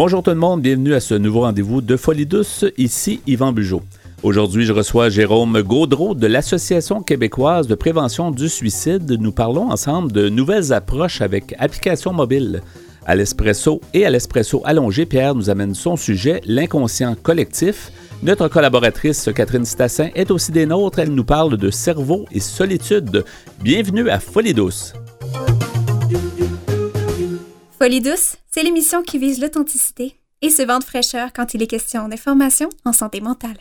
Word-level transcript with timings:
Bonjour 0.00 0.22
tout 0.22 0.30
le 0.30 0.36
monde, 0.36 0.62
bienvenue 0.62 0.94
à 0.94 1.00
ce 1.00 1.14
nouveau 1.14 1.40
rendez-vous 1.40 1.80
de 1.80 1.96
Folie 1.96 2.24
douce. 2.24 2.64
Ici 2.76 3.20
Yvan 3.26 3.50
Bugeaud. 3.50 3.82
Aujourd'hui, 4.22 4.64
je 4.64 4.72
reçois 4.72 5.08
Jérôme 5.08 5.60
Gaudreau 5.62 6.14
de 6.14 6.28
l'Association 6.28 7.02
québécoise 7.02 7.66
de 7.66 7.74
prévention 7.74 8.30
du 8.30 8.48
suicide. 8.48 9.10
Nous 9.18 9.32
parlons 9.32 9.72
ensemble 9.72 10.12
de 10.12 10.28
nouvelles 10.28 10.72
approches 10.72 11.20
avec 11.20 11.56
applications 11.58 12.12
mobiles. 12.12 12.62
À 13.06 13.16
l'espresso 13.16 13.80
et 13.92 14.06
à 14.06 14.10
l'espresso 14.10 14.62
allongé, 14.64 15.04
Pierre 15.04 15.34
nous 15.34 15.50
amène 15.50 15.74
son 15.74 15.96
sujet, 15.96 16.42
l'inconscient 16.46 17.16
collectif. 17.20 17.90
Notre 18.22 18.46
collaboratrice 18.46 19.30
Catherine 19.34 19.64
Stassin 19.64 20.10
est 20.14 20.30
aussi 20.30 20.52
des 20.52 20.66
nôtres. 20.66 21.00
Elle 21.00 21.12
nous 21.12 21.24
parle 21.24 21.56
de 21.56 21.72
cerveau 21.72 22.24
et 22.30 22.38
solitude. 22.38 23.24
Bienvenue 23.64 24.08
à 24.10 24.20
Folie 24.20 24.54
douce. 24.54 24.92
Folie 27.80 28.00
douce, 28.00 28.38
c'est 28.48 28.64
l'émission 28.64 29.04
qui 29.04 29.18
vise 29.18 29.40
l'authenticité 29.40 30.16
et 30.42 30.50
se 30.50 30.62
vend 30.62 30.80
de 30.80 30.84
fraîcheur 30.84 31.28
quand 31.32 31.54
il 31.54 31.62
est 31.62 31.68
question 31.68 32.08
d'information 32.08 32.68
en 32.84 32.92
santé 32.92 33.20
mentale. 33.20 33.56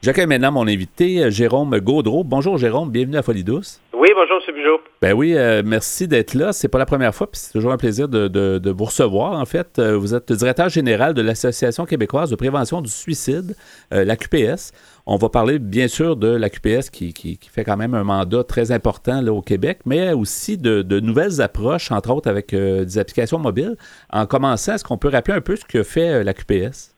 J'accueille 0.00 0.26
maintenant 0.26 0.52
mon 0.52 0.66
invité, 0.66 1.30
Jérôme 1.30 1.78
Gaudreau. 1.78 2.24
Bonjour 2.24 2.56
Jérôme, 2.56 2.90
bienvenue 2.90 3.18
à 3.18 3.22
Folie 3.22 3.44
douce. 3.44 3.78
Oui, 3.92 4.08
bonjour, 4.14 4.38
M. 4.48 4.54
Bugeaud. 4.54 4.80
Ben 5.02 5.12
oui, 5.12 5.36
euh, 5.36 5.62
merci 5.66 6.06
d'être 6.06 6.34
là. 6.34 6.52
C'est 6.52 6.68
pas 6.68 6.78
la 6.78 6.86
première 6.86 7.12
fois, 7.12 7.28
puis 7.28 7.40
c'est 7.40 7.52
toujours 7.52 7.72
un 7.72 7.76
plaisir 7.76 8.08
de, 8.08 8.70
vous 8.70 8.84
recevoir. 8.84 9.32
En 9.32 9.44
fait, 9.44 9.78
euh, 9.78 9.98
vous 9.98 10.14
êtes 10.14 10.30
le 10.30 10.36
directeur 10.36 10.68
général 10.68 11.14
de 11.14 11.20
l'Association 11.20 11.84
québécoise 11.84 12.30
de 12.30 12.36
prévention 12.36 12.80
du 12.80 12.90
suicide, 12.90 13.56
euh, 13.92 14.04
la 14.04 14.16
QPS. 14.16 14.72
On 15.10 15.16
va 15.16 15.30
parler 15.30 15.58
bien 15.58 15.88
sûr 15.88 16.16
de 16.16 16.28
la 16.28 16.50
QPS 16.50 16.90
qui, 16.90 17.14
qui, 17.14 17.38
fait 17.50 17.64
quand 17.64 17.78
même 17.78 17.94
un 17.94 18.04
mandat 18.04 18.44
très 18.44 18.72
important 18.72 19.22
là, 19.22 19.32
au 19.32 19.40
Québec, 19.40 19.78
mais 19.86 20.12
aussi 20.12 20.58
de, 20.58 20.82
de 20.82 21.00
nouvelles 21.00 21.40
approches, 21.40 21.90
entre 21.90 22.10
autres 22.10 22.28
avec 22.28 22.54
des 22.54 22.98
applications 22.98 23.38
mobiles. 23.38 23.76
En 24.12 24.26
commençant, 24.26 24.74
est-ce 24.74 24.84
qu'on 24.84 24.98
peut 24.98 25.08
rappeler 25.08 25.32
un 25.32 25.40
peu 25.40 25.56
ce 25.56 25.64
que 25.64 25.82
fait 25.82 26.22
la 26.22 26.34
QPS? 26.34 26.94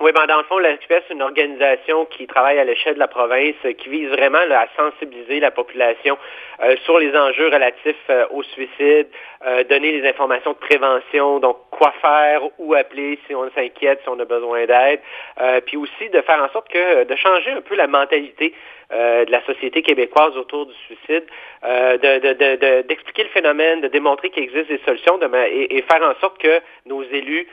Oui, 0.00 0.12
ben 0.14 0.26
dans 0.26 0.38
le 0.38 0.44
fond, 0.44 0.56
la 0.56 0.78
QPS, 0.78 1.02
c'est 1.08 1.12
une 1.14 1.20
organisation 1.20 2.06
qui 2.06 2.26
travaille 2.26 2.58
à 2.58 2.64
l'échelle 2.64 2.94
de 2.94 2.98
la 2.98 3.08
province, 3.08 3.54
qui 3.76 3.90
vise 3.90 4.08
vraiment 4.08 4.38
à 4.38 4.66
sensibiliser 4.74 5.40
la 5.40 5.50
population 5.50 6.16
euh, 6.62 6.76
sur 6.84 6.98
les 6.98 7.16
enjeux 7.16 7.46
relatifs 7.46 7.96
euh, 8.10 8.26
au 8.32 8.42
suicide, 8.42 9.06
euh, 9.46 9.64
donner 9.64 9.92
les 9.92 10.06
informations 10.06 10.52
de 10.52 10.58
prévention, 10.58 11.38
donc 11.38 11.56
quoi 11.70 11.90
faire, 12.02 12.42
où 12.58 12.74
appeler 12.74 13.18
si 13.26 13.34
on 13.34 13.50
s'inquiète, 13.54 14.00
si 14.02 14.08
on 14.10 14.18
a 14.18 14.26
besoin 14.26 14.66
d'aide, 14.66 15.00
puis 15.64 15.78
aussi 15.78 16.10
de 16.10 16.20
faire 16.20 16.42
en 16.42 16.50
sorte 16.50 16.68
que 16.68 17.04
de 17.04 17.16
changer 17.16 17.50
un 17.52 17.62
peu 17.62 17.76
la 17.76 17.86
mentalité 17.86 18.52
de 18.90 19.30
la 19.30 19.40
société 19.44 19.82
québécoise 19.82 20.36
autour 20.36 20.66
du 20.66 20.74
suicide, 20.86 21.24
d'expliquer 22.88 23.22
le 23.22 23.28
phénomène, 23.28 23.80
de 23.80 23.88
démontrer 23.88 24.30
qu'il 24.30 24.42
existe 24.42 24.68
des 24.68 24.80
solutions 24.84 25.18
et, 25.46 25.82
faire 25.82 26.02
en 26.02 26.14
sorte 26.20 26.38
que 26.38 26.60
nos 26.86 27.02
élus 27.04 27.46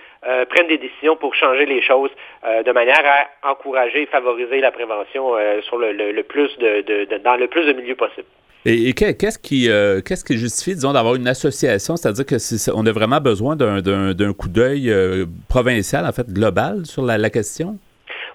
prennent 0.50 0.67
des 0.67 0.80
décisions 0.80 1.16
pour 1.16 1.35
changer 1.35 1.66
les 1.66 1.81
choses 1.81 2.11
de 2.44 2.72
manière 2.72 3.28
à 3.44 3.52
encourager 3.52 4.02
et 4.02 4.05
favoriser 4.08 4.59
la 4.59 4.72
prévention 4.72 5.35
sur 5.61 5.78
le, 5.78 6.22
plus 6.23 6.58
dans 6.58 7.35
le 7.35 7.47
plus 7.47 7.66
de 7.66 7.73
milieux 7.73 7.95
possible. 7.95 8.28
Et, 8.70 8.94
qu'est-ce 8.94 9.40
qui, 9.40 9.70
euh, 9.70 10.02
qui 10.02 10.38
justifie, 10.38 10.76
disons, 10.76 10.92
d'avoir 10.92 11.16
une 11.16 11.30
association, 11.30 11.96
c'est-à-dire 11.96 12.26
que 12.26 12.36
on 12.76 12.86
a 12.86 12.92
vraiment 12.92 13.22
besoin 13.22 13.56
d'un, 13.56 14.34
coup 14.34 14.50
d'œil 14.50 14.92
euh, 14.92 15.26
provincial, 15.48 16.06
en 16.06 16.12
fait, 16.12 16.28
global 16.28 16.86
sur 16.86 17.04
la, 17.04 17.30
question? 17.30 17.78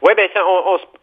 Oui, 0.00 0.14
bien, 0.16 0.28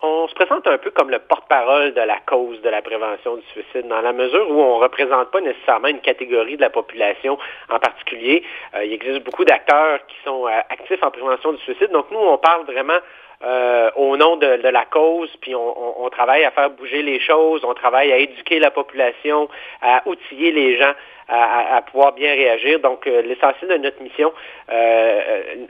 on, 0.01 0.27
se 0.27 0.33
présente 0.33 0.65
un 0.65 0.79
peu 0.79 0.89
comme 0.89 1.11
le 1.11 1.19
porte-parole 1.19 1.93
de 1.93 2.01
la 2.01 2.17
cause 2.25 2.59
de 2.63 2.69
la 2.69 2.81
prévention 2.81 3.35
du 3.35 3.43
suicide, 3.53 3.87
dans 3.87 4.01
la 4.01 4.13
mesure 4.13 4.49
où 4.49 4.59
on 4.61 4.79
ne 4.79 4.83
représente 4.83 5.29
pas 5.29 5.41
nécessairement 5.41 5.89
une 5.89 6.01
catégorie 6.01 6.55
de 6.55 6.61
la 6.61 6.71
population 6.71 7.37
en 7.69 7.77
particulier. 7.77 8.43
Euh, 8.73 8.83
il 8.83 8.93
existe 8.93 9.23
beaucoup 9.23 9.45
d'acteurs 9.45 9.99
qui 10.07 10.15
sont 10.25 10.45
actifs 10.45 11.03
en 11.03 11.11
prévention 11.11 11.53
du 11.53 11.59
suicide. 11.59 11.91
Donc, 11.91 12.07
nous, 12.09 12.17
on 12.17 12.39
parle 12.39 12.65
vraiment 12.65 12.97
euh, 13.41 13.89
au 13.95 14.17
nom 14.17 14.35
de, 14.35 14.45
la 14.47 14.85
cause, 14.85 15.29
puis 15.39 15.55
on, 15.55 16.09
travaille 16.09 16.43
à 16.43 16.51
faire 16.51 16.69
bouger 16.71 17.01
les 17.01 17.19
choses, 17.19 17.63
on 17.63 17.73
travaille 17.73 18.11
à 18.11 18.17
éduquer 18.17 18.59
la 18.59 18.71
population, 18.71 19.47
à 19.81 20.01
outiller 20.05 20.51
les 20.51 20.77
gens 20.77 20.93
à, 21.29 21.81
pouvoir 21.83 22.13
bien 22.13 22.33
réagir. 22.33 22.79
Donc, 22.79 23.05
euh, 23.07 23.21
l'essentiel 23.21 23.69
de 23.69 23.77
notre 23.77 24.01
mission 24.01 24.33
euh, 24.71 25.21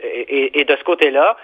est, 0.04 0.68
de 0.68 0.76
ce 0.76 0.84
côté-là. 0.84 1.38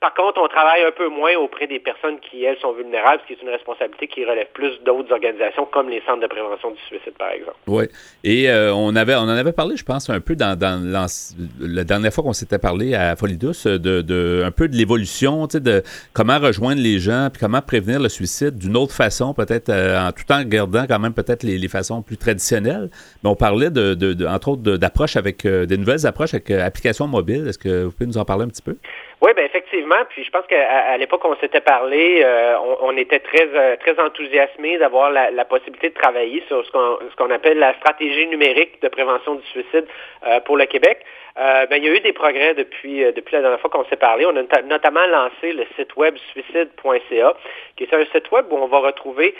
Par 0.00 0.14
contre, 0.14 0.40
on 0.40 0.46
travaille 0.46 0.84
un 0.84 0.92
peu 0.92 1.08
moins 1.08 1.34
auprès 1.36 1.66
des 1.66 1.80
personnes 1.80 2.20
qui, 2.20 2.44
elles, 2.44 2.58
sont 2.58 2.72
vulnérables, 2.72 3.20
ce 3.22 3.26
qui 3.26 3.32
est 3.32 3.42
une 3.42 3.48
responsabilité 3.48 4.06
qui 4.06 4.24
relève 4.24 4.46
plus 4.54 4.78
d'autres 4.84 5.12
organisations, 5.12 5.66
comme 5.66 5.88
les 5.88 6.00
centres 6.06 6.20
de 6.20 6.28
prévention 6.28 6.70
du 6.70 6.80
suicide, 6.82 7.14
par 7.18 7.30
exemple. 7.30 7.56
Oui. 7.66 7.84
Et 8.22 8.48
euh, 8.48 8.72
on, 8.72 8.94
avait, 8.94 9.16
on 9.16 9.22
en 9.22 9.28
avait 9.28 9.52
parlé, 9.52 9.76
je 9.76 9.84
pense, 9.84 10.08
un 10.08 10.20
peu 10.20 10.36
dans, 10.36 10.56
la 10.60 11.84
dernière 11.84 12.12
fois 12.12 12.22
qu'on 12.22 12.32
s'était 12.32 12.60
parlé 12.60 12.94
à 12.94 13.16
Folie 13.16 13.38
Douce, 13.38 13.66
de, 13.66 14.42
un 14.44 14.52
peu 14.52 14.68
de 14.68 14.76
l'évolution, 14.76 15.48
de 15.52 15.82
comment 16.12 16.38
rejoindre 16.38 16.80
les 16.80 17.00
gens, 17.00 17.28
puis 17.32 17.40
comment 17.40 17.62
prévenir 17.62 17.98
le 17.98 18.08
suicide 18.08 18.56
d'une 18.56 18.76
autre 18.76 18.94
façon, 18.94 19.34
peut-être 19.34 19.68
euh, 19.68 19.98
en 19.98 20.12
tout 20.12 20.30
en 20.30 20.44
gardant 20.44 20.84
quand 20.86 21.00
même 21.00 21.14
peut-être 21.14 21.42
les, 21.42 21.68
façons 21.68 22.02
plus 22.02 22.16
traditionnelles. 22.16 22.88
On 23.24 23.34
parlait, 23.34 23.70
de, 23.70 24.26
entre 24.26 24.50
autres, 24.50 24.62
d'approches 24.62 25.16
avec 25.16 25.44
euh, 25.44 25.66
des 25.66 25.76
nouvelles 25.76 26.06
approches 26.06 26.34
avec 26.34 26.50
applications 26.50 27.06
mobiles. 27.06 27.48
Est-ce 27.48 27.58
que 27.58 27.84
vous 27.84 27.90
pouvez 27.90 28.06
nous 28.06 28.18
en 28.18 28.24
parler 28.24 28.44
un 28.44 28.48
petit 28.48 28.62
peu? 28.62 28.76
Oui, 29.20 29.32
ben 29.34 29.44
effectivement. 29.44 29.96
Puis 30.10 30.22
je 30.22 30.30
pense 30.30 30.46
qu'à 30.46 30.96
l'époque 30.96 31.24
on 31.24 31.34
s'était 31.36 31.60
parlé, 31.60 32.22
euh, 32.24 32.54
on, 32.82 32.96
était 32.96 33.18
très 33.18 33.48
euh, 33.52 33.76
très 33.76 33.98
enthousiasmés 33.98 34.78
d'avoir 34.78 35.10
la, 35.10 35.44
possibilité 35.44 35.88
de 35.88 35.94
travailler 35.94 36.42
sur 36.46 36.64
ce 36.64 36.70
qu'on 36.70 36.98
ce 37.10 37.16
qu'on 37.16 37.30
appelle 37.30 37.58
la 37.58 37.74
stratégie 37.74 38.28
numérique 38.28 38.80
de 38.80 38.88
prévention 38.88 39.34
du 39.34 39.46
suicide 39.46 39.86
euh, 40.26 40.38
pour 40.40 40.56
le 40.56 40.66
Québec. 40.66 41.00
Ben, 41.38 41.76
il 41.76 41.84
y 41.84 41.88
a 41.88 41.94
eu 41.94 42.00
des 42.00 42.12
progrès 42.12 42.54
depuis, 42.54 43.00
depuis 43.12 43.34
la 43.34 43.42
dernière 43.42 43.60
fois 43.60 43.70
qu'on 43.70 43.84
s'est 43.84 43.96
parlé. 43.96 44.26
On 44.26 44.36
a 44.36 44.62
notamment 44.62 45.06
lancé 45.06 45.52
le 45.52 45.64
site 45.76 45.94
web 45.96 46.16
suicide.ca, 46.32 47.34
qui 47.76 47.84
est 47.84 47.94
un 47.94 48.04
site 48.06 48.30
web 48.32 48.46
où 48.50 48.56
on 48.56 48.66
va 48.66 48.78
retrouver 48.78 49.34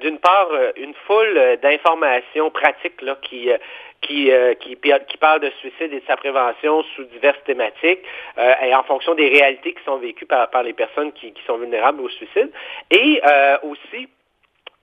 d'une 0.00 0.18
part 0.18 0.48
une 0.76 0.94
foule 1.06 1.58
d'informations 1.60 2.50
pratiques 2.50 3.02
là, 3.02 3.16
qui, 3.22 3.50
qui, 4.00 4.30
euh, 4.30 4.54
qui, 4.54 4.76
qui, 4.76 5.16
parle 5.18 5.40
de 5.40 5.50
suicide 5.58 5.92
et 5.92 6.00
de 6.00 6.06
sa 6.06 6.16
prévention 6.16 6.82
sous 6.94 7.04
diverses 7.04 7.42
thématiques 7.44 8.02
euh, 8.38 8.52
et 8.64 8.74
en 8.74 8.82
fonction 8.84 9.14
des 9.14 9.28
réalités 9.28 9.74
qui 9.74 9.84
sont 9.84 9.98
vécues 9.98 10.26
par, 10.26 10.48
par 10.50 10.62
les 10.62 10.72
personnes 10.72 11.12
qui, 11.12 11.32
qui, 11.32 11.42
sont 11.44 11.58
vulnérables 11.58 12.00
au 12.00 12.08
suicide. 12.08 12.50
Et 12.90 13.20
euh, 13.26 13.58
aussi 13.62 14.08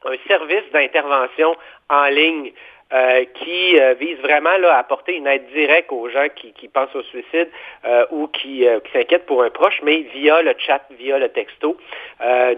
un 0.05 0.15
service 0.27 0.69
d'intervention 0.71 1.55
en 1.89 2.05
ligne 2.05 2.51
euh, 2.93 3.25
qui 3.33 3.79
euh, 3.79 3.95
vise 3.99 4.19
vraiment 4.19 4.55
là, 4.59 4.75
à 4.75 4.77
apporter 4.77 5.15
une 5.15 5.25
aide 5.25 5.47
directe 5.55 5.91
aux 5.91 6.07
gens 6.07 6.27
qui, 6.35 6.53
qui 6.53 6.67
pensent 6.67 6.95
au 6.95 7.01
suicide 7.01 7.49
euh, 7.83 8.05
ou 8.11 8.27
qui, 8.27 8.59
qui 8.83 8.91
s'inquiètent 8.93 9.25
pour 9.25 9.41
un 9.41 9.49
proche, 9.49 9.81
mais 9.81 10.01
via 10.13 10.43
le 10.43 10.53
chat, 10.59 10.81
via 10.91 11.17
le 11.17 11.29
texto. 11.29 11.77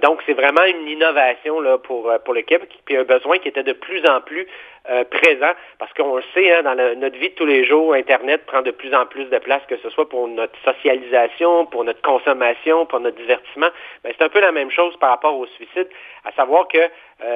donc, 0.02 0.20
c'est 0.26 0.34
vraiment 0.34 0.66
une 0.66 0.86
innovation 0.88 1.62
là, 1.62 1.78
pour, 1.78 2.12
pour 2.26 2.34
l'équipe, 2.34 2.62
puis 2.84 2.98
un 2.98 3.06
besoin 3.06 3.38
qui 3.40 3.48
était 3.48 3.64
de 3.64 3.72
plus 3.72 4.06
en 4.06 4.20
plus 4.20 4.46
présent, 5.10 5.52
parce 5.80 5.94
qu'on 5.94 6.16
le 6.16 6.24
sait, 6.34 6.54
hein, 6.54 6.64
dans 6.64 6.76
notre 6.76 7.18
vie 7.18 7.30
de 7.30 7.36
tous 7.36 7.46
les 7.46 7.66
jours, 7.66 7.94
Internet 7.94 8.46
prend 8.46 8.62
de 8.62 8.72
plus 8.72 8.94
en 8.94 9.06
plus 9.06 9.26
de 9.26 9.38
place, 9.38 9.62
que 9.68 9.78
ce 9.78 9.90
soit 9.90 10.08
pour 10.08 10.28
notre 10.28 10.58
socialisation, 10.64 11.66
pour 11.66 11.84
notre 11.84 12.02
consommation, 12.02 12.86
pour 12.86 13.00
notre 13.00 13.18
divertissement. 13.18 13.70
Ben, 14.04 14.14
c'est 14.18 14.24
un 14.24 14.30
peu 14.30 14.40
la 14.40 14.52
même 14.52 14.72
chose 14.72 14.96
par 14.98 15.10
rapport 15.10 15.38
au 15.38 15.46
suicide, 15.48 15.88
à 16.24 16.32
savoir 16.34 16.68
que 16.68 16.80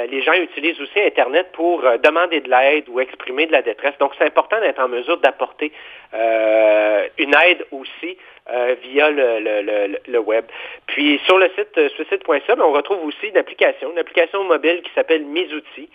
les 0.10 0.22
gens 0.22 0.34
utilisent 0.34 0.80
aussi 0.80 1.00
Internet 1.00 1.48
pour 1.54 1.82
demander 2.04 2.40
de 2.40 2.50
l'aide, 2.50 2.88
ou 2.88 3.00
exprimer 3.00 3.48
de 3.48 3.52
la 3.52 3.62
détresse. 3.62 3.98
Donc, 4.00 4.14
c'est 4.18 4.26
important 4.26 4.60
d'être 4.60 4.80
en 4.80 4.88
mesure 4.88 5.18
d'apporter 5.18 5.72
euh, 6.14 7.08
une 7.18 7.34
aide 7.46 7.66
aussi 7.72 8.18
euh, 8.50 8.76
via 8.84 9.10
le, 9.12 10.20
web. 10.20 10.46
Puis, 10.88 11.22
sur 11.26 11.38
le 11.38 11.50
site 11.58 11.78
euh, 11.78 11.90
suicide.ca, 11.90 12.56
on 12.58 12.72
retrouve 12.72 13.06
aussi 13.06 13.28
une 13.28 13.38
application, 13.38 13.92
une 13.92 14.00
application 14.00 14.44
mobile 14.44 14.82
qui 14.84 14.92
s'appelle 14.94 15.26
Mes 15.26 15.48
outils, 15.54 15.90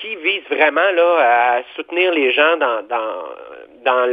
qui 0.00 0.16
vise 0.16 0.42
vraiment 0.50 0.90
là, 0.92 1.56
à 1.56 1.62
soutenir 1.76 2.12
les 2.12 2.32
gens 2.32 2.56
dans, 2.56 2.82
dans 2.88 3.24
dans 3.84 4.04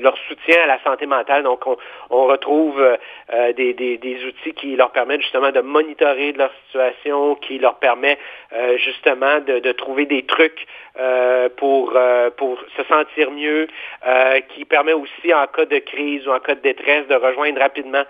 leur 0.00 0.18
soutien 0.26 0.56
à 0.64 0.66
la 0.66 0.82
santé 0.82 1.06
mentale. 1.06 1.44
Donc, 1.44 1.60
on, 2.10 2.26
retrouve 2.26 2.84
des, 3.56 4.18
outils 4.26 4.54
qui 4.54 4.74
leur 4.74 4.90
permettent 4.90 5.22
justement 5.22 5.52
de 5.52 5.60
monitorer 5.60 6.32
leur 6.32 6.50
situation, 6.66 7.36
qui 7.36 7.60
leur 7.60 7.76
permet 7.76 8.18
justement 8.78 9.38
de, 9.38 9.70
trouver 9.70 10.04
des 10.06 10.24
trucs 10.24 10.66
euh, 10.98 11.48
pour, 11.56 11.92
euh, 11.94 12.28
pour 12.36 12.58
se 12.76 12.82
sentir 12.88 13.30
mieux, 13.30 13.68
euh, 14.04 14.40
qui 14.48 14.64
permet 14.64 14.94
aussi 14.94 15.32
en 15.32 15.46
cas 15.46 15.64
de 15.64 15.78
crise 15.78 16.26
ou 16.26 16.32
en 16.32 16.40
cas 16.40 16.56
détresse 16.62 17.06
de 17.08 17.14
rejoindre 17.14 17.60
rapidement 17.60 18.04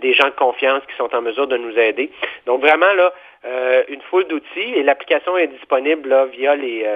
des 0.00 0.12
gens 0.14 0.26
de 0.26 0.34
confiance 0.34 0.82
qui 0.88 0.96
sont 0.96 1.14
en 1.14 1.22
mesure 1.22 1.46
de 1.46 1.56
nous 1.56 1.78
aider. 1.78 2.10
Donc 2.46 2.60
vraiment 2.60 2.92
là, 2.94 3.12
une 3.88 4.00
foule 4.02 4.24
d'outils 4.24 4.74
et 4.74 4.82
l'application 4.82 5.36
est 5.36 5.48
disponible 5.48 6.08
là, 6.08 6.26
via 6.26 6.56
les 6.56 6.86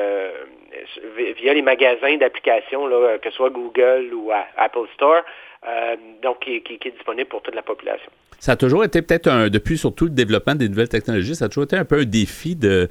via 1.37 1.53
les 1.55 1.63
magasins 1.63 2.17
d'applications, 2.17 2.89
que 3.21 3.31
ce 3.31 3.37
soit 3.37 3.51
Google 3.51 4.11
ou 4.15 4.31
Apple 4.57 4.87
Store, 4.95 5.23
donc 6.23 6.41
qui, 6.41 6.57
est 6.57 6.91
disponible 6.91 7.29
pour 7.29 7.43
toute 7.43 7.55
la 7.55 7.63
population. 7.63 8.11
Ça 8.41 8.53
a 8.53 8.57
toujours 8.57 8.83
été 8.83 9.03
peut-être 9.03 9.29
un, 9.29 9.49
depuis 9.49 9.79
surtout 9.79 10.07
le 10.07 10.11
développement 10.11 10.57
des 10.57 10.69
nouvelles 10.69 10.89
technologies, 10.89 11.37
ça 11.37 11.45
a 11.45 11.49
toujours 11.49 11.63
été 11.63 11.77
un 11.77 11.85
peu 11.85 12.01
un 12.01 12.05
défi 12.05 12.57
de, 12.57 12.89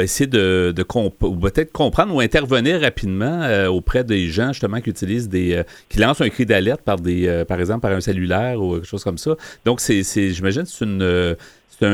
essayer 0.00 0.28
de, 0.28 0.72
de 0.74 0.82
peut-être 0.84 1.72
comprendre 1.72 2.14
ou 2.14 2.20
intervenir 2.20 2.80
rapidement 2.80 3.66
auprès 3.66 4.04
des 4.04 4.28
gens 4.28 4.52
justement 4.52 4.80
qui 4.80 4.90
utilisent 4.90 5.28
des, 5.28 5.64
qui 5.88 5.98
lancent 5.98 6.20
un 6.20 6.28
cri 6.28 6.46
d'alerte 6.46 6.82
par 6.82 7.00
des, 7.00 7.44
par 7.48 7.58
exemple 7.58 7.80
par 7.80 7.90
un 7.90 8.00
cellulaire 8.00 8.62
ou 8.62 8.74
quelque 8.74 8.86
chose 8.86 9.02
comme 9.02 9.18
ça. 9.18 9.34
Donc 9.64 9.80
c'est, 9.80 10.04
j'imagine, 10.04 10.64
c'est 10.64 10.84
une 10.84 11.36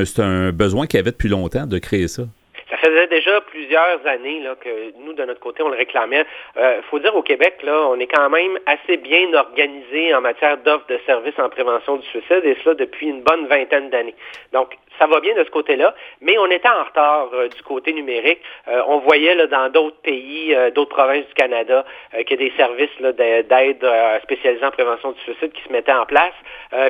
c'est 0.05 0.21
un, 0.21 0.53
besoin 0.53 0.87
qu'il 0.87 0.99
y 0.99 1.01
avait 1.01 1.11
depuis 1.11 1.29
longtemps 1.29 1.67
de 1.67 1.79
créer 1.79 2.09
ça. 2.09 2.25
Ça 2.71 2.77
faisait 2.77 3.09
déjà 3.09 3.41
plusieurs 3.41 4.07
années 4.07 4.41
là, 4.41 4.55
que 4.55 4.93
nous, 4.99 5.13
de 5.13 5.25
notre 5.25 5.41
côté, 5.41 5.63
on 5.63 5.69
le 5.69 5.77
réclamait. 5.77 6.25
Il 6.55 6.63
euh, 6.63 6.83
faut 6.83 7.01
dire 7.01 7.15
au 7.17 7.23
Québec, 7.23 7.59
là, 7.65 7.89
on 7.89 7.99
est 7.99 8.07
quand 8.07 8.31
même 8.31 8.59
assez 8.67 8.97
bien 8.97 9.33
organisé 9.35 10.15
en 10.15 10.21
matière 10.21 10.57
d'offres 10.59 10.87
de 10.89 11.01
services 11.05 11.39
en 11.39 11.49
prévention 11.49 11.97
du 11.97 12.07
suicide, 12.07 12.43
et 12.45 12.57
cela 12.63 12.77
depuis 12.77 13.09
une 13.09 13.23
bonne 13.23 13.47
vingtaine 13.49 13.91
d'années. 13.91 14.15
Donc, 14.53 14.77
ça 15.01 15.07
va 15.09 15.19
bien 15.21 15.35
de 15.35 15.43
ce 15.43 15.51
côté-là, 15.51 15.95
mais 16.21 16.39
on 16.39 16.47
était 16.47 16.69
en 16.69 16.85
retard 16.85 17.31
euh, 17.33 17.49
du 17.49 17.63
côté 17.63 17.93
numérique. 17.93 18.41
Euh, 18.69 18.83
on 18.87 18.99
voyait 18.99 19.35
là, 19.35 19.49
dans 19.49 19.69
d'autres 19.71 20.01
pays, 20.03 20.55
d'autres 20.75 20.95
provinces 20.95 21.27
du 21.27 21.35
Canada, 21.35 21.85
qu'il 22.27 22.41
y 22.41 22.45
a 22.45 22.49
des 22.49 22.57
services 22.57 23.01
d'aide 23.01 23.85
spécialisés 24.23 24.65
en 24.65 24.71
prévention 24.71 25.13
du 25.13 25.21
suicide 25.21 25.53
qui 25.53 25.63
se 25.63 25.73
mettaient 25.73 25.93
en 25.93 26.07
place. 26.07 26.35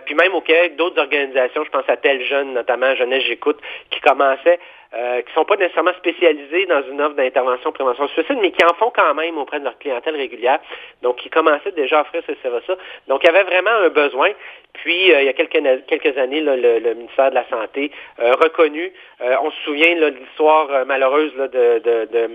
puis 0.05 0.15
même 0.15 0.35
au 0.35 0.41
Québec, 0.41 0.77
d'autres 0.77 1.01
organisations, 1.01 1.65
je 1.65 1.71
pense 1.71 1.89
à 1.89 1.97
Tel 1.97 2.23
Jeune, 2.25 2.53
notamment 2.53 2.95
Jeunesse 2.95 3.25
J'écoute, 3.25 3.59
qui 3.91 4.01
commençaient 4.01 4.59
euh, 4.93 5.23
qui 5.23 5.29
ne 5.29 5.35
sont 5.35 5.45
pas 5.45 5.57
nécessairement 5.57 5.93
spécialisés 5.95 6.67
dans 6.67 6.83
une 6.83 7.01
offre 7.01 7.15
d'intervention 7.15 7.71
prévention 7.71 8.09
suicide, 8.09 8.39
mais 8.41 8.51
qui 8.51 8.65
en 8.65 8.75
font 8.75 8.91
quand 8.91 9.15
même 9.15 9.39
auprès 9.39 9.61
de 9.61 9.65
leur 9.65 9.79
clientèle 9.79 10.17
régulière. 10.17 10.59
Donc, 11.03 11.17
qui 11.17 11.31
commençaient 11.31 11.73
déjà 11.73 11.99
à 11.99 12.03
offrir 12.03 12.23
ce 12.27 12.35
service-là. 12.43 12.77
Donc, 13.07 13.23
il 13.23 13.27
y 13.27 13.31
avait 13.31 13.45
vraiment 13.45 13.71
un 13.71 13.89
besoin. 13.89 14.31
Puis, 14.73 15.13
euh, 15.13 15.23
il 15.23 15.27
y 15.27 15.29
a 15.29 15.33
quelques, 15.33 15.87
quelques 15.87 16.19
années, 16.19 16.41
le, 16.41 16.95
ministère 16.95 17.31
de 17.31 17.37
la 17.37 17.49
Santé 17.49 17.93
a 18.19 18.33
reconnu, 18.33 18.93
euh, 19.21 19.37
on 19.43 19.51
se 19.53 19.61
souvient 19.65 19.95
de 19.95 20.07
l'histoire 20.07 20.85
malheureuse 20.87 21.35
de, 21.35 21.79
de, 21.79 22.09
de, 22.11 22.31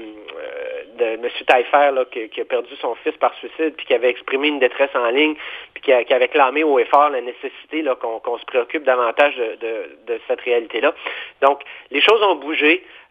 de 0.98 1.06
M. 1.06 1.30
Taillefer 1.46 1.92
qui, 2.32 2.42
a 2.42 2.46
perdu 2.46 2.76
son 2.78 2.96
fils 2.96 3.16
par 3.18 3.34
suicide, 3.36 3.76
puis 3.76 3.86
qui 3.86 3.94
avait 3.94 4.10
exprimé 4.10 4.48
une 4.48 4.60
détresse 4.60 4.90
en 4.96 5.10
ligne, 5.10 5.36
puis 5.74 5.84
qui, 5.84 6.14
avait 6.14 6.28
clamé 6.28 6.64
au 6.64 6.80
effort 6.80 7.10
la 7.10 7.22
nécessité 7.22 7.84
qu'on 8.00 8.38
se 8.38 8.46
préoccupe 8.46 8.84
davantage 8.84 9.36
de, 9.36 10.20
cette 10.28 10.42
réalité-là. 10.42 10.94
Donc, 11.42 11.62
les 11.92 12.02
choses 12.02 12.22
ont 12.24 12.36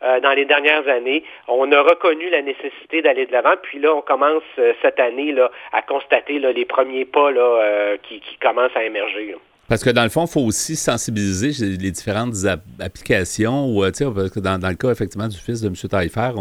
euh, 0.03 0.21
dans 0.21 0.33
les 0.33 0.45
dernières 0.45 0.87
années. 0.89 1.25
On 1.49 1.71
a 1.73 1.81
reconnu 1.81 2.29
la 2.31 2.43
nécessité 2.43 3.03
d'aller 3.03 3.27
de 3.27 3.33
l'avant, 3.33 3.55
puis 3.63 3.79
là, 3.79 3.95
on 3.95 4.03
commence 4.03 4.43
euh, 4.59 4.73
cette 4.83 5.01
année 5.01 5.35
à 5.73 5.83
constater 5.83 6.39
les 6.39 6.65
premiers 6.65 7.05
pas 7.05 7.31
euh, 7.31 7.97
qui, 8.03 8.21
commencent 8.41 8.77
à 8.77 8.85
émerger. 8.85 9.35
Parce 9.67 9.83
que 9.83 9.91
dans 9.91 10.03
le 10.03 10.11
fond, 10.11 10.27
il 10.27 10.31
faut 10.31 10.43
aussi 10.43 10.77
sensibiliser 10.77 11.77
les 11.77 11.91
différentes 11.91 12.35
applications. 12.79 13.75
Ou, 13.75 13.81
parce 13.81 14.31
que 14.31 14.41
dans, 14.41 14.59
le 14.69 14.75
cas 14.75 14.91
effectivement 14.91 15.29
du 15.29 15.39
fils 15.39 15.63
de 15.63 15.69
M. 15.69 15.75
Taillefer, 15.75 16.33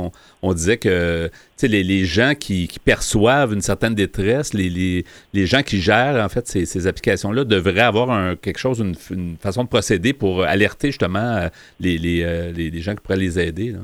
on, 0.41 0.53
disait 0.53 0.77
que 0.77 1.29
les, 1.61 1.83
les 1.83 2.05
gens 2.05 2.33
qui, 2.37 2.69
perçoivent 2.83 3.53
une 3.53 3.61
certaine 3.61 3.95
détresse, 3.95 4.53
les, 4.53 5.05
les, 5.33 5.45
gens 5.45 5.63
qui 5.63 5.81
gèrent 5.81 6.23
en 6.23 6.29
fait 6.29 6.47
ces, 6.47 6.87
applications-là 6.87 7.45
devraient 7.45 7.79
avoir 7.79 8.37
quelque 8.39 8.59
chose, 8.59 8.79
une, 8.79 9.37
façon 9.37 9.63
de 9.63 9.69
procéder 9.69 10.11
pour 10.13 10.43
alerter 10.43 10.89
justement 10.89 11.19
euh, 11.19 11.49
les, 11.79 12.23
euh, 12.23 12.51
les, 12.51 12.81
gens 12.81 12.93
qui 12.93 13.01
pourraient 13.01 13.15
les 13.15 13.39
aider. 13.39 13.71
Là 13.71 13.79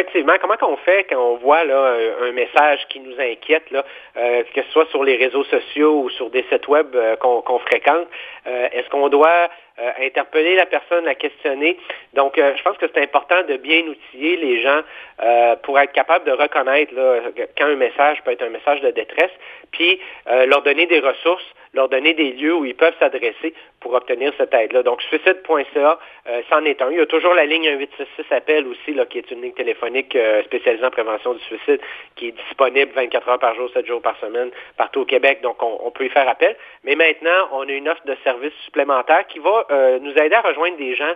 effectivement, 0.00 0.32
comment 0.40 0.56
qu'on 0.56 0.76
fait 0.78 1.06
quand 1.08 1.16
on 1.16 1.36
voit 1.36 1.60
un, 1.60 2.32
message 2.32 2.86
qui 2.88 3.00
nous 3.00 3.20
inquiète, 3.20 3.64
euh, 3.72 4.42
que 4.54 4.62
ce 4.62 4.70
soit 4.70 4.88
sur 4.90 5.04
les 5.04 5.16
réseaux 5.16 5.44
sociaux 5.44 6.02
ou 6.04 6.10
sur 6.10 6.30
des 6.30 6.44
sites 6.50 6.68
web 6.68 6.86
euh, 6.94 7.16
qu'on 7.16 7.58
fréquente, 7.58 8.06
euh, 8.46 8.68
est-ce 8.72 8.88
qu'on 8.88 9.08
doit 9.08 9.48
interpeller 9.98 10.56
la 10.56 10.66
personne, 10.66 11.04
la 11.04 11.14
questionner? 11.14 11.78
Donc, 12.14 12.34
je 12.36 12.62
pense 12.62 12.76
que 12.76 12.86
c'est 12.92 13.02
important 13.02 13.42
de 13.42 13.56
bien 13.56 13.82
outiller 13.86 14.36
les 14.36 14.60
gens 14.62 14.80
pour 15.62 15.78
être 15.78 15.92
capable 15.92 16.24
de 16.26 16.32
reconnaître 16.32 16.94
là, 16.94 17.20
quand 17.56 17.66
un 17.66 17.76
message 17.76 18.22
peut 18.24 18.32
être 18.32 18.42
un 18.42 18.50
message 18.50 18.80
de 18.80 18.90
détresse, 18.90 19.30
puis 19.70 20.00
leur 20.26 20.62
donner 20.62 20.86
des 20.86 21.00
ressources 21.00 21.44
leur 21.74 21.88
donner 21.88 22.14
des 22.14 22.32
lieux 22.32 22.54
où 22.54 22.64
ils 22.64 22.74
peuvent 22.74 22.94
s'adresser 22.98 23.54
pour 23.80 23.94
obtenir 23.94 24.32
cette 24.36 24.52
aide-là. 24.52 24.82
Donc, 24.82 25.00
suicide.ca, 25.02 25.98
euh, 26.28 26.42
c'en 26.50 26.64
est 26.64 26.82
un. 26.82 26.90
Il 26.90 26.98
y 26.98 27.00
a 27.00 27.06
toujours 27.06 27.34
la 27.34 27.46
ligne 27.46 27.70
1866 27.70 28.34
appel 28.34 28.66
aussi, 28.66 28.92
là, 28.92 29.06
qui 29.06 29.18
est 29.18 29.30
une 29.30 29.42
ligne 29.42 29.52
téléphonique 29.52 30.14
euh, 30.16 30.42
spécialisée 30.44 30.84
en 30.84 30.90
prévention 30.90 31.34
du 31.34 31.40
suicide, 31.40 31.80
qui 32.16 32.28
est 32.28 32.32
disponible 32.32 32.92
24 32.94 33.28
heures 33.28 33.38
par 33.38 33.54
jour, 33.54 33.70
7 33.72 33.86
jours 33.86 34.02
par 34.02 34.18
semaine, 34.18 34.50
partout 34.76 35.00
au 35.00 35.04
Québec. 35.04 35.40
Donc, 35.42 35.62
on, 35.62 35.90
peut 35.90 36.04
y 36.04 36.08
faire 36.10 36.28
appel. 36.28 36.56
Mais 36.84 36.94
maintenant, 36.94 37.48
on 37.52 37.68
a 37.68 37.72
une 37.72 37.88
offre 37.88 38.04
de 38.04 38.16
services 38.24 38.52
supplémentaire 38.64 39.26
qui 39.28 39.38
va 39.38 39.59
euh, 39.70 39.98
nous 40.00 40.12
aider 40.12 40.34
à 40.34 40.40
rejoindre 40.40 40.76
des 40.76 40.94
gens 40.94 41.14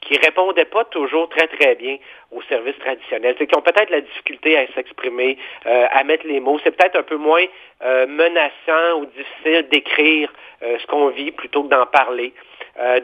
qui 0.00 0.18
répondaient 0.18 0.66
pas 0.66 0.84
toujours 0.84 1.28
très, 1.28 1.46
très 1.46 1.74
bien 1.74 1.96
aux 2.30 2.42
services 2.42 2.78
traditionnels. 2.78 3.34
Qui 3.36 3.56
ont 3.56 3.62
peut-être 3.62 3.90
la 3.90 4.00
difficulté 4.00 4.56
à 4.58 4.66
s'exprimer, 4.74 5.38
euh, 5.66 5.86
à 5.90 6.04
mettre 6.04 6.26
les 6.26 6.40
mots. 6.40 6.58
C'est 6.62 6.76
peut-être 6.76 6.96
un 6.96 7.02
peu 7.02 7.16
moins 7.16 7.44
euh, 7.84 8.06
menaçant 8.06 9.00
ou 9.00 9.06
difficile 9.06 9.68
d'écrire 9.70 10.32
euh, 10.62 10.78
ce 10.80 10.86
qu'on 10.86 11.08
vit 11.08 11.32
plutôt 11.32 11.64
que 11.64 11.68
d'en 11.68 11.86
parler. 11.86 12.32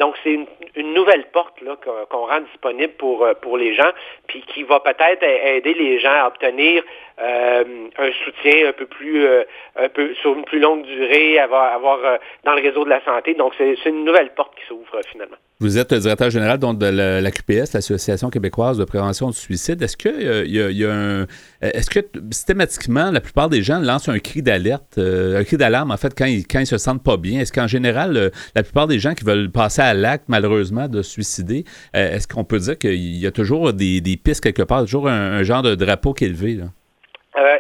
donc, 0.01 0.17
c'est 0.25 0.33
une, 0.75 0.95
nouvelle 0.95 1.27
porte 1.33 1.61
là, 1.61 1.77
qu'on, 1.77 2.27
rend 2.27 2.41
disponible 2.41 2.93
pour, 2.95 3.27
pour 3.41 3.57
les 3.57 3.75
gens, 3.75 3.93
puis 4.27 4.43
qui 4.43 4.65
va 4.65 4.81
peut-être 4.81 5.23
aider 5.23 5.75
les 5.75 6.01
gens 6.01 6.13
à 6.23 6.27
obtenir 6.27 6.83
un 7.19 8.13
soutien 8.25 8.69
un 8.69 8.73
peu 8.73 8.87
plus, 8.87 9.29
un 9.77 9.89
peu 9.89 10.13
sur 10.15 10.35
une 10.35 10.45
plus 10.45 10.59
longue 10.59 10.83
durée, 10.83 11.39
avoir, 11.39 11.73
avoir 11.73 12.19
dans 12.45 12.55
le 12.55 12.63
réseau 12.63 12.85
de 12.85 12.91
la 12.91 13.05
santé. 13.05 13.35
Donc, 13.35 13.53
c'est, 13.59 13.77
c'est 13.83 13.91
une 13.91 14.05
nouvelle 14.05 14.35
porte 14.35 14.57
qui 14.57 14.67
s'ouvre 14.67 15.01
finalement. 15.13 15.37
Vous 15.63 15.77
êtes 15.77 15.93
directeur 15.93 16.31
général 16.31 16.59
de 16.59 16.87
la, 16.87 17.31
QPS, 17.31 17.75
l'Association 17.75 18.31
québécoise 18.31 18.79
de 18.79 18.85
prévention 18.87 19.29
du 19.29 19.37
suicide. 19.37 19.83
Est-ce 19.83 19.99
que 19.99 20.09
euh, 20.09 20.47
y, 20.47 20.85
a, 20.87 20.91
un, 20.91 21.27
est-ce 21.61 21.91
que 21.91 22.01
systématiquement 22.31 23.11
la 23.11 23.21
plupart 23.21 23.51
des 23.51 23.63
gens 23.63 23.79
lancent 23.79 24.09
un 24.09 24.19
cri 24.21 24.41
d'alerte, 24.41 24.70
euh, 24.99 25.39
un 25.39 25.45
cri 25.45 25.57
d'alarme 25.57 25.91
en 25.91 25.97
fait 25.97 26.15
quand 26.17 26.27
ils 26.27 26.47
quand 26.47 26.61
ils 26.61 26.67
se 26.67 26.79
sentent 26.79 27.03
pas 27.05 27.17
bien 27.17 27.41
Est-ce 27.41 27.53
qu'en 27.53 27.67
général 27.67 28.17
euh, 28.17 28.31
la 28.55 28.63
plupart 28.63 28.87
des 28.87 28.99
gens 28.99 29.15
qui 29.15 29.25
veulent 29.25 29.51
passer 29.51 29.83
à 29.83 29.95
l'acte 29.95 30.25
malheureusement 30.29 30.89
de 30.89 31.03
se 31.03 31.11
suicider, 31.11 31.65
est-ce 31.95 32.29
qu'on 32.29 32.45
peut 32.45 32.59
dire 32.59 32.79
qu'il 32.79 33.17
y 33.17 33.27
a 33.27 33.31
toujours 33.31 33.73
des, 33.73 34.01
pistes 34.23 34.43
quelque 34.43 34.63
part, 34.63 34.83
toujours 34.83 35.09
un, 35.09 35.43
genre 35.43 35.63
de 35.63 35.75
drapeau 35.75 36.13
qui 36.13 36.25
est 36.25 36.29
levé 36.29 36.59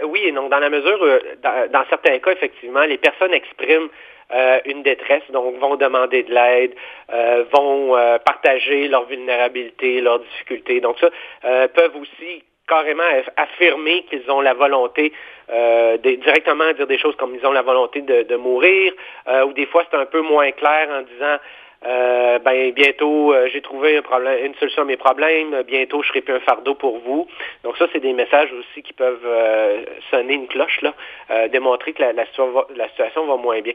oui 0.08 0.20
et 0.26 0.32
non. 0.32 0.48
Dans 0.48 0.58
la 0.58 0.70
mesure, 0.70 0.98
dans 1.42 1.84
certains 1.88 2.18
cas 2.18 2.32
effectivement, 2.32 2.82
les 2.82 2.98
personnes 2.98 3.32
expriment 3.32 3.88
euh, 4.32 4.60
une 4.64 4.84
détresse, 4.84 5.24
donc 5.32 5.56
vont 5.58 5.74
demander 5.74 6.22
de 6.22 6.32
l'aide, 6.32 6.72
euh, 7.12 7.44
vont 7.52 7.96
euh, 7.96 8.16
partager 8.18 8.86
leur 8.86 9.06
vulnérabilité, 9.06 10.00
leurs 10.00 10.20
difficultés. 10.20 10.80
Donc 10.80 10.98
ça, 11.00 11.08
peuvent 11.74 11.96
aussi 11.96 12.44
carrément 12.70 13.10
affirmer 13.36 14.04
qu'ils 14.04 14.30
ont 14.30 14.40
la 14.40 14.54
volonté 14.54 15.12
de, 15.48 16.14
directement 16.14 16.72
dire 16.72 16.86
des 16.86 16.98
choses 16.98 17.16
comme 17.16 17.34
ils 17.34 17.44
ont 17.44 17.52
la 17.52 17.62
volonté 17.62 18.00
de, 18.00 18.36
mourir, 18.36 18.92
ou 19.46 19.52
des 19.52 19.66
fois 19.66 19.84
c'est 19.90 19.96
un 19.96 20.06
peu 20.06 20.20
moins 20.20 20.52
clair 20.52 20.88
en 20.90 21.02
disant 21.02 21.38
euh, 21.82 22.38
ben 22.40 22.72
bientôt 22.72 23.32
euh, 23.32 23.48
j'ai 23.50 23.62
trouvé 23.62 24.02
une 24.44 24.54
solution 24.56 24.82
à 24.82 24.84
mes 24.84 24.98
problèmes, 24.98 25.62
bientôt 25.62 26.02
je 26.02 26.08
serai 26.08 26.20
plus 26.20 26.34
un 26.34 26.40
fardeau 26.40 26.74
pour 26.74 26.98
vous. 26.98 27.26
Donc 27.64 27.78
ça, 27.78 27.86
c'est 27.92 28.00
des 28.00 28.12
messages 28.12 28.52
aussi 28.52 28.82
qui 28.82 28.92
peuvent 28.92 29.24
euh, 29.24 29.84
sonner 30.10 30.34
une 30.34 30.46
cloche, 30.46 30.82
là, 30.82 31.48
démontrer 31.48 31.92
que 31.94 32.02
la, 32.02 32.12
la, 32.12 32.26
situation 32.26 33.26
va 33.26 33.36
moins 33.36 33.60
bien. 33.60 33.72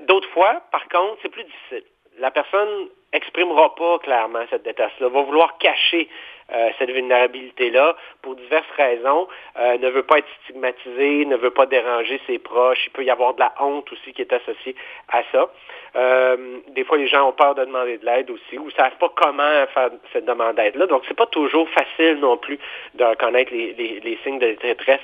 D'autres 0.00 0.28
fois, 0.30 0.62
par 0.72 0.88
contre, 0.88 1.18
c'est 1.22 1.28
plus 1.28 1.44
difficile. 1.44 1.84
La 2.18 2.30
personne 2.30 2.88
exprimera 3.12 3.74
pas 3.74 3.98
clairement 3.98 4.44
cette 4.50 4.62
détresse-là, 4.62 5.08
va 5.08 5.22
vouloir 5.22 5.58
cacher 5.58 6.08
euh, 6.52 6.70
cette 6.78 6.90
vulnérabilité-là 6.90 7.94
pour 8.22 8.34
diverses 8.34 8.70
raisons, 8.76 9.28
euh, 9.56 9.78
ne 9.78 9.88
veut 9.88 10.02
pas 10.02 10.18
être 10.18 10.28
stigmatisé, 10.42 11.24
ne 11.24 11.36
veut 11.36 11.52
pas 11.52 11.66
déranger 11.66 12.20
ses 12.26 12.40
proches, 12.40 12.86
il 12.86 12.90
peut 12.90 13.04
y 13.04 13.10
avoir 13.10 13.34
de 13.34 13.40
la 13.40 13.52
honte 13.60 13.90
aussi 13.92 14.12
qui 14.12 14.22
est 14.22 14.32
associée 14.32 14.74
à 15.12 15.22
ça. 15.30 15.48
Euh, 15.94 16.58
des 16.68 16.82
fois, 16.82 16.98
les 16.98 17.06
gens 17.06 17.28
ont 17.28 17.32
peur 17.32 17.54
de 17.54 17.64
demander 17.64 17.98
de 17.98 18.04
l'aide 18.04 18.30
aussi 18.30 18.58
ou 18.58 18.66
ne 18.66 18.70
savent 18.72 18.96
pas 18.98 19.12
comment 19.14 19.66
faire 19.74 19.90
cette 20.12 20.24
demande 20.24 20.56
d'aide-là. 20.56 20.86
Donc, 20.86 21.02
c'est 21.06 21.16
pas 21.16 21.26
toujours 21.26 21.68
facile 21.70 22.16
non 22.16 22.36
plus 22.36 22.58
de 22.94 23.04
reconnaître 23.04 23.52
les, 23.52 23.72
les 23.74 24.18
signes 24.24 24.40
de 24.40 24.56
détresse. 24.60 25.00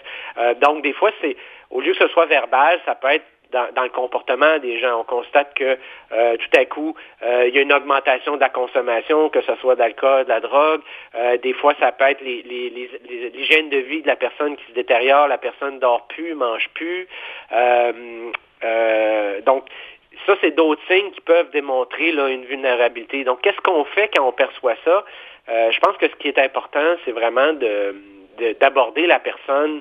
donc, 0.61 0.83
des 0.83 0.93
fois, 0.93 1.11
c'est 1.21 1.37
au 1.71 1.81
lieu 1.81 1.93
que 1.93 1.99
ce 1.99 2.09
soit 2.09 2.27
verbal, 2.27 2.81
ça 2.85 2.95
peut 2.95 3.09
être 3.09 3.25
dans, 3.53 3.83
le 3.83 3.88
comportement 3.91 4.59
des 4.59 4.79
gens. 4.79 5.00
On 5.00 5.05
constate 5.05 5.55
que 5.55 5.79
euh, 6.12 6.37
tout 6.37 6.59
à 6.59 6.65
coup, 6.65 6.95
euh, 7.23 7.45
il 7.49 7.55
y 7.55 7.59
a 7.59 7.62
une 7.62 7.73
augmentation 7.73 8.37
de 8.37 8.41
la 8.41 8.49
consommation, 8.49 9.29
que 9.29 9.41
ce 9.43 9.55
soit 9.57 9.76
d'alcool, 9.76 10.25
de 10.25 10.29
la 10.29 10.41
drogue. 10.41 10.81
Euh, 11.15 11.37
des 11.38 11.53
fois, 11.53 11.75
ça 11.81 11.93
peut 11.93 12.05
être 12.05 12.21
l'hygiène 12.23 13.69
de 13.71 13.79
vie 13.79 14.03
de 14.03 14.07
la 14.07 14.17
personne 14.17 14.57
qui 14.57 14.65
se 14.67 14.73
détériore, 14.73 15.29
la 15.29 15.38
personne 15.38 15.79
dort 15.79 16.07
plus, 16.09 16.35
mange 16.35 16.69
plus. 16.75 17.09
donc, 19.45 19.65
ça, 20.26 20.35
c'est 20.41 20.53
d'autres 20.53 20.83
signes 20.88 21.11
qui 21.12 21.21
peuvent 21.21 21.50
démontrer 21.50 22.11
là, 22.12 22.29
une 22.29 22.45
vulnérabilité. 22.45 23.23
Donc, 23.25 23.43
qu'est-ce 23.43 23.61
qu'on 23.61 23.85
fait 23.85 24.11
quand 24.15 24.26
on 24.26 24.33
perçoit 24.33 24.76
ça? 24.85 25.05
je 25.49 25.79
pense 25.79 25.97
que 25.99 26.09
ce 26.09 26.15
qui 26.17 26.26
est 26.26 26.38
important, 26.38 26.97
c'est 27.05 27.12
vraiment 27.12 27.53
de 27.53 27.95
d'aborder 28.61 29.07
la 29.07 29.19
personne 29.19 29.81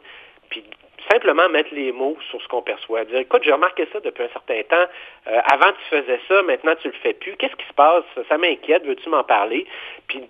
puis 0.49 0.63
simplement 1.11 1.49
mettre 1.49 1.73
les 1.73 1.91
mots 1.91 2.17
sur 2.29 2.41
ce 2.41 2.47
qu'on 2.47 2.61
perçoit. 2.61 3.05
Dire, 3.05 3.19
écoute, 3.19 3.43
j'ai 3.43 3.51
remarqué 3.51 3.87
ça 3.91 3.99
depuis 3.99 4.23
un 4.23 4.29
certain 4.29 4.61
temps. 4.63 4.91
Euh, 5.27 5.39
avant, 5.45 5.71
tu 5.71 5.97
faisais 5.97 6.19
ça, 6.27 6.41
maintenant, 6.43 6.73
tu 6.81 6.87
le 6.87 6.93
fais 7.01 7.13
plus. 7.13 7.35
Qu'est-ce 7.37 7.55
qui 7.55 7.65
se 7.67 7.73
passe? 7.73 8.03
Ça 8.29 8.37
m'inquiète. 8.37 8.85
Veux-tu 8.85 9.09
m'en 9.09 9.23
parler? 9.23 9.65
Puis 10.07 10.21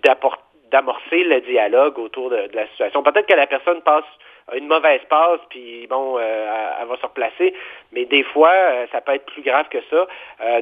d'amorcer 0.70 1.24
le 1.24 1.40
dialogue 1.40 1.98
autour 1.98 2.30
de, 2.30 2.48
la 2.52 2.66
situation. 2.68 3.02
Peut-être 3.02 3.26
que 3.26 3.34
la 3.34 3.46
personne 3.46 3.80
passe 3.82 4.04
une 4.54 4.68
mauvaise 4.68 5.00
passe, 5.08 5.40
puis 5.50 5.88
bon, 5.88 6.18
euh, 6.20 6.70
elle, 6.80 6.86
va 6.86 6.96
se 6.96 7.02
replacer. 7.02 7.52
Mais 7.90 8.04
des 8.04 8.22
fois, 8.22 8.52
euh, 8.52 8.86
ça 8.92 9.00
peut 9.00 9.14
être 9.14 9.26
plus 9.26 9.42
grave 9.42 9.66
que 9.68 9.78
ça. 9.90 10.06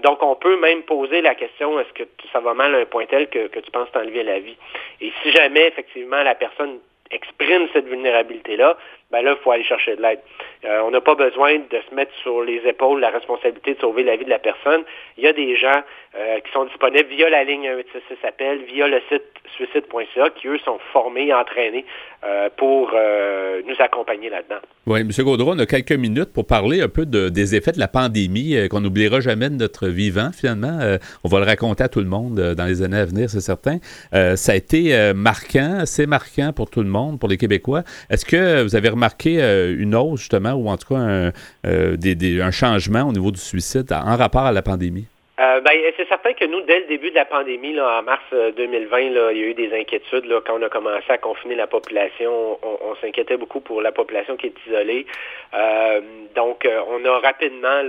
donc, 0.01 0.23
on 0.23 0.35
peut 0.37 0.57
même 0.57 0.83
poser 0.85 1.21
la 1.21 1.35
question 1.35 1.79
est-ce 1.79 1.93
que 1.93 2.05
ça 2.33 2.41
va 2.41 2.55
mal 2.55 2.75
à 2.75 2.79
un 2.79 2.85
point 2.87 3.05
tel 3.05 3.29
que, 3.29 3.49
que 3.49 3.61
tu 3.61 3.71
penses 3.71 3.93
t'enlever 3.93 4.23
la 4.23 4.39
vie? 4.39 4.57
Et 5.03 5.13
si 5.23 5.33
jamais, 5.33 5.69
effectivement, 5.69 6.23
la 6.23 6.35
personne 6.35 6.79
exprime 7.11 7.69
cette 7.73 7.87
vulnérabilité-là, 7.87 8.77
ben 9.15 9.23
là, 9.23 9.37
il 9.39 9.43
faut 9.45 9.53
aller 9.53 9.63
chercher 9.63 9.95
de 9.95 10.03
l'aide. 10.03 10.19
Euh, 10.65 10.81
on 10.85 10.91
n'a 10.91 11.01
pas 11.01 11.15
besoin 11.15 11.59
de 11.59 11.79
se 11.89 11.95
mettre 11.95 12.13
sur 12.23 12.43
les 12.43 12.61
épaules 12.67 13.01
la 13.01 13.11
responsabilité 13.11 13.75
de 13.75 13.81
sauver 13.81 14.03
la 14.03 14.17
vie 14.17 14.25
de 14.25 14.31
la 14.31 14.41
personne. 14.41 14.83
Il 15.17 15.23
y 15.23 15.29
a 15.29 15.33
des 15.33 15.57
gens 15.57 15.83
euh, 16.17 16.41
qui 16.41 16.51
sont 16.53 16.65
disponibles 16.65 17.09
via 17.11 17.31
la 17.31 17.45
ligne 17.45 17.69
1866 17.69 18.27
appel, 18.27 18.65
via 18.65 18.89
le 18.89 19.01
site 19.09 19.23
suicide.ca, 19.55 20.31
qui 20.31 20.49
eux 20.49 20.59
sont 20.65 20.79
formés, 20.93 21.33
entraînés 21.33 21.85
euh, 22.25 22.49
pour 22.57 22.91
nous 22.91 23.75
accompagner 23.79 24.31
là-dedans. 24.31 24.61
Oui, 24.87 25.01
M. 25.01 25.11
Gaudreau, 25.19 25.53
on 25.53 25.59
a 25.59 25.67
quelques 25.67 25.93
minutes 25.93 26.33
pour 26.33 26.47
parler 26.47 26.81
un 26.81 26.89
peu 26.89 27.07
des 27.07 27.55
effets 27.55 27.73
de 27.73 27.79
la 27.79 27.87
pandémie 27.87 28.69
qu'on 28.69 28.81
n'oubliera 28.81 29.21
jamais 29.21 29.49
de 29.49 29.55
notre 29.55 29.87
vivant, 29.89 30.31
finalement. 30.33 30.79
on 31.23 31.29
va 31.29 31.39
le 31.39 31.45
raconter 31.45 31.85
à 31.85 31.89
tout 31.89 32.01
le 32.01 32.07
monde 32.07 32.35
dans 32.35 32.65
les 32.65 32.83
années 32.83 32.99
à 32.99 33.05
venir, 33.05 33.31
c'est 33.31 33.41
certain. 33.41 33.79
ça 34.13 34.53
a 34.53 34.55
été 34.57 35.13
marquant, 35.15 35.83
c'est 35.85 36.07
marquant 36.07 36.53
pour 36.53 36.71
tout 36.71 36.83
le 36.83 36.89
monde, 36.89 37.21
pour 37.21 37.29
les 37.29 37.37
Québécois. 37.37 37.83
Est-ce 38.11 38.25
que 38.25 38.63
vous 38.63 38.75
avez 38.75 38.89
remarqué 38.89 39.04
une 39.13 39.95
hausse, 39.95 40.21
justement, 40.21 40.53
ou 40.53 40.69
en 40.69 40.77
tout 40.77 40.95
cas 40.95 41.01
un, 41.01 41.33
un 41.65 42.51
changement 42.51 43.03
au 43.03 43.13
niveau 43.13 43.31
du 43.31 43.41
suicide 43.41 43.93
en 43.93 44.17
rapport 44.17 44.43
à 44.43 44.53
la 44.53 44.63
pandémie? 44.63 45.07
Euh, 45.41 45.61
ben, 45.63 45.73
c'est 45.97 46.07
certain 46.07 46.33
que 46.33 46.45
nous, 46.45 46.61
dès 46.61 46.81
le 46.81 46.87
début 46.87 47.11
de 47.11 47.17
la 47.17 47.25
pandémie, 47.25 47.79
en 47.81 48.03
mars 48.05 48.23
2020, 48.33 49.17
euh, 49.17 49.33
il 49.33 49.41
y 49.41 49.43
a 49.43 49.47
eu 49.49 49.55
des 49.55 49.77
inquiétudes. 49.77 50.33
Quand 50.47 50.61
on 50.61 50.63
a 50.63 50.69
commencé 50.69 51.11
à 51.11 51.19
confiner 51.19 51.57
la 51.57 51.67
population, 51.67 52.57
on, 52.63 52.95
s'inquiétait 53.01 53.37
beaucoup 53.37 53.59
pour 53.59 53.83
la 53.83 53.91
population 53.91 54.37
qui 54.37 54.47
est 54.47 54.67
isolée. 54.67 55.07
Euh, 55.53 56.01
donc, 56.37 56.69
on 56.89 57.05
a 57.05 57.19
rapidement 57.19 57.83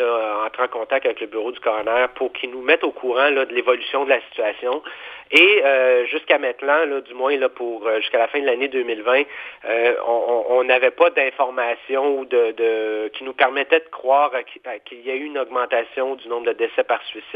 entré 0.44 0.64
en 0.64 0.68
contact 0.68 1.06
avec 1.06 1.22
le 1.22 1.28
bureau 1.28 1.52
du 1.52 1.60
coroner 1.60 2.08
pour 2.16 2.34
qu'ils 2.34 2.50
nous 2.50 2.64
mettent 2.64 2.84
au 2.84 2.92
courant 2.92 3.30
de 3.30 3.48
l'évolution 3.52 4.06
de 4.06 4.10
la 4.10 4.22
situation. 4.22 4.82
Et 5.32 5.64
jusqu'à 6.08 6.38
maintenant, 6.38 6.86
du 7.02 7.14
moins 7.16 7.36
pour 7.50 7.90
jusqu'à 7.98 8.20
la 8.20 8.28
fin 8.28 8.40
de 8.40 8.46
l'année 8.46 8.68
2020, 8.68 9.24
on 10.08 10.64
n'avait 10.64 10.92
pas 10.92 11.10
d'informations 11.10 12.26
qui 12.26 13.24
nous 13.24 13.34
permettaient 13.34 13.80
de 13.80 13.90
croire 13.90 14.32
qu'il 14.86 15.02
y 15.02 15.10
a 15.10 15.16
eu 15.16 15.26
une 15.26 15.40
augmentation 15.40 16.16
du 16.16 16.28
nombre 16.28 16.46
de 16.48 16.54
décès 16.54 16.84
par 16.84 17.02
suicide 17.06 17.35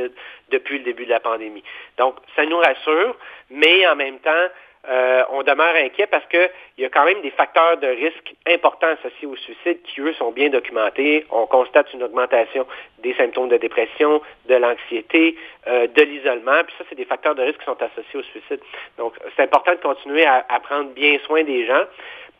depuis 0.49 0.79
le 0.79 0.83
début 0.83 1.05
de 1.05 1.09
la 1.09 1.19
pandémie. 1.19 1.63
Donc, 1.97 2.15
ça 2.35 2.45
nous 2.45 2.57
rassure, 2.57 3.15
mais 3.49 3.87
en 3.87 3.95
même 3.95 4.19
temps, 4.19 4.47
euh, 4.87 5.23
on 5.31 5.43
demeure 5.43 5.75
inquiet 5.75 6.07
parce 6.07 6.25
qu'il 6.27 6.49
y 6.77 6.85
a 6.85 6.89
quand 6.89 7.03
même 7.03 7.21
des 7.21 7.31
facteurs 7.31 7.77
de 7.77 7.87
risque 7.87 8.33
importants 8.47 8.87
associés 8.87 9.27
au 9.27 9.35
suicide 9.35 9.81
qui, 9.83 9.99
eux, 9.99 10.13
sont 10.13 10.31
bien 10.31 10.49
documentés. 10.49 11.25
On 11.31 11.45
constate 11.47 11.93
une 11.93 12.01
augmentation 12.01 12.65
des 12.99 13.13
symptômes 13.15 13.49
de 13.49 13.57
dépression, 13.57 14.21
de 14.47 14.55
l'anxiété, 14.55 15.35
euh, 15.67 15.87
de 15.87 16.01
l'isolement. 16.01 16.63
Puis 16.65 16.73
ça, 16.77 16.85
c'est 16.87 16.95
des 16.95 17.05
facteurs 17.05 17.35
de 17.35 17.41
risque 17.41 17.59
qui 17.59 17.65
sont 17.65 17.81
associés 17.81 18.19
au 18.19 18.23
suicide. 18.23 18.61
Donc, 18.97 19.15
c'est 19.35 19.43
important 19.43 19.71
de 19.73 19.79
continuer 19.79 20.25
à, 20.25 20.45
à, 20.47 20.59
prendre 20.61 20.91
bien 20.91 21.19
soin 21.25 21.43
des 21.43 21.65
gens. 21.65 21.83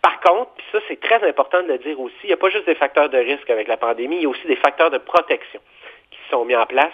Par 0.02 0.22
contre, 0.22 0.52
puis 0.56 0.66
ça, 0.72 0.80
c'est 0.88 1.00
très 1.02 1.22
important 1.28 1.62
de 1.62 1.68
le 1.68 1.78
dire 1.80 2.00
aussi, 2.00 2.16
il 2.24 2.28
n'y 2.28 2.34
a 2.34 2.38
pas 2.38 2.50
juste 2.50 2.66
des 2.66 2.76
facteurs 2.76 3.10
de 3.10 3.18
risque 3.18 3.50
avec 3.50 3.68
la 3.68 3.76
pandémie, 3.76 4.16
il 4.16 4.24
y 4.24 4.26
a 4.26 4.30
aussi 4.30 4.48
des 4.48 4.56
facteurs 4.56 4.92
de 4.92 4.98
protection 4.98 5.60
qui 6.10 6.20
sont 6.32 6.46
mis 6.46 6.56
en 6.56 6.66
place. 6.66 6.94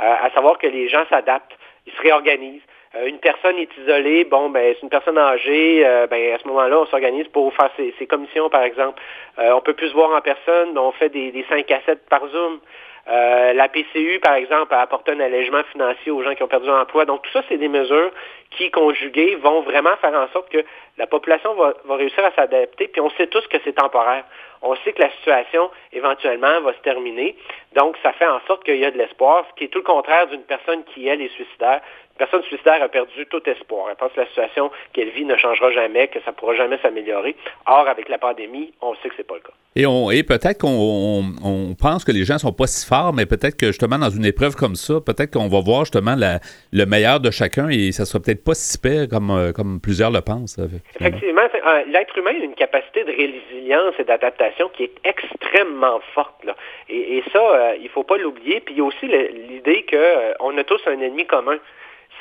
Euh, 0.00 0.14
à 0.22 0.30
savoir 0.30 0.58
que 0.58 0.66
les 0.66 0.88
gens 0.88 1.04
s'adaptent, 1.08 1.56
ils 1.86 1.92
se 1.92 2.00
réorganisent. 2.02 2.62
Euh, 2.94 3.06
une 3.06 3.18
personne 3.18 3.56
est 3.58 3.68
isolée, 3.78 4.24
bon, 4.24 4.50
ben, 4.50 4.74
c'est 4.74 4.82
une 4.82 4.90
personne 4.90 5.18
âgée, 5.18 5.82
euh, 5.84 6.06
ben, 6.06 6.34
à 6.34 6.38
ce 6.38 6.46
moment-là, 6.48 6.80
on 6.80 6.86
s'organise 6.86 7.28
pour 7.28 7.52
faire 7.54 7.70
ses, 7.76 8.06
commissions, 8.06 8.50
par 8.50 8.62
exemple. 8.62 9.00
on 9.38 9.60
peut 9.60 9.74
plus 9.74 9.88
se 9.88 9.94
voir 9.94 10.12
en 10.12 10.20
personne, 10.20 10.76
on 10.76 10.92
fait 10.92 11.08
des, 11.08 11.30
des 11.32 11.44
5 11.48 11.70
à 11.70 11.80
7 11.86 12.08
par 12.08 12.26
Zoom. 12.28 12.60
La 13.06 13.68
PCU, 13.68 14.20
par 14.20 14.34
exemple, 14.34 14.72
a 14.74 14.80
apporté 14.80 15.12
un 15.12 15.20
allègement 15.20 15.62
financier 15.72 16.12
aux 16.12 16.22
gens 16.22 16.34
qui 16.34 16.42
ont 16.42 16.48
perdu 16.48 16.68
l'emploi. 16.68 17.04
Donc, 17.04 17.22
tout 17.22 17.30
ça, 17.32 17.42
c'est 17.48 17.58
des 17.58 17.68
mesures 17.68 18.10
qui, 18.50 18.70
conjuguées, 18.70 19.36
vont 19.36 19.62
vraiment 19.62 19.96
faire 20.00 20.14
en 20.14 20.28
sorte 20.28 20.50
que 20.50 20.64
la 20.98 21.06
population 21.06 21.54
va, 21.54 21.74
va 21.84 21.96
réussir 21.96 22.24
à 22.24 22.30
s'adapter. 22.32 22.88
Puis, 22.88 23.00
on 23.00 23.10
sait 23.10 23.26
tous 23.26 23.46
que 23.48 23.58
c'est 23.64 23.72
temporaire 23.72 24.24
on 24.62 24.76
sait 24.76 24.92
que 24.92 25.02
la 25.02 25.10
situation 25.10 25.70
éventuellement 25.92 26.60
va 26.60 26.72
se 26.72 26.80
terminer. 26.80 27.36
Donc, 27.74 27.96
ça 28.02 28.12
fait 28.12 28.26
en 28.26 28.40
sorte 28.46 28.64
qu'il 28.64 28.76
y 28.76 28.84
a 28.84 28.90
de 28.90 28.98
l'espoir, 28.98 29.44
ce 29.50 29.54
qui 29.56 29.64
est 29.64 29.68
tout 29.68 29.80
le 29.80 29.84
contraire 29.84 30.28
d'une 30.28 30.42
personne 30.42 30.84
qui, 30.84 31.06
elle, 31.08 31.20
est 31.20 31.34
suicidaire. 31.34 31.80
Personne 32.22 32.44
suicidaire 32.44 32.80
a 32.80 32.88
perdu 32.88 33.26
tout 33.26 33.42
espoir. 33.50 33.88
Elle 33.90 33.96
pense 33.96 34.12
que 34.12 34.20
la 34.20 34.26
situation 34.28 34.70
qu'elle 34.92 35.10
vit 35.10 35.24
ne 35.24 35.36
changera 35.36 35.72
jamais, 35.72 36.06
que 36.06 36.20
ça 36.24 36.30
ne 36.30 36.36
pourra 36.36 36.54
jamais 36.54 36.78
s'améliorer. 36.80 37.34
Or, 37.66 37.88
avec 37.88 38.08
la 38.08 38.18
pandémie, 38.18 38.72
on 38.80 38.94
sait 38.94 39.08
que 39.08 39.16
ce 39.16 39.22
n'est 39.22 39.26
pas 39.26 39.34
le 39.34 39.40
cas. 39.40 39.52
Et, 39.74 39.86
on, 39.86 40.08
et 40.08 40.22
peut-être 40.22 40.60
qu'on 40.60 41.24
on, 41.42 41.74
pense 41.74 42.04
que 42.04 42.12
les 42.12 42.24
gens 42.24 42.34
ne 42.34 42.38
sont 42.38 42.52
pas 42.52 42.68
si 42.68 42.86
forts, 42.86 43.12
mais 43.12 43.26
peut-être 43.26 43.56
que 43.56 43.66
justement, 43.66 43.98
dans 43.98 44.10
une 44.10 44.24
épreuve 44.24 44.54
comme 44.54 44.76
ça, 44.76 45.00
peut-être 45.04 45.32
qu'on 45.32 45.48
va 45.48 45.60
voir 45.60 45.80
justement 45.80 46.14
le 46.14 46.86
meilleur 46.86 47.18
de 47.18 47.32
chacun 47.32 47.68
et 47.70 47.90
ça 47.90 48.04
ne 48.04 48.06
sera 48.06 48.22
peut-être 48.22 48.44
pas 48.44 48.54
si 48.54 48.78
pire 48.78 49.08
comme, 49.10 49.32
euh, 49.32 49.50
comme 49.50 49.80
plusieurs 49.80 50.12
le 50.12 50.20
pensent. 50.20 50.60
Effectivement, 51.00 51.42
euh, 51.66 51.84
l'être 51.86 52.16
humain 52.18 52.32
a 52.32 52.44
une 52.44 52.54
capacité 52.54 53.04
de 53.04 53.12
résilience 53.12 53.94
et 53.98 54.04
d'adaptation 54.04 54.68
qui 54.70 54.84
est 54.84 54.94
extrêmement 55.04 56.00
forte. 56.14 56.44
Là. 56.44 56.56
Et, 56.88 57.22
ça, 57.32 57.38
euh, 57.38 57.74
il 57.78 57.84
ne 57.84 57.88
faut 57.88 58.02
pas 58.02 58.16
l'oublier. 58.16 58.60
Puis 58.60 58.74
il 58.74 58.78
y 58.78 58.80
a 58.80 58.84
aussi 58.84 59.06
l'idée 59.06 59.86
qu'on 59.88 59.96
euh, 59.96 60.60
a 60.60 60.64
tous 60.64 60.80
un 60.86 61.00
ennemi 61.00 61.26
commun. 61.26 61.58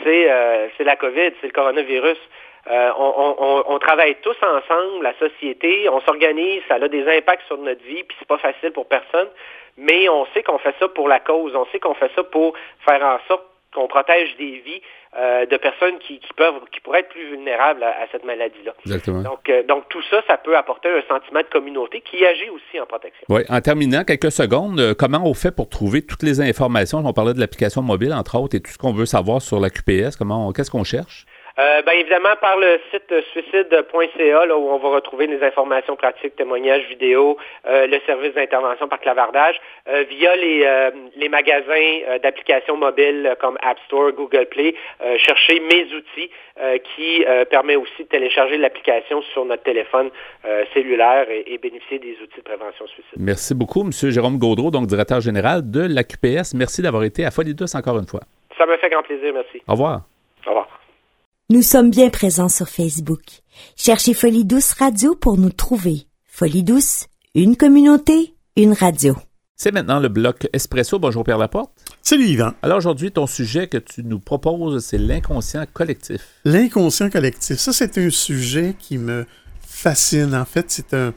Euh, 0.08 0.68
c'est 0.78 0.84
la 0.84 0.96
COVID, 0.96 1.32
c'est 1.40 1.48
le 1.48 1.54
coronavirus. 1.54 2.18
On, 2.68 3.64
on, 3.68 3.80
travaille 3.80 4.16
tous 4.22 4.38
ensemble, 4.44 5.02
la 5.02 5.14
société, 5.18 5.90
on 5.90 6.00
s'organise, 6.02 6.62
ça 6.68 6.76
a 6.76 6.88
des 6.88 7.08
impacts 7.18 7.48
sur 7.48 7.58
notre 7.58 7.84
vie, 7.84 8.04
puis 8.04 8.16
c'est 8.20 8.28
pas 8.28 8.38
facile 8.38 8.72
pour 8.72 8.88
personne, 8.88 9.30
mais 9.78 10.08
on 10.10 10.28
sait 10.28 10.44
qu'on 10.44 10.60
fait 10.60 10.76
ça 10.80 10.88
pour 10.88 11.08
la 11.08 11.20
cause, 11.20 11.56
on 11.56 11.66
sait 11.72 11.80
qu'on 11.80 11.96
fait 11.96 12.12
ça 12.16 12.24
pour 12.24 12.54
faire 12.86 13.04
en 13.04 13.18
sorte 13.28 13.51
qu'on 13.74 13.88
protège 13.88 14.36
des 14.38 14.62
vies 14.66 14.82
euh, 15.18 15.46
de 15.46 15.58
personnes 15.58 15.98
qui, 16.00 16.22
peuvent, 16.38 16.62
qui 16.72 16.80
pourraient 16.80 17.02
être 17.02 17.10
plus 17.10 17.30
vulnérables 17.30 17.84
à, 17.84 18.08
cette 18.12 18.24
maladie-là. 18.24 18.74
Exactement. 18.86 19.22
Donc, 19.22 19.50
euh, 19.50 19.64
donc, 19.64 19.90
tout 19.90 20.02
ça, 20.10 20.22
ça 20.28 20.38
peut 20.38 20.56
apporter 20.56 20.90
un 20.90 21.02
sentiment 21.08 21.42
de 21.42 21.52
communauté 21.52 22.02
qui 22.02 22.26
agit 22.26 22.50
aussi 22.50 22.80
en 22.80 22.86
protection. 22.86 23.26
Oui. 23.30 23.42
En 23.50 23.60
terminant, 23.62 24.04
quelques 24.04 24.32
secondes, 24.32 24.80
euh, 24.80 24.94
comment 24.98 25.22
on 25.26 25.34
fait 25.34 25.52
pour 25.52 25.70
trouver 25.70 26.02
toutes 26.02 26.24
les 26.24 26.42
informations? 26.42 27.00
On 27.06 27.14
parlait 27.14 27.34
de 27.34 27.40
l'application 27.40 27.82
mobile, 27.82 28.14
entre 28.14 28.38
autres, 28.38 28.56
et 28.56 28.62
tout 28.62 28.72
ce 28.72 28.78
qu'on 28.78 28.94
veut 28.94 29.06
savoir 29.06 29.42
sur 29.42 29.60
la 29.60 29.70
QPS. 29.70 30.16
Comment, 30.18 30.54
qu'est-ce 30.54 30.72
qu'on 30.72 30.86
cherche? 30.86 31.26
Euh, 31.62 31.82
ben, 31.84 31.92
évidemment, 31.94 32.36
par 32.40 32.58
le 32.58 32.80
site 32.92 33.14
suicide.ca, 33.32 34.46
là, 34.46 34.58
où 34.58 34.70
on 34.70 34.80
va 34.80 34.90
retrouver 34.90 35.28
les 35.28 35.44
informations 35.44 35.96
pratiques, 35.96 36.36
témoignages, 36.36 36.88
vidéos, 36.88 37.38
euh, 37.68 37.86
le 37.86 38.00
service 38.08 38.34
d'intervention 38.34 38.88
par 38.88 39.00
clavardage, 39.00 39.62
euh, 39.88 40.04
via 40.10 40.36
les, 40.36 40.68
les 41.18 41.30
magasins 41.30 42.18
d'applications 42.24 42.78
mobiles 42.78 43.36
comme 43.40 43.58
App 43.62 43.78
Store, 43.86 44.12
Google 44.12 44.48
Play, 44.48 44.74
chercher 45.18 45.60
mes 45.60 45.86
outils 45.94 46.30
qui 46.96 47.26
permet 47.50 47.76
aussi 47.76 48.04
de 48.04 48.08
télécharger 48.08 48.58
l'application 48.58 49.22
sur 49.34 49.46
notre 49.46 49.64
téléphone 49.64 50.10
cellulaire 50.74 51.28
et, 51.30 51.58
bénéficier 51.58 52.00
des 52.00 52.18
outils 52.24 52.38
de 52.38 52.44
prévention 52.44 52.88
suicide. 52.88 53.18
Merci 53.18 53.54
beaucoup, 53.56 53.82
M. 53.82 53.92
Jérôme 53.92 54.38
Gaudreau, 54.38 54.72
donc 54.72 54.88
directeur 54.88 55.22
général 55.22 55.70
de 55.70 55.88
la 55.88 56.04
QPS. 56.04 56.54
Merci 56.56 56.82
d'avoir 56.82 57.04
été 57.04 57.26
à 57.26 57.32
Folie 57.32 57.56
encore 57.76 57.98
une 58.00 58.08
fois. 58.08 58.22
Ça 58.58 58.66
me 58.66 58.78
fait 58.78 58.90
grand 58.90 59.04
plaisir, 59.04 59.34
merci. 59.34 59.62
Au 59.68 59.74
revoir. 59.74 60.02
Au 60.46 60.50
revoir. 60.50 60.81
Nous 61.52 61.64
sommes 61.64 61.90
bien 61.90 62.10
présents 62.10 62.48
sur 62.48 62.70
Facebook. 62.70 63.24
Cherchez 63.76 64.14
Folie 64.14 64.46
Douce 64.46 64.72
Radio 64.72 65.16
pour 65.16 65.38
nous 65.38 65.50
trouver. 65.50 66.08
Folie 66.26 66.64
Douce, 66.64 67.08
une 67.36 67.58
communauté, 67.58 68.36
une 68.56 68.72
radio. 68.72 69.18
C'est 69.58 69.74
maintenant 69.74 70.00
le 70.00 70.08
bloc 70.08 70.48
Espresso. 70.54 70.98
Bonjour 70.98 71.26
Pierre 71.26 71.38
Laporte. 71.38 71.74
Salut 72.02 72.24
Yvan. 72.24 72.54
Alors 72.62 72.78
aujourd'hui, 72.78 73.12
ton 73.12 73.28
sujet 73.28 73.68
que 73.68 73.80
tu 73.80 74.02
nous 74.02 74.20
proposes, 74.20 74.82
c'est 74.86 74.98
l'inconscient 74.98 75.66
collectif. 75.74 76.22
L'inconscient 76.46 77.10
collectif. 77.10 77.58
Ça, 77.58 77.74
c'est 77.74 77.98
un 77.98 78.10
sujet 78.10 78.74
qui 78.80 78.98
me 78.98 79.26
fascine. 79.60 80.34
En 80.34 80.46
fait, 80.46 80.68
c'est 80.70 80.94
un... 80.94 81.14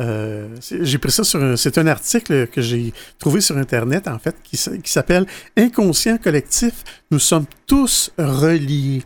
Euh, 0.00 0.54
j'ai 0.60 0.98
pris 0.98 1.12
ça 1.12 1.24
sur 1.24 1.42
un, 1.42 1.56
c'est 1.56 1.78
un 1.78 1.86
article 1.86 2.46
que 2.48 2.60
j'ai 2.60 2.92
trouvé 3.18 3.40
sur 3.40 3.56
internet 3.56 4.06
en 4.06 4.18
fait 4.18 4.36
qui, 4.42 4.58
qui 4.58 4.92
s'appelle 4.92 5.26
Inconscient 5.56 6.18
collectif. 6.18 6.84
Nous 7.10 7.18
sommes 7.18 7.46
tous 7.66 8.10
reliés. 8.18 9.02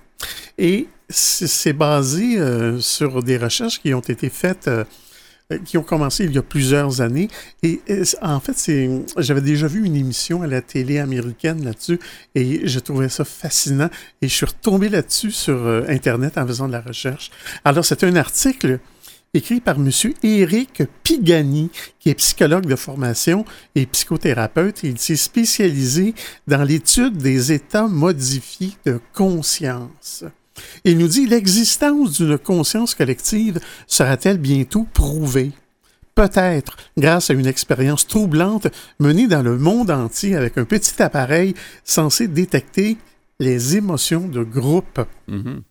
Et 0.58 0.88
c'est 1.08 1.73
basé 1.73 2.38
euh, 2.38 2.80
sur 2.80 3.23
des 3.23 3.37
recherches 3.37 3.80
qui 3.80 3.94
ont 3.94 4.00
été 4.00 4.28
faites, 4.28 4.68
euh, 4.68 4.85
qui 5.64 5.78
ont 5.78 5.82
commencé 5.82 6.25
il 6.25 6.32
y 6.32 6.38
a 6.38 6.42
plusieurs 6.42 7.00
années. 7.00 7.28
Et, 7.62 7.80
en 8.20 8.40
fait, 8.40 8.56
j'avais 9.18 9.40
déjà 9.40 9.68
vu 9.68 9.85
une 9.85 9.94
émission 9.94 10.42
à 10.42 10.46
la 10.46 10.61
télé 10.62 10.99
américaine 10.99 11.64
là-dessus 11.64 12.00
et 12.35 12.66
je 12.66 12.78
trouvais 12.80 13.08
ça 13.08 13.25
fascinant. 13.25 13.88
Et 14.23 14.28
je 14.28 14.35
suis 14.35 14.46
retombé 14.46 14.88
là-dessus 14.88 15.30
sur 15.30 15.54
euh, 15.54 15.85
Internet 15.88 16.37
en 16.38 16.46
faisant 16.46 16.66
de 16.66 16.73
la 16.73 16.80
recherche. 16.80 17.30
Alors, 17.64 17.85
c'est 17.85 18.02
un 18.02 18.16
article 18.16 18.80
écrit 19.35 19.61
par 19.61 19.76
M. 19.76 19.90
Éric 20.23 20.83
Pigani, 21.02 21.71
qui 21.99 22.11
est 22.11 22.14
psychologue 22.14 22.66
de 22.66 22.76
formation 22.76 23.45
et 23.75 23.87
psychothérapeute. 23.87 24.83
Il 24.83 24.99
s'est 24.99 25.16
spécialisé 25.16 26.14
dans 26.47 26.62
l'étude 26.62 27.16
des 27.16 27.52
états 27.52 27.88
modifiés 27.88 28.73
de 28.85 29.00
conscience. 29.12 30.25
Il 30.85 30.99
nous 30.99 31.09
dit 31.09 31.26
l'existence 31.26 32.12
d'une 32.12 32.38
conscience 32.38 32.95
collective 32.95 33.61
sera-t-elle 33.87 34.38
bientôt 34.38 34.87
prouvée? 34.92 35.52
Peut-être 36.14 36.78
grâce 36.97 37.28
à 37.28 37.35
une 37.35 37.47
expérience 37.47 38.06
troublante 38.06 38.68
menée 38.99 39.26
dans 39.26 39.42
le 39.42 39.59
monde 39.59 39.90
entier 39.90 40.35
avec 40.35 40.56
un 40.56 40.64
petit 40.64 41.02
appareil 41.02 41.54
censé 41.85 42.26
détecter 42.26 42.97
les 43.38 43.76
émotions 43.76 44.26
de 44.26 44.42
groupe. 44.42 45.00
Mhm. 45.28 45.62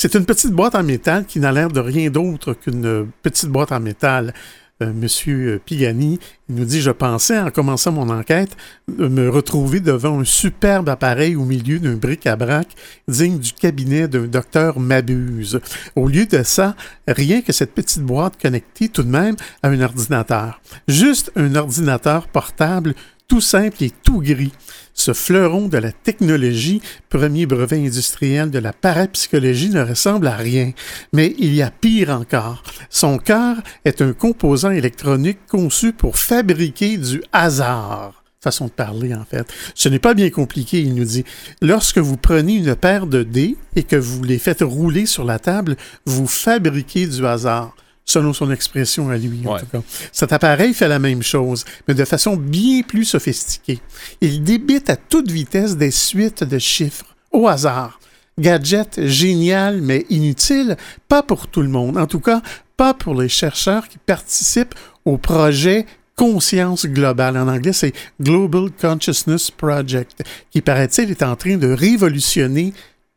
C'est 0.00 0.14
une 0.14 0.26
petite 0.26 0.52
boîte 0.52 0.76
en 0.76 0.84
métal 0.84 1.26
qui 1.26 1.40
n'a 1.40 1.50
l'air 1.50 1.72
de 1.72 1.80
rien 1.80 2.08
d'autre 2.08 2.52
qu'une 2.52 3.08
petite 3.20 3.48
boîte 3.48 3.72
en 3.72 3.80
métal. 3.80 4.32
Euh, 4.80 4.92
Monsieur 4.92 5.60
Pigani 5.66 6.20
nous 6.48 6.64
dit 6.64 6.80
Je 6.80 6.92
pensais, 6.92 7.36
en 7.36 7.50
commençant 7.50 7.90
mon 7.90 8.08
enquête, 8.08 8.56
me 8.96 9.28
retrouver 9.28 9.80
devant 9.80 10.20
un 10.20 10.24
superbe 10.24 10.88
appareil 10.88 11.34
au 11.34 11.44
milieu 11.44 11.80
d'un 11.80 11.96
bric-à-brac 11.96 12.68
digne 13.08 13.40
du 13.40 13.52
cabinet 13.52 14.06
d'un 14.06 14.28
docteur 14.28 14.78
Mabuse. 14.78 15.58
Au 15.96 16.06
lieu 16.06 16.26
de 16.26 16.44
ça, 16.44 16.76
rien 17.08 17.42
que 17.42 17.52
cette 17.52 17.74
petite 17.74 18.04
boîte 18.04 18.40
connectée 18.40 18.88
tout 18.88 19.02
de 19.02 19.10
même 19.10 19.34
à 19.64 19.68
un 19.68 19.80
ordinateur. 19.80 20.60
Juste 20.86 21.32
un 21.34 21.56
ordinateur 21.56 22.28
portable 22.28 22.94
tout 23.26 23.40
simple 23.42 23.84
et 23.84 23.90
tout 23.90 24.20
gris. 24.20 24.52
Ce 24.98 25.12
fleuron 25.12 25.68
de 25.68 25.78
la 25.78 25.92
technologie, 25.92 26.82
premier 27.08 27.46
brevet 27.46 27.78
industriel 27.78 28.50
de 28.50 28.58
la 28.58 28.72
parapsychologie, 28.72 29.70
ne 29.70 29.80
ressemble 29.80 30.26
à 30.26 30.34
rien. 30.34 30.72
Mais 31.12 31.36
il 31.38 31.54
y 31.54 31.62
a 31.62 31.70
pire 31.70 32.10
encore. 32.10 32.64
Son 32.90 33.18
cœur 33.18 33.58
est 33.84 34.02
un 34.02 34.12
composant 34.12 34.72
électronique 34.72 35.38
conçu 35.48 35.92
pour 35.92 36.18
fabriquer 36.18 36.98
du 36.98 37.22
hasard 37.32 38.24
façon 38.40 38.66
de 38.66 38.70
parler 38.70 39.14
en 39.14 39.24
fait. 39.24 39.46
Ce 39.74 39.88
n'est 39.88 39.98
pas 39.98 40.14
bien 40.14 40.30
compliqué, 40.30 40.80
il 40.80 40.94
nous 40.94 41.04
dit. 41.04 41.24
Lorsque 41.60 41.98
vous 41.98 42.16
prenez 42.16 42.54
une 42.54 42.76
paire 42.76 43.06
de 43.06 43.24
dés 43.24 43.56
et 43.74 43.82
que 43.82 43.96
vous 43.96 44.22
les 44.22 44.38
faites 44.38 44.62
rouler 44.62 45.06
sur 45.06 45.24
la 45.24 45.40
table, 45.40 45.76
vous 46.06 46.26
fabriquez 46.26 47.06
du 47.06 47.26
hasard 47.26 47.74
selon 48.08 48.32
son 48.32 48.50
expression 48.50 49.10
à 49.10 49.18
lui, 49.18 49.46
en 49.46 49.52
Ouais. 49.54 49.60
tout 49.60 49.66
cas. 49.66 49.82
Cet 50.12 50.32
appareil 50.32 50.72
fait 50.72 50.88
la 50.88 50.98
même 50.98 51.22
chose, 51.22 51.64
mais 51.86 51.94
de 51.94 52.04
façon 52.06 52.36
bien 52.36 52.80
plus 52.82 53.04
sophistiquée. 53.04 53.80
Il 54.22 54.42
débite 54.42 54.88
à 54.88 54.96
toute 54.96 55.30
vitesse 55.30 55.76
des 55.76 55.90
suites 55.90 56.42
de 56.42 56.58
chiffres, 56.58 57.14
au 57.32 57.46
hasard. 57.48 58.00
Gadget 58.38 59.04
génial, 59.06 59.82
mais 59.82 60.06
inutile, 60.08 60.76
pas 61.08 61.22
pour 61.22 61.48
tout 61.48 61.60
le 61.60 61.68
monde. 61.68 61.98
En 61.98 62.06
tout 62.06 62.20
cas, 62.20 62.40
pas 62.78 62.94
pour 62.94 63.20
les 63.20 63.28
chercheurs 63.28 63.88
qui 63.88 63.98
participent 63.98 64.74
au 65.04 65.18
projet 65.18 65.84
Conscience 66.16 66.84
globale. 66.86 67.36
En 67.36 67.46
anglais, 67.46 67.72
c'est 67.72 67.92
Global 68.20 68.70
Consciousness 68.80 69.52
Project, 69.52 70.24
qui, 70.50 70.62
paraît-il, 70.62 71.10
est 71.12 71.22
en 71.22 71.36
train 71.36 71.56
de 71.56 71.68
révolutionner 71.70 72.72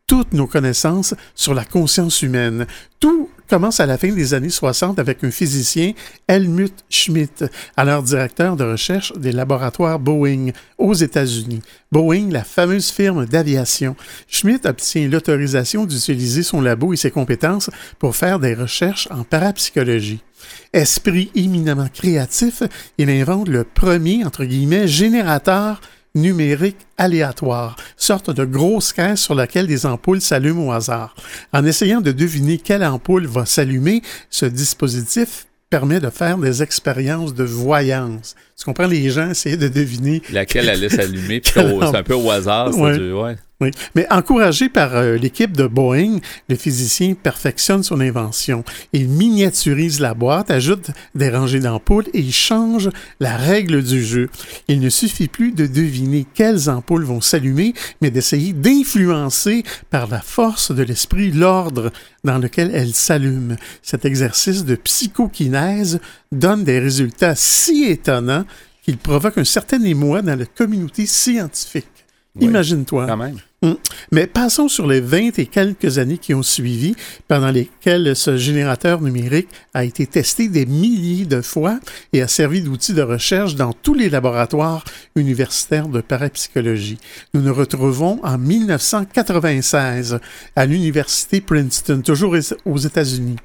toutes 0.05 0.33
nos 0.33 0.45
connaissances 0.45 1.15
sur 1.33 1.53
la 1.55 1.63
conscience 1.65 2.21
humaine. 2.21 2.67
Tout 3.00 3.29
commence 3.51 3.81
à 3.81 3.86
la 3.86 3.98
fin 3.98 4.13
des 4.13 4.34
années 4.34 4.50
60 4.50 4.98
avec 4.98 5.25
un 5.25 5.29
physicien, 5.29 5.91
Helmut 6.29 6.74
Schmidt, 6.89 7.43
alors 7.75 8.01
directeur 8.01 8.55
de 8.55 8.63
recherche 8.63 9.12
des 9.17 9.34
laboratoires 9.34 10.00
Boeing 10.00 10.51
aux 10.77 10.93
États-Unis. 10.93 11.62
Boeing, 11.91 12.29
la 12.31 12.46
fameuse 12.46 12.91
firme 12.91 13.25
d'aviation. 13.25 13.98
Schmidt 14.29 14.65
obtient 14.65 15.10
l'autorisation 15.10 15.86
d'utiliser 15.86 16.43
son 16.43 16.62
labo 16.62 16.93
et 16.93 16.96
ses 16.96 17.12
compétences 17.12 17.70
pour 18.00 18.15
faire 18.15 18.39
des 18.39 18.53
recherches 18.53 19.10
en 19.12 19.25
parapsychologie. 19.25 20.22
Esprit 20.72 21.29
éminemment 21.36 21.89
créatif, 21.93 22.63
il 22.98 23.10
invente 23.10 23.50
le 23.50 23.65
premier, 23.65 24.24
entre 24.24 24.46
guillemets, 24.46 24.88
générateur 24.88 25.81
numérique 26.15 26.77
aléatoire, 26.98 27.75
sorte 27.98 28.30
de 28.32 28.46
grosse 28.46 28.94
caisse 28.94 29.22
sur 29.22 29.36
laquelle 29.36 29.68
des 29.68 29.86
ampoules 29.86 30.22
s'allument 30.22 30.68
au 30.68 30.72
hasard. 30.72 31.15
En 31.53 31.65
essayant 31.65 32.01
de 32.01 32.12
deviner 32.12 32.58
quelle 32.58 32.84
ampoule 32.84 33.27
va 33.27 33.46
s'allumer, 33.46 34.01
ce 34.30 34.46
dispositif 34.46 35.48
permet 35.70 36.01
de 36.01 36.10
faire 36.10 36.38
des 36.38 36.62
expériences 36.62 37.34
de 37.34 37.46
voyance. 37.46 38.36
Tu 38.58 38.65
comprends, 38.65 38.88
les 38.88 39.10
gens 39.10 39.30
essayaient 39.30 39.56
de 39.56 39.70
deviner 39.70 40.22
Laquelle 40.32 40.68
allait 40.70 40.89
s'allumer, 40.89 41.41
c'est 41.46 41.60
un 41.60 42.03
peu 42.03 42.14
au 42.14 42.29
hasard. 42.29 42.77
Ouais. 42.77 42.98
du- 42.98 43.14
ouais. 43.14 43.38
Oui. 43.61 43.69
Mais 43.95 44.07
encouragé 44.11 44.69
par 44.69 44.95
euh, 44.95 45.17
l'équipe 45.17 45.55
de 45.55 45.67
Boeing, 45.67 46.17
le 46.50 46.55
physicien 46.55 47.13
perfectionne 47.13 47.83
son 47.83 48.01
invention. 48.01 48.63
Il 48.91 49.07
miniaturise 49.07 50.00
la 50.00 50.15
boîte, 50.15 50.50
ajoute 50.50 50.89
des 51.13 51.29
rangées 51.29 51.59
d'ampoules 51.59 52.07
et 52.13 52.19
il 52.19 52.33
change 52.33 52.89
la 53.19 53.37
règle 53.37 53.83
du 53.83 54.03
jeu. 54.03 54.29
Il 54.67 54.79
ne 54.79 54.89
suffit 54.89 55.27
plus 55.27 55.51
de 55.51 55.67
deviner 55.67 56.25
quelles 56.33 56.71
ampoules 56.71 57.05
vont 57.05 57.21
s'allumer, 57.21 57.75
mais 58.01 58.09
d'essayer 58.09 58.51
d'influencer 58.51 59.63
par 59.91 60.07
la 60.07 60.21
force 60.21 60.71
de 60.71 60.81
l'esprit 60.81 61.31
l'ordre 61.31 61.91
dans 62.24 62.39
lequel 62.39 62.71
elles 62.74 62.95
s'allument. 62.95 63.55
Cet 63.83 64.05
exercice 64.05 64.65
de 64.65 64.75
psychokinèse 64.75 66.00
donne 66.31 66.63
des 66.63 66.79
résultats 66.79 67.35
si 67.35 67.85
étonnants 67.85 68.45
qu'il 68.83 68.97
provoque 68.97 69.37
un 69.37 69.43
certain 69.43 69.81
émoi 69.83 70.24
dans 70.24 70.37
la 70.37 70.45
communauté 70.45 71.05
scientifique. 71.05 72.00
Imagine-toi. 72.39 73.07
Quand 73.07 73.17
même. 73.17 73.37
Mm. 73.61 73.74
Mais 74.11 74.25
passons 74.25 74.70
sur 74.70 74.87
les 74.87 75.01
20 75.01 75.37
et 75.39 75.46
quelques 75.46 75.98
années 75.98 76.17
qui 76.17 76.33
ont 76.33 76.44
suivi, 76.44 76.96
pendant 77.27 77.51
lesquelles 77.51 78.15
ce 78.15 78.37
générateur 78.37 79.01
numérique 79.01 79.50
a 79.74 79.83
été 79.83 80.07
testé 80.07 80.48
des 80.48 80.65
milliers 80.65 81.25
de 81.25 81.41
fois 81.41 81.79
et 82.13 82.22
a 82.22 82.27
servi 82.27 82.61
d'outil 82.61 82.94
de 82.94 83.01
recherche 83.01 83.55
dans 83.55 83.74
tous 83.74 83.94
les 83.94 84.09
laboratoires 84.09 84.83
universitaires 85.15 85.89
de 85.89 86.01
parapsychologie. 86.01 87.00
Nous 87.33 87.41
nous 87.41 87.53
retrouvons 87.53 88.20
en 88.24 88.37
1996 88.37 90.20
à 90.55 90.65
l'université 90.65 91.41
Princeton, 91.41 92.01
toujours 92.01 92.35
aux 92.65 92.77
États-Unis. 92.77 93.35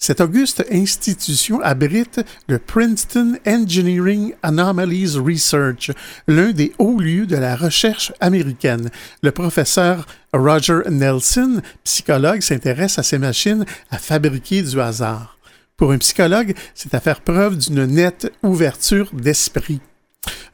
Cette 0.00 0.20
auguste 0.20 0.64
institution 0.70 1.60
abrite 1.60 2.20
le 2.46 2.60
Princeton 2.60 3.36
Engineering 3.44 4.32
Anomalies 4.44 5.16
Research, 5.18 5.90
l'un 6.28 6.52
des 6.52 6.72
hauts 6.78 7.00
lieux 7.00 7.26
de 7.26 7.36
la 7.36 7.56
recherche 7.56 8.12
américaine. 8.20 8.90
Le 9.22 9.32
professeur 9.32 10.06
Roger 10.32 10.82
Nelson, 10.88 11.60
psychologue, 11.82 12.42
s'intéresse 12.42 13.00
à 13.00 13.02
ces 13.02 13.18
machines 13.18 13.66
à 13.90 13.98
fabriquer 13.98 14.62
du 14.62 14.80
hasard. 14.80 15.36
Pour 15.76 15.90
un 15.90 15.98
psychologue, 15.98 16.54
c'est 16.76 16.94
à 16.94 17.00
faire 17.00 17.20
preuve 17.20 17.58
d'une 17.58 17.84
nette 17.84 18.32
ouverture 18.44 19.10
d'esprit. 19.12 19.80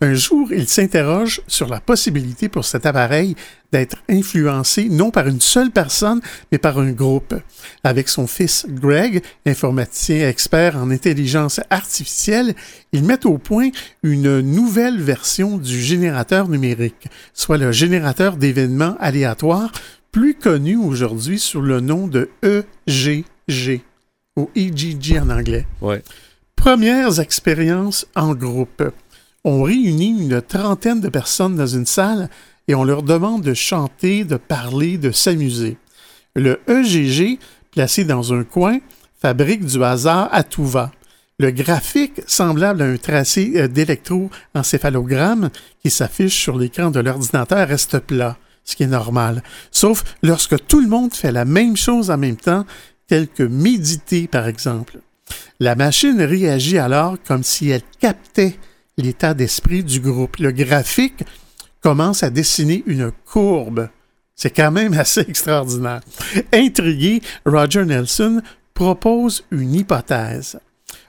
Un 0.00 0.14
jour, 0.14 0.52
il 0.52 0.68
s'interroge 0.68 1.40
sur 1.46 1.68
la 1.68 1.80
possibilité 1.80 2.48
pour 2.48 2.64
cet 2.64 2.86
appareil 2.86 3.34
d'être 3.72 3.96
influencé 4.08 4.88
non 4.88 5.10
par 5.10 5.26
une 5.26 5.40
seule 5.40 5.70
personne, 5.70 6.20
mais 6.52 6.58
par 6.58 6.78
un 6.78 6.92
groupe. 6.92 7.34
Avec 7.82 8.08
son 8.08 8.26
fils 8.26 8.66
Greg, 8.68 9.22
informaticien 9.46 10.28
expert 10.28 10.76
en 10.76 10.90
intelligence 10.90 11.60
artificielle, 11.70 12.54
ils 12.92 13.04
mettent 13.04 13.26
au 13.26 13.38
point 13.38 13.70
une 14.02 14.40
nouvelle 14.40 15.00
version 15.00 15.58
du 15.58 15.80
générateur 15.80 16.48
numérique, 16.48 17.08
soit 17.32 17.58
le 17.58 17.72
générateur 17.72 18.36
d'événements 18.36 18.96
aléatoires, 19.00 19.72
plus 20.12 20.34
connu 20.34 20.76
aujourd'hui 20.76 21.40
sous 21.40 21.60
le 21.60 21.80
nom 21.80 22.06
de 22.06 22.30
EGG, 22.44 23.80
ou 24.36 24.48
EGG 24.54 25.18
en 25.20 25.30
anglais. 25.30 25.66
Ouais. 25.80 26.02
Premières 26.54 27.18
expériences 27.18 28.06
en 28.14 28.34
groupe. 28.34 28.84
On 29.44 29.62
réunit 29.62 30.22
une 30.22 30.40
trentaine 30.40 31.00
de 31.00 31.10
personnes 31.10 31.56
dans 31.56 31.66
une 31.66 31.84
salle 31.84 32.30
et 32.66 32.74
on 32.74 32.84
leur 32.84 33.02
demande 33.02 33.42
de 33.42 33.52
chanter, 33.52 34.24
de 34.24 34.36
parler, 34.36 34.96
de 34.96 35.10
s'amuser. 35.10 35.76
Le 36.34 36.60
EGG, 36.66 37.38
placé 37.70 38.04
dans 38.04 38.32
un 38.32 38.42
coin, 38.44 38.78
fabrique 39.20 39.66
du 39.66 39.84
hasard 39.84 40.30
à 40.32 40.44
tout 40.44 40.64
va. 40.64 40.92
Le 41.38 41.50
graphique, 41.50 42.22
semblable 42.26 42.80
à 42.80 42.86
un 42.86 42.96
tracé 42.96 43.52
euh, 43.56 43.68
d'électroencéphalogramme 43.68 45.50
qui 45.82 45.90
s'affiche 45.90 46.40
sur 46.40 46.56
l'écran 46.56 46.90
de 46.90 47.00
l'ordinateur, 47.00 47.68
reste 47.68 47.98
plat, 47.98 48.38
ce 48.64 48.76
qui 48.76 48.84
est 48.84 48.86
normal. 48.86 49.42
Sauf 49.70 50.04
lorsque 50.22 50.66
tout 50.66 50.80
le 50.80 50.88
monde 50.88 51.12
fait 51.12 51.32
la 51.32 51.44
même 51.44 51.76
chose 51.76 52.10
en 52.10 52.16
même 52.16 52.36
temps, 52.36 52.64
tel 53.08 53.28
que 53.28 53.42
méditer 53.42 54.26
par 54.26 54.46
exemple. 54.46 55.00
La 55.60 55.74
machine 55.74 56.22
réagit 56.22 56.78
alors 56.78 57.16
comme 57.26 57.42
si 57.42 57.68
elle 57.68 57.82
captait 58.00 58.56
l'état 58.96 59.34
d'esprit 59.34 59.82
du 59.84 60.00
groupe. 60.00 60.36
Le 60.38 60.52
graphique 60.52 61.24
commence 61.80 62.22
à 62.22 62.30
dessiner 62.30 62.82
une 62.86 63.10
courbe. 63.24 63.88
C'est 64.36 64.50
quand 64.50 64.70
même 64.70 64.94
assez 64.98 65.20
extraordinaire. 65.20 66.00
Intrigué, 66.52 67.20
Roger 67.44 67.84
Nelson 67.84 68.42
propose 68.74 69.44
une 69.50 69.74
hypothèse. 69.74 70.58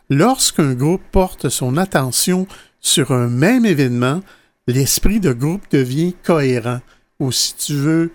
Lorsqu'un 0.09 0.73
groupe 0.73 1.01
porte 1.11 1.49
son 1.49 1.77
attention 1.77 2.47
sur 2.79 3.11
un 3.11 3.27
même 3.27 3.65
événement, 3.65 4.21
l'esprit 4.67 5.19
de 5.19 5.33
groupe 5.33 5.63
devient 5.71 6.13
cohérent, 6.23 6.81
ou 7.19 7.31
si 7.31 7.55
tu 7.55 7.73
veux, 7.73 8.11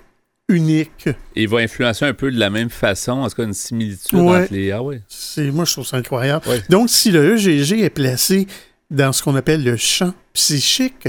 unique. 0.48 1.08
Et 1.36 1.42
il 1.42 1.48
va 1.48 1.58
influencer 1.58 2.04
un 2.04 2.14
peu 2.14 2.30
de 2.30 2.38
la 2.38 2.50
même 2.50 2.70
façon, 2.70 3.26
qu'il 3.28 3.38
y 3.38 3.42
a 3.42 3.44
une 3.48 3.54
similitude 3.54 4.18
Ouais. 4.18 4.42
entre 4.44 4.52
les... 4.52 4.70
Ah. 4.72 4.80
C'est, 5.08 5.50
moi, 5.50 5.64
je 5.64 5.72
trouve 5.72 5.86
ça 5.86 5.96
incroyable. 5.96 6.46
Ouais. 6.48 6.62
Donc, 6.68 6.90
si 6.90 7.10
le 7.10 7.36
EGG 7.36 7.80
est 7.82 7.90
placé 7.90 8.46
dans 8.90 9.12
ce 9.12 9.22
qu'on 9.22 9.36
appelle 9.36 9.64
le 9.64 9.76
champ 9.76 10.14
psychique 10.32 11.08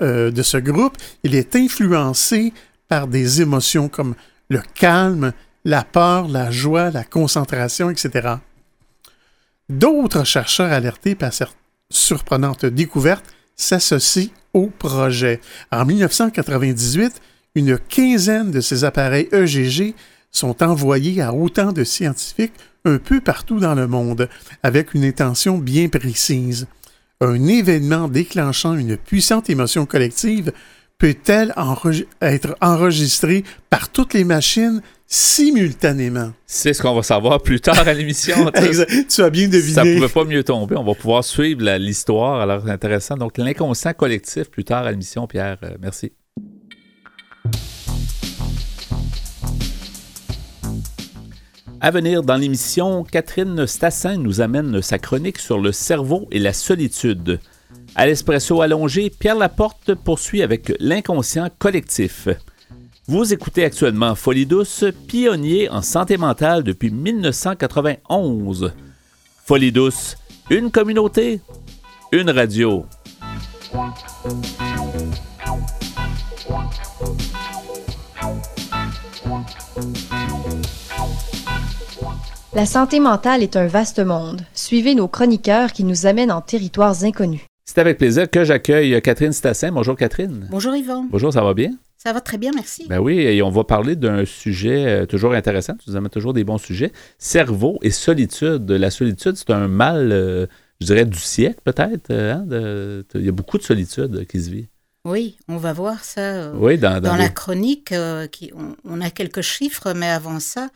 euh, 0.00 0.30
de 0.30 0.42
ce 0.42 0.56
groupe, 0.56 0.96
il 1.22 1.34
est 1.34 1.54
influencé 1.56 2.52
par 2.88 3.06
des 3.06 3.42
émotions 3.42 3.88
comme 3.88 4.14
le 4.48 4.60
calme, 4.74 5.32
la 5.64 5.84
peur, 5.84 6.28
la 6.28 6.50
joie, 6.50 6.90
la 6.90 7.04
concentration, 7.04 7.90
etc. 7.90 8.36
D'autres 9.68 10.24
chercheurs 10.24 10.72
alertés 10.72 11.14
par 11.14 11.32
cette 11.32 11.56
surprenante 11.90 12.66
découverte 12.66 13.24
s'associent 13.56 14.30
au 14.54 14.66
projet. 14.66 15.40
En 15.70 15.84
1998, 15.84 17.20
une 17.54 17.78
quinzaine 17.78 18.50
de 18.50 18.60
ces 18.60 18.84
appareils 18.84 19.28
EGG 19.32 19.94
sont 20.30 20.62
envoyés 20.62 21.20
à 21.20 21.32
autant 21.34 21.72
de 21.72 21.84
scientifiques 21.84 22.54
un 22.84 22.98
peu 22.98 23.20
partout 23.20 23.60
dans 23.60 23.74
le 23.74 23.86
monde, 23.86 24.28
avec 24.62 24.94
une 24.94 25.04
intention 25.04 25.58
bien 25.58 25.88
précise. 25.88 26.66
Un 27.24 27.46
événement 27.46 28.08
déclenchant 28.08 28.74
une 28.74 28.96
puissante 28.96 29.48
émotion 29.48 29.86
collective 29.86 30.52
peut-elle 30.98 31.52
enre- 31.56 32.04
être 32.20 32.56
enregistré 32.60 33.44
par 33.70 33.90
toutes 33.90 34.12
les 34.14 34.24
machines 34.24 34.82
simultanément? 35.06 36.32
C'est 36.46 36.72
ce 36.72 36.82
qu'on 36.82 36.94
va 36.96 37.02
savoir 37.04 37.40
plus 37.40 37.60
tard 37.60 37.86
à 37.86 37.94
l'émission. 37.94 38.50
Tu 39.08 39.22
as 39.22 39.30
bien 39.30 39.46
deviné. 39.48 39.72
Ça 39.74 39.82
pouvait 39.82 40.08
pas 40.08 40.24
mieux 40.24 40.42
tomber. 40.42 40.74
On 40.76 40.82
va 40.82 40.94
pouvoir 40.94 41.22
suivre 41.22 41.62
la- 41.62 41.78
l'histoire. 41.78 42.40
Alors, 42.40 42.62
c'est 42.64 42.72
intéressant. 42.72 43.16
Donc, 43.16 43.38
l'inconscient 43.38 43.92
collectif 43.94 44.50
plus 44.50 44.64
tard 44.64 44.84
à 44.84 44.90
l'émission, 44.90 45.28
Pierre. 45.28 45.58
Euh, 45.62 45.76
merci. 45.80 46.12
À 51.84 51.90
venir 51.90 52.22
dans 52.22 52.36
l'émission, 52.36 53.02
Catherine 53.02 53.66
Stassin 53.66 54.16
nous 54.16 54.40
amène 54.40 54.80
sa 54.82 55.00
chronique 55.00 55.40
sur 55.40 55.58
le 55.58 55.72
cerveau 55.72 56.28
et 56.30 56.38
la 56.38 56.52
solitude. 56.52 57.40
À 57.96 58.06
l'espresso 58.06 58.62
allongé, 58.62 59.10
Pierre 59.10 59.34
Laporte 59.34 59.92
poursuit 59.96 60.42
avec 60.42 60.72
l'inconscient 60.78 61.48
collectif. 61.58 62.28
Vous 63.08 63.32
écoutez 63.32 63.64
actuellement 63.64 64.14
Folie 64.14 64.46
douce, 64.46 64.84
pionnier 65.08 65.68
en 65.70 65.82
santé 65.82 66.16
mentale 66.18 66.62
depuis 66.62 66.92
1991. 66.92 68.72
Folie 69.44 69.72
douce, 69.72 70.16
une 70.50 70.70
communauté, 70.70 71.40
une 72.12 72.30
radio. 72.30 72.86
La 82.54 82.66
santé 82.66 83.00
mentale 83.00 83.42
est 83.42 83.56
un 83.56 83.66
vaste 83.66 83.98
monde. 84.00 84.42
Suivez 84.54 84.94
nos 84.94 85.08
chroniqueurs 85.08 85.72
qui 85.72 85.84
nous 85.84 86.06
amènent 86.06 86.32
en 86.32 86.40
territoires 86.42 87.02
inconnus. 87.04 87.40
C'est 87.64 87.78
avec 87.78 87.96
plaisir 87.98 88.28
que 88.30 88.44
j'accueille 88.44 89.00
Catherine 89.00 89.32
Stassin. 89.32 89.72
Bonjour 89.72 89.96
Catherine. 89.96 90.48
Bonjour 90.50 90.74
Yvon. 90.74 91.06
Bonjour, 91.10 91.32
ça 91.32 91.42
va 91.42 91.54
bien? 91.54 91.70
Ça 91.96 92.12
va 92.12 92.20
très 92.20 92.36
bien, 92.36 92.50
merci. 92.54 92.84
Ben 92.88 92.98
oui, 92.98 93.20
et 93.20 93.40
on 93.42 93.50
va 93.50 93.64
parler 93.64 93.94
d'un 93.96 94.24
sujet 94.26 94.84
euh, 94.86 95.06
toujours 95.06 95.32
intéressant. 95.32 95.74
Tu 95.82 95.88
nous 95.88 95.96
amènes 95.96 96.10
toujours 96.10 96.32
des 96.34 96.42
bons 96.44 96.58
sujets. 96.58 96.92
Cerveau 97.16 97.78
et 97.80 97.90
solitude. 97.92 98.68
La 98.70 98.90
solitude, 98.90 99.36
c'est 99.36 99.50
un 99.50 99.68
mal, 99.68 100.10
euh, 100.12 100.46
je 100.80 100.86
dirais, 100.86 101.04
du 101.04 101.18
siècle 101.18 101.60
peut-être. 101.64 102.10
euh, 102.10 102.34
hein, 102.34 102.44
de- 102.46 103.06
Il 103.14 103.24
y 103.24 103.28
a 103.28 103.32
beaucoup 103.32 103.56
de 103.56 103.62
solitude 103.62 104.26
qui 104.26 104.42
se 104.42 104.50
vit. 104.50 104.66
Oui, 105.04 105.36
on 105.48 105.56
va 105.56 105.72
voir 105.72 106.04
ça 106.04 106.20
euh, 106.20 106.52
Oui, 106.56 106.76
dans, 106.76 106.94
dans 107.00 107.10
dans 107.10 107.16
les- 107.16 107.22
la 107.22 107.28
chronique. 107.28 107.92
euh, 107.92 108.26
qui, 108.26 108.50
on, 108.54 108.74
on 108.84 109.00
a 109.00 109.10
quelques 109.10 109.40
chiffres, 109.42 109.92
mais 109.94 110.08
avant 110.10 110.40
ça, 110.40 110.68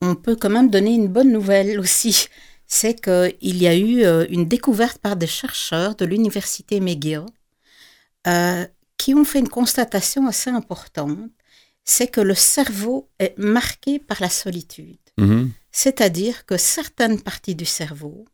on 0.00 0.14
peut 0.14 0.36
quand 0.36 0.50
même 0.50 0.70
donner 0.70 0.94
une 0.94 1.08
bonne 1.08 1.32
nouvelle 1.32 1.78
aussi. 1.78 2.28
C'est 2.66 3.00
qu'il 3.00 3.56
y 3.62 3.66
a 3.66 3.76
eu 3.76 4.04
euh, 4.04 4.26
une 4.30 4.46
découverte 4.46 4.98
par 4.98 5.16
des 5.16 5.26
chercheurs 5.26 5.94
de 5.94 6.04
l'université 6.04 6.80
McGill 6.80 7.26
euh, 8.26 8.66
qui 8.96 9.14
ont 9.14 9.24
fait 9.24 9.38
une 9.38 9.48
constatation 9.48 10.26
assez 10.26 10.50
importante. 10.50 11.30
C'est 11.84 12.08
que 12.08 12.20
le 12.20 12.34
cerveau 12.34 13.10
est 13.18 13.36
marqué 13.38 13.98
par 13.98 14.20
la 14.20 14.30
solitude. 14.30 14.98
Mhm. 15.18 15.52
C'est-à-dire 15.70 16.46
que 16.46 16.56
certaines 16.56 17.20
parties 17.20 17.54
du 17.54 17.66
cerveau 17.66 18.24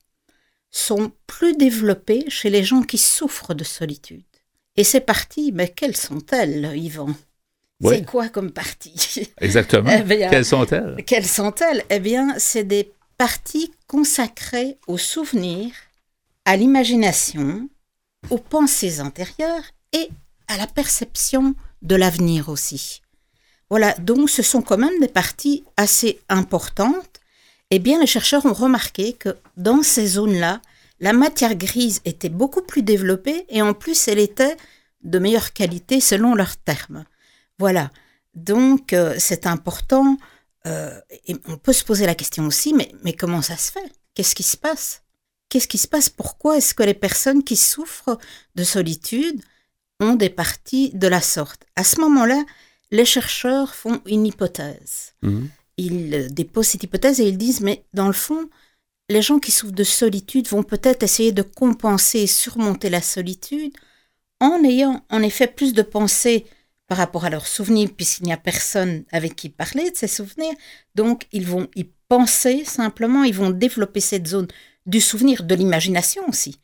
sont 0.71 1.13
plus 1.27 1.57
développées 1.57 2.25
chez 2.29 2.51
les 2.51 2.63
gens 2.63 2.83
qui 2.83 2.99
souffrent 2.99 3.55
de 3.55 3.65
solitude. 3.65 4.25
Et 4.77 4.85
ces 4.85 5.01
parties, 5.01 5.51
mais 5.53 5.69
quelles 5.69 5.97
sont-elles, 5.97 6.77
Yvan? 6.77 7.15
Oui. 7.81 7.97
C'est 7.97 8.05
quoi 8.07 8.29
comme 8.29 8.51
parties 8.51 9.31
Exactement. 9.41 9.91
Eh 9.91 10.03
bien, 10.03 10.29
Quelles 10.29 10.45
sont-elles? 10.45 11.03
Quelles 11.07 11.27
sont-elles? 11.27 11.85
Eh 11.89 11.99
bien, 11.99 12.35
c'est 12.39 12.65
des 12.65 12.93
parties 13.17 13.73
consacrées 13.87 14.79
aux 14.87 14.99
souvenirs, 14.99 15.73
à 16.45 16.57
l'imagination, 16.57 17.69
aux 18.29 18.39
pensées 18.39 19.01
intérieures 19.01 19.65
et 19.93 20.09
à 20.49 20.57
la 20.57 20.67
perception 20.67 21.55
de 21.83 21.97
l'avenir 21.97 22.49
aussi. 22.49 23.03
Voilà, 23.71 23.95
donc 23.95 24.29
ce 24.29 24.43
sont 24.43 24.63
quand 24.63 24.79
même 24.79 25.01
des 25.01 25.09
parties 25.09 25.65
assez 25.77 26.21
importantes. 26.29 27.21
Eh 27.71 27.79
bien, 27.79 28.01
les 28.01 28.07
chercheurs 28.07 28.45
ont 28.45 28.53
remarqué 28.53 29.13
que 29.13 29.37
dans 29.57 29.83
ces 29.83 30.07
zones-là, 30.07 30.61
la 30.99 31.13
matière 31.13 31.55
grise 31.55 32.01
était 32.05 32.29
beaucoup 32.29 32.63
plus 32.63 32.83
développée 32.83 33.47
et 33.49 33.63
en 33.63 33.73
plus, 33.73 34.09
elle 34.09 34.19
était 34.19 34.57
de 35.03 35.19
meilleure 35.19 35.53
qualité 35.53 36.01
selon 36.01 36.35
leurs 36.35 36.57
termes. 36.57 37.05
Voilà, 37.61 37.91
donc 38.35 38.93
euh, 38.93 39.15
c'est 39.19 39.47
important. 39.47 40.17
euh, 40.67 40.99
et 41.29 41.37
on 41.47 41.57
peut 41.57 41.73
se 41.75 41.85
poser 41.85 42.07
la 42.07 42.15
question 42.15 42.47
aussi, 42.47 42.73
mais, 42.75 42.91
mais 43.05 43.13
comment 43.13 43.43
ça 43.43 43.57
se 43.57 43.71
fait? 43.71 43.93
Qu'est-ce 44.15 44.35
qui 44.35 44.43
se 44.43 44.57
passe? 44.57 45.03
Qu'est-ce 45.49 45.69
qui 45.69 45.79
se 45.79 45.89
passe? 45.89 46.09
Pourquoi 46.09 46.57
est-ce 46.57 46.75
que 46.75 46.83
les 46.83 46.95
personnes 46.95 47.43
qui 47.45 47.57
souffrent 47.57 48.19
de 48.55 48.65
solitude 48.65 49.41
ont 50.01 50.15
des 50.15 50.31
parties 50.31 50.91
de 50.95 51.09
la 51.09 51.21
sorte? 51.21 51.63
À 51.77 51.85
ce 51.85 52.01
moment-là, 52.01 52.43
les 52.91 53.05
chercheurs 53.05 53.75
font 53.75 54.01
une 54.07 54.27
hypothèse. 54.27 55.15
Mhm. 55.23 55.49
Ils 55.77 56.15
euh, 56.15 56.29
déposent 56.29 56.69
cette 56.69 56.83
hypothèse 56.85 57.21
et 57.21 57.29
ils 57.29 57.39
disent, 57.39 57.61
mais 57.61 57.85
dans 57.95 58.07
le 58.07 58.13
fond, 58.27 58.49
les 59.09 59.23
gens 59.23 59.39
qui 59.39 59.51
souffrent 59.51 59.75
de 59.75 59.85
solitude 59.85 60.49
vont 60.49 60.63
peut-être 60.63 61.03
essayer 61.03 61.33
de 61.33 61.43
compenser 61.43 62.21
et 62.21 62.27
surmonter 62.27 62.91
la 62.91 63.03
solitude 63.03 63.73
en 64.41 64.63
ayant 64.65 65.05
en 65.11 65.23
effet 65.23 65.49
plus 65.49 65.73
de 65.75 65.83
pensées 65.83 66.47
par 66.91 66.99
rapport 66.99 67.25
à 67.25 67.31
leurs 67.31 67.47
souvenirs, 67.47 67.89
puisqu'il 67.97 68.25
n'y 68.25 68.33
a 68.33 68.37
personne 68.37 69.05
avec 69.13 69.37
qui 69.37 69.49
parler 69.49 69.93
de 69.93 69.97
ces 69.97 70.09
souvenirs. 70.09 70.53
Donc, 70.97 71.29
ils 71.31 71.47
vont 71.47 71.69
y 71.77 71.85
penser 72.09 72.65
simplement, 72.65 73.23
ils 73.23 73.33
vont 73.33 73.51
développer 73.51 74.01
cette 74.01 74.27
zone 74.27 74.49
du 74.87 75.01
souvenir, 75.01 75.45
de 75.45 75.55
l'imagination 75.55 76.29
aussi, 76.29 76.57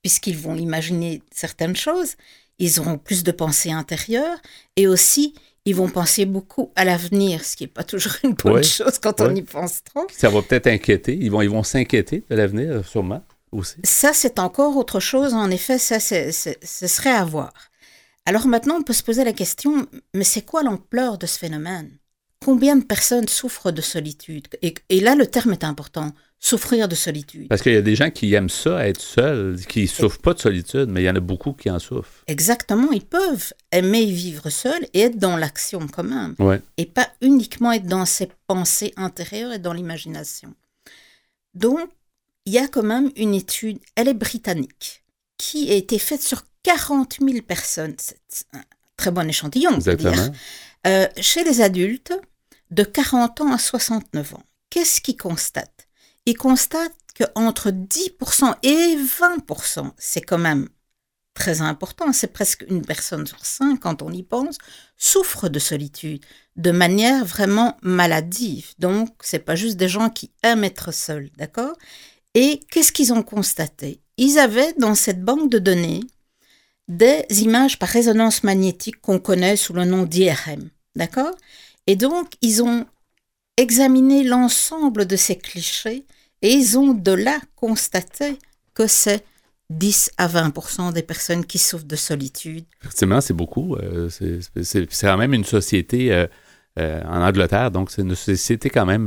puisqu'ils 0.00 0.38
vont 0.38 0.56
imaginer 0.56 1.20
certaines 1.30 1.76
choses, 1.76 2.14
ils 2.58 2.80
auront 2.80 2.96
plus 2.96 3.24
de 3.24 3.30
pensées 3.30 3.72
intérieures, 3.72 4.38
et 4.76 4.88
aussi, 4.88 5.34
ils 5.66 5.74
vont 5.74 5.90
penser 5.90 6.24
beaucoup 6.24 6.72
à 6.76 6.86
l'avenir, 6.86 7.44
ce 7.44 7.54
qui 7.54 7.64
n'est 7.64 7.68
pas 7.68 7.84
toujours 7.84 8.14
une 8.24 8.32
bonne 8.32 8.54
Oui, 8.54 8.64
chose 8.64 8.98
quand 8.98 9.20
on 9.20 9.34
y 9.34 9.42
pense 9.42 9.84
trop. 9.84 10.06
Ça 10.10 10.30
va 10.30 10.40
peut-être 10.40 10.68
inquiéter. 10.68 11.14
Ils 11.14 11.30
vont 11.30 11.42
ils 11.42 11.50
vont 11.50 11.62
s'inquiéter 11.62 12.24
de 12.30 12.34
l'avenir, 12.34 12.86
sûrement, 12.86 13.22
aussi. 13.52 13.76
Ça, 13.84 14.14
c'est 14.14 14.38
encore 14.38 14.78
autre 14.78 14.98
chose. 14.98 15.34
En 15.34 15.50
effet, 15.50 15.78
ça, 15.78 16.00
ce 16.00 16.54
serait 16.62 17.10
à 17.10 17.26
voir. 17.26 17.52
Alors 18.26 18.46
maintenant, 18.46 18.76
on 18.78 18.82
peut 18.82 18.92
se 18.94 19.02
poser 19.02 19.24
la 19.24 19.32
question, 19.32 19.86
mais 20.14 20.24
c'est 20.24 20.42
quoi 20.42 20.62
l'ampleur 20.62 21.18
de 21.18 21.26
ce 21.26 21.38
phénomène? 21.38 21.90
Combien 22.40 22.76
de 22.76 22.84
personnes 22.84 23.28
souffrent 23.28 23.70
de 23.72 23.80
solitude? 23.82 24.48
Et, 24.62 24.74
et 24.88 25.00
là, 25.00 25.14
le 25.14 25.26
terme 25.26 25.52
est 25.52 25.64
important, 25.64 26.12
souffrir 26.40 26.88
de 26.88 26.94
solitude. 26.94 27.48
Parce 27.48 27.62
qu'il 27.62 27.72
y 27.72 27.76
a 27.76 27.82
des 27.82 27.96
gens 27.96 28.10
qui 28.10 28.32
aiment 28.34 28.50
ça, 28.50 28.86
être 28.86 29.00
seuls, 29.00 29.58
qui 29.66 29.82
ne 29.82 29.86
souffrent 29.86 30.20
pas 30.20 30.34
de 30.34 30.40
solitude, 30.40 30.86
mais 30.88 31.02
il 31.02 31.04
y 31.06 31.10
en 31.10 31.16
a 31.16 31.20
beaucoup 31.20 31.52
qui 31.52 31.70
en 31.70 31.78
souffrent. 31.78 32.22
Exactement, 32.26 32.92
ils 32.92 33.04
peuvent 33.04 33.52
aimer 33.72 34.04
vivre 34.06 34.50
seuls 34.50 34.86
et 34.92 35.00
être 35.02 35.18
dans 35.18 35.36
l'action 35.36 35.86
quand 35.88 36.04
même, 36.04 36.34
Ouais. 36.38 36.60
et 36.76 36.86
pas 36.86 37.08
uniquement 37.22 37.72
être 37.72 37.86
dans 37.86 38.04
ses 38.06 38.28
pensées 38.46 38.92
intérieures 38.96 39.52
et 39.52 39.58
dans 39.58 39.72
l'imagination. 39.72 40.54
Donc, 41.54 41.88
il 42.46 42.52
y 42.52 42.58
a 42.58 42.68
quand 42.68 42.82
même 42.82 43.10
une 43.16 43.34
étude, 43.34 43.78
elle 43.96 44.08
est 44.08 44.14
britannique, 44.14 45.02
qui 45.38 45.70
a 45.70 45.74
été 45.74 45.98
faite 45.98 46.22
sur 46.22 46.42
40 46.64 47.18
000 47.20 47.42
personnes. 47.42 47.94
C'est 47.98 48.46
un 48.52 48.62
très 48.96 49.12
bon 49.12 49.28
échantillon, 49.28 49.78
dire. 49.78 50.32
Euh, 50.86 51.06
chez 51.18 51.44
les 51.44 51.60
adultes 51.60 52.12
de 52.70 52.82
40 52.82 53.40
ans 53.42 53.52
à 53.52 53.58
69 53.58 54.34
ans. 54.34 54.42
Qu'est-ce 54.70 55.00
qu'ils 55.00 55.16
constatent? 55.16 55.88
Ils 56.26 56.36
constatent 56.36 56.92
qu'entre 57.16 57.70
10% 57.70 58.54
et 58.62 58.96
20%, 58.96 59.92
c'est 59.96 60.20
quand 60.20 60.38
même 60.38 60.68
très 61.34 61.60
important, 61.60 62.12
c'est 62.12 62.32
presque 62.32 62.64
une 62.68 62.82
personne 62.82 63.26
sur 63.26 63.44
cinq 63.44 63.80
quand 63.80 64.02
on 64.02 64.12
y 64.12 64.22
pense, 64.22 64.58
souffre 64.96 65.48
de 65.48 65.58
solitude 65.58 66.24
de 66.56 66.70
manière 66.70 67.24
vraiment 67.24 67.76
maladive. 67.82 68.72
Donc, 68.78 69.10
c'est 69.20 69.40
pas 69.40 69.56
juste 69.56 69.76
des 69.76 69.88
gens 69.88 70.10
qui 70.10 70.30
aiment 70.42 70.64
être 70.64 70.92
seuls, 70.92 71.30
d'accord? 71.36 71.76
Et 72.34 72.60
qu'est-ce 72.70 72.92
qu'ils 72.92 73.12
ont 73.12 73.22
constaté? 73.22 74.00
Ils 74.16 74.38
avaient 74.38 74.72
dans 74.78 74.94
cette 74.94 75.24
banque 75.24 75.50
de 75.50 75.58
données 75.58 76.00
des 76.88 77.24
images 77.42 77.78
par 77.78 77.88
résonance 77.88 78.44
magnétique 78.44 79.00
qu'on 79.00 79.18
connaît 79.18 79.56
sous 79.56 79.72
le 79.72 79.84
nom 79.84 80.04
d'IRM, 80.04 80.68
d'accord? 80.96 81.34
Et 81.86 81.96
donc, 81.96 82.32
ils 82.42 82.62
ont 82.62 82.86
examiné 83.56 84.24
l'ensemble 84.24 85.06
de 85.06 85.16
ces 85.16 85.36
clichés 85.36 86.04
et 86.42 86.52
ils 86.52 86.78
ont 86.78 86.92
de 86.92 87.12
là 87.12 87.38
constaté 87.56 88.38
que 88.74 88.86
c'est 88.86 89.24
10 89.70 90.10
à 90.18 90.28
20% 90.28 90.92
des 90.92 91.02
personnes 91.02 91.44
qui 91.44 91.58
souffrent 91.58 91.86
de 91.86 91.96
solitude. 91.96 92.64
Effectivement, 92.82 93.20
c'est 93.20 93.34
beaucoup. 93.34 93.76
Euh, 93.76 94.08
c'est 94.10 94.86
quand 95.00 95.16
même 95.16 95.34
une 95.34 95.44
société 95.44 96.12
euh, 96.12 96.26
euh, 96.78 97.02
en 97.04 97.22
Angleterre, 97.22 97.70
donc 97.70 97.90
c'est 97.90 98.02
une 98.02 98.14
société 98.14 98.68
quand 98.68 98.86
même 98.86 99.06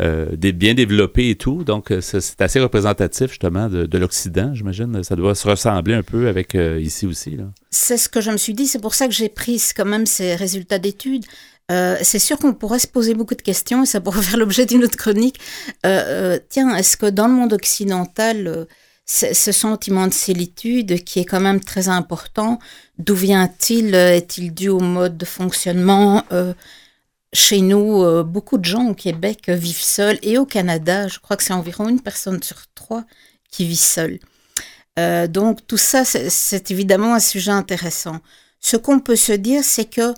bien 0.00 0.74
développée 0.74 1.30
et 1.30 1.36
tout. 1.36 1.64
Donc, 1.64 1.92
c'est 2.00 2.40
assez 2.40 2.60
représentatif 2.60 3.28
justement 3.30 3.68
de, 3.68 3.98
l'Occident, 3.98 4.54
j'imagine. 4.54 5.02
Ça 5.02 5.16
doit 5.16 5.34
se 5.34 5.46
ressembler 5.46 5.94
un 5.94 6.02
peu 6.02 6.28
avec 6.28 6.54
ici 6.54 7.06
aussi. 7.06 7.36
C'est 7.70 7.96
ce 7.96 8.08
que 8.08 8.20
je 8.20 8.30
me 8.30 8.36
suis 8.36 8.54
dit. 8.54 8.66
C'est 8.66 8.80
pour 8.80 8.94
ça 8.94 9.06
que 9.06 9.12
j'ai 9.14 9.28
pris 9.28 9.62
quand 9.76 9.84
même 9.84 10.06
ces 10.06 10.34
résultats 10.34 10.78
d'études. 10.78 11.24
c'est 11.68 12.18
sûr 12.18 12.38
qu'on 12.38 12.54
pourrait 12.54 12.78
se 12.78 12.88
poser 12.88 13.14
beaucoup 13.14 13.34
de 13.34 13.42
questions 13.42 13.82
et 13.82 13.86
ça 13.86 14.00
pourrait 14.00 14.22
faire 14.22 14.38
l'objet 14.38 14.66
d'une 14.66 14.84
autre 14.84 14.96
chronique. 14.96 15.38
tiens, 15.82 16.74
est-ce 16.76 16.96
que 16.96 17.06
dans 17.06 17.28
le 17.28 17.34
monde 17.34 17.52
occidental, 17.52 18.66
ce 19.10 19.52
sentiment 19.52 20.06
de 20.06 20.12
solitude 20.12 21.02
qui 21.02 21.18
est 21.18 21.24
quand 21.24 21.40
même 21.40 21.60
très 21.60 21.88
important. 21.88 22.58
D'où 22.98 23.14
vient-il 23.14 23.94
Est-il 23.94 24.54
dû 24.54 24.68
au 24.68 24.80
mode 24.80 25.16
de 25.16 25.24
fonctionnement 25.24 26.24
euh, 26.32 26.54
Chez 27.32 27.60
nous, 27.60 28.02
euh, 28.02 28.22
beaucoup 28.24 28.58
de 28.58 28.64
gens 28.64 28.88
au 28.88 28.94
Québec 28.94 29.48
vivent 29.48 29.80
seuls 29.80 30.18
et 30.22 30.38
au 30.38 30.46
Canada, 30.46 31.08
je 31.08 31.18
crois 31.18 31.36
que 31.36 31.42
c'est 31.42 31.52
environ 31.52 31.88
une 31.88 32.00
personne 32.00 32.42
sur 32.42 32.58
trois 32.74 33.04
qui 33.50 33.66
vit 33.66 33.76
seule. 33.76 34.18
Euh, 34.98 35.26
donc 35.28 35.66
tout 35.66 35.76
ça, 35.76 36.04
c'est 36.04 36.70
évidemment 36.70 37.14
un 37.14 37.20
sujet 37.20 37.52
intéressant. 37.52 38.20
Ce 38.60 38.76
qu'on 38.76 39.00
peut 39.00 39.16
se 39.16 39.32
dire, 39.32 39.64
c'est 39.64 39.86
que 39.86 40.14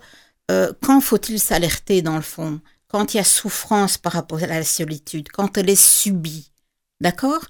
quand 0.83 1.01
faut-il 1.01 1.41
s'alerter 1.41 2.03
dans 2.03 2.17
le 2.17 2.23
fond? 2.23 2.61
Quand 2.89 3.15
il 3.15 3.17
y 3.17 3.21
a 3.21 3.25
souffrance 3.25 3.97
par 3.97 4.13
rapport 4.13 4.43
à 4.43 4.47
la 4.47 4.65
solitude, 4.65 5.29
quand 5.33 5.57
elle 5.57 5.71
est 5.71 5.81
subie, 5.81 6.51
d'accord? 7.01 7.41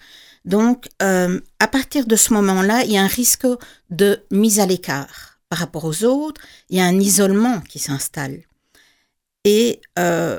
Donc, 0.44 0.88
euh, 1.02 1.40
à 1.60 1.68
partir 1.68 2.06
de 2.06 2.16
ce 2.16 2.32
moment-là, 2.34 2.84
il 2.84 2.92
y 2.92 2.98
a 2.98 3.02
un 3.02 3.08
risque 3.08 3.46
de 3.90 4.24
mise 4.30 4.60
à 4.60 4.66
l'écart 4.66 5.38
par 5.48 5.58
rapport 5.60 5.84
aux 5.84 6.04
autres, 6.04 6.40
il 6.68 6.78
y 6.78 6.80
a 6.80 6.84
un 6.84 6.98
isolement 6.98 7.60
qui 7.60 7.78
s'installe. 7.78 8.42
Et 9.44 9.80
euh, 9.98 10.38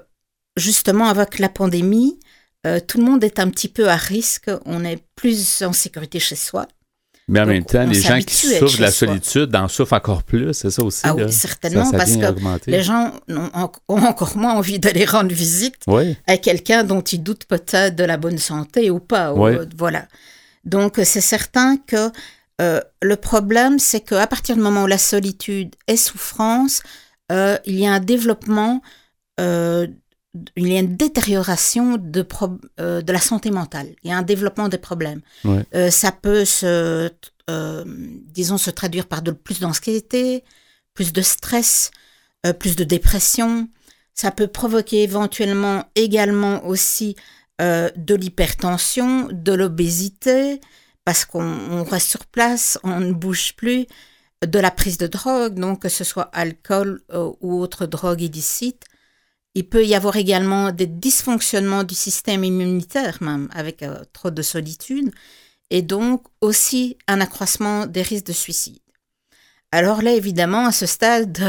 justement, 0.58 1.08
avec 1.08 1.40
la 1.40 1.50
pandémie, 1.50 2.20
euh, 2.66 2.80
tout 2.80 2.98
le 2.98 3.04
monde 3.04 3.24
est 3.24 3.40
un 3.40 3.50
petit 3.50 3.68
peu 3.68 3.90
à 3.90 3.96
risque, 3.96 4.50
on 4.66 4.86
est 4.86 5.04
plus 5.16 5.64
en 5.64 5.74
sécurité 5.74 6.20
chez 6.20 6.36
soi. 6.36 6.68
Mais 7.30 7.40
en 7.40 7.46
même 7.46 7.64
temps, 7.64 7.86
les 7.86 8.02
gens 8.02 8.20
qui 8.20 8.36
souffrent 8.36 8.78
de 8.78 8.82
la 8.82 8.92
solitude 8.92 9.56
en 9.56 9.70
souffrent 9.70 9.94
encore 9.94 10.24
plus, 10.24 10.54
c'est 10.54 10.70
ça 10.70 10.84
aussi. 10.84 11.02
Ah 11.04 11.16
oui, 11.16 11.32
certainement, 11.32 11.90
parce 11.90 12.18
que 12.18 12.70
les 12.70 12.84
gens 12.84 13.14
ont, 13.30 13.70
encore 13.88 14.36
moins 14.36 14.56
envie 14.56 14.78
d'aller 14.78 15.06
rendre 15.06 15.34
visite 15.34 15.76
à 16.28 16.38
quelqu'un 16.38 16.84
dont 16.84 17.02
ils 17.02 17.24
doutent 17.24 17.46
peut-être 17.46 17.96
de 17.96 18.04
la 18.04 18.18
bonne 18.18 18.38
santé 18.38 18.90
ou 18.90 19.00
pas. 19.00 19.34
voilà. 19.78 20.06
Donc, 20.66 21.00
c'est 21.04 21.22
certain 21.22 21.78
que 21.78 22.10
euh, 22.62 22.80
le 23.02 23.16
problème, 23.16 23.80
c'est 23.80 24.02
qu'à 24.02 24.28
partir 24.28 24.56
du 24.56 24.62
moment 24.62 24.84
où 24.84 24.88
la 24.88 24.98
solitude 24.98 25.76
est 25.88 25.98
souffrance, 25.98 26.82
euh, 27.34 27.58
il 27.66 27.80
y 27.80 27.86
a 27.86 27.94
un 27.94 28.00
développement, 28.00 28.82
euh, 29.40 29.88
il 30.56 30.68
y 30.68 30.78
a 30.78 30.80
une 30.80 30.96
détérioration 30.96 31.98
de, 31.98 32.26
de 32.78 33.12
la 33.12 33.20
santé 33.20 33.52
mentale. 33.52 33.96
Il 34.04 34.10
y 34.10 34.14
a 34.14 34.18
un 34.18 34.24
développement 34.24 34.70
des 34.70 34.80
problèmes. 34.80 35.22
ça 35.92 36.12
peut 36.12 36.46
se, 36.46 37.12
disons, 38.32 38.58
se 38.58 38.72
traduire 38.72 39.06
par 39.06 39.22
de 39.22 39.32
plus 39.32 39.60
d'anxiété, 39.60 40.44
plus 40.96 41.14
de 41.14 41.22
stress, 41.22 41.92
plus 42.60 42.76
de 42.76 42.84
dépression. 42.84 43.70
Ça 44.16 44.32
peut 44.32 44.48
provoquer 44.48 45.04
éventuellement 45.04 45.86
également 45.96 46.66
aussi 46.66 47.16
euh, 47.62 47.92
de 47.96 48.16
l'hypertension, 48.16 49.28
de 49.32 49.54
l'obésité, 49.54 50.60
parce 51.06 51.24
qu'on 51.24 51.84
reste 51.84 52.10
sur 52.10 52.26
place, 52.26 52.80
on 52.84 53.00
ne 53.00 53.14
bouge 53.14 53.54
plus, 53.56 53.86
de 54.46 54.60
la 54.60 54.72
prise 54.72 54.98
de 54.98 55.08
drogue, 55.08 55.56
donc 55.56 55.82
que 55.82 55.90
ce 55.90 56.04
soit 56.04 56.30
alcool 56.34 57.02
euh, 57.12 57.32
ou 57.42 57.60
autre 57.60 57.86
drogue 57.86 58.22
illicite. 58.22 58.84
Il 59.56 59.68
peut 59.70 59.86
y 59.86 59.96
avoir 59.96 60.16
également 60.16 60.72
des 60.72 60.88
dysfonctionnements 60.88 61.84
du 61.84 61.96
système 61.96 62.44
immunitaire, 62.44 63.18
même 63.22 63.50
avec 63.54 63.84
euh, 63.84 64.04
trop 64.14 64.32
de 64.32 64.42
solitude, 64.42 65.12
et 65.70 65.82
donc 65.82 66.26
aussi 66.42 66.98
un 67.08 67.22
accroissement 67.22 67.86
des 67.86 68.02
risques 68.02 68.28
de 68.28 68.34
suicide. 68.34 68.80
Alors 69.72 70.02
là, 70.02 70.14
évidemment, 70.14 70.68
à 70.68 70.72
ce 70.72 70.86
stade, 70.86 71.40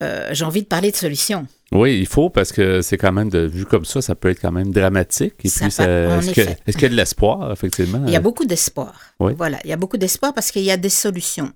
j'ai 0.30 0.44
envie 0.44 0.62
de 0.62 0.68
parler 0.68 0.90
de 0.90 0.96
solutions. 0.96 1.46
Oui, 1.72 1.98
il 1.98 2.06
faut 2.06 2.30
parce 2.30 2.50
que 2.52 2.82
c'est 2.82 2.96
quand 2.96 3.12
même, 3.12 3.30
de, 3.30 3.40
vu 3.40 3.64
comme 3.64 3.84
ça, 3.84 4.02
ça 4.02 4.14
peut 4.14 4.28
être 4.28 4.40
quand 4.40 4.50
même 4.50 4.72
dramatique. 4.72 5.34
Et 5.44 5.48
puis, 5.48 5.48
est-ce, 5.48 6.32
qu'il 6.32 6.82
y 6.82 6.84
a 6.84 6.88
de 6.88 6.94
l'espoir, 6.94 7.52
effectivement? 7.52 8.02
Il 8.06 8.12
y 8.12 8.16
a 8.16 8.20
beaucoup 8.20 8.44
d'espoir. 8.44 9.00
Oui. 9.20 9.34
Voilà, 9.36 9.58
il 9.64 9.70
y 9.70 9.72
a 9.72 9.76
beaucoup 9.76 9.96
d'espoir 9.96 10.34
parce 10.34 10.50
qu'il 10.50 10.62
y 10.62 10.70
a 10.72 10.76
des 10.76 10.88
solutions. 10.88 11.52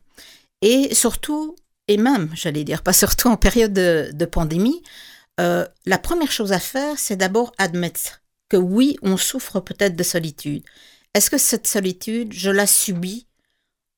Et 0.62 0.94
surtout, 0.94 1.56
et 1.88 1.96
même, 1.96 2.30
j'allais 2.34 2.62
dire, 2.62 2.82
pas 2.84 2.92
surtout 2.92 3.28
en 3.28 3.36
période 3.36 3.72
de, 3.72 4.24
pandémie, 4.24 4.82
euh, 5.40 5.66
la 5.84 5.98
première 5.98 6.30
chose 6.30 6.52
à 6.52 6.60
faire, 6.60 6.96
c'est 6.96 7.16
d'abord 7.16 7.52
admettre 7.58 8.22
que 8.48 8.56
oui, 8.56 8.96
on 9.02 9.16
souffre 9.16 9.58
peut-être 9.58 9.96
de 9.96 10.02
solitude. 10.04 10.62
Est-ce 11.14 11.28
que 11.28 11.38
cette 11.38 11.66
solitude, 11.66 12.32
je 12.32 12.50
la 12.50 12.66
subis 12.66 13.26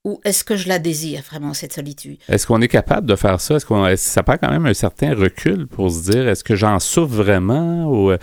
ou 0.07 0.21
est-ce 0.23 0.45
que 0.45 0.55
je 0.55 0.69
la 0.69 0.79
désire 0.79 1.21
vraiment, 1.23 1.53
cette 1.53 1.73
solitude? 1.73 2.19
Est-ce 2.29 2.47
qu'on 2.47 2.63
est 2.63 2.69
capable 2.69 3.09
de 3.09 3.17
faire 3.17 3.41
ça? 3.41 3.57
Est-ce 3.57 3.67
qu'on 3.67 3.97
ça 3.97 4.23
prend 4.23 4.39
quand 4.39 4.51
même 4.51 4.65
un 4.65 4.73
certain 4.73 5.13
recul 5.13 5.67
pour 5.67 5.91
se 5.91 6.13
dire 6.13 6.29
est-ce 6.29 6.45
que 6.45 6.55
j'en 6.55 6.79
souffre 6.79 7.13
vraiment? 7.13 7.87
Ou 7.87 8.13
euh, 8.13 8.19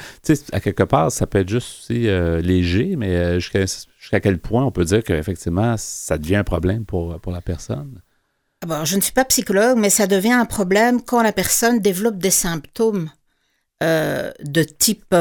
à 0.54 0.62
quelque 0.62 0.84
part, 0.84 1.12
ça 1.12 1.28
peut 1.28 1.40
être 1.40 1.50
juste 1.50 1.82
aussi 1.82 2.08
euh, 2.08 2.40
léger, 2.40 2.96
mais 2.96 3.10
euh, 3.10 3.40
jusqu'à 3.42 4.22
quel 4.22 4.40
point 4.40 4.64
on 4.64 4.72
peut 4.72 4.86
dire 4.86 5.04
qu'effectivement, 5.04 5.76
ça 5.78 6.18
devient 6.18 6.38
un 6.38 6.46
problème 6.46 6.86
pour, 6.86 7.20
pour 7.20 7.34
la 7.34 7.42
personne? 7.42 8.00
Ah 8.64 8.66
bon, 8.66 8.86
je 8.86 8.96
ne 8.96 9.02
suis 9.02 9.12
pas 9.12 9.26
psychologue, 9.26 9.78
mais 9.78 9.90
ça 9.90 10.08
devient 10.08 10.32
un 10.32 10.46
problème 10.46 11.02
quand 11.02 11.22
la 11.22 11.34
personne 11.34 11.80
développe 11.80 12.18
des 12.18 12.32
symptômes 12.32 13.10
de 13.82 14.64
type 14.64 15.14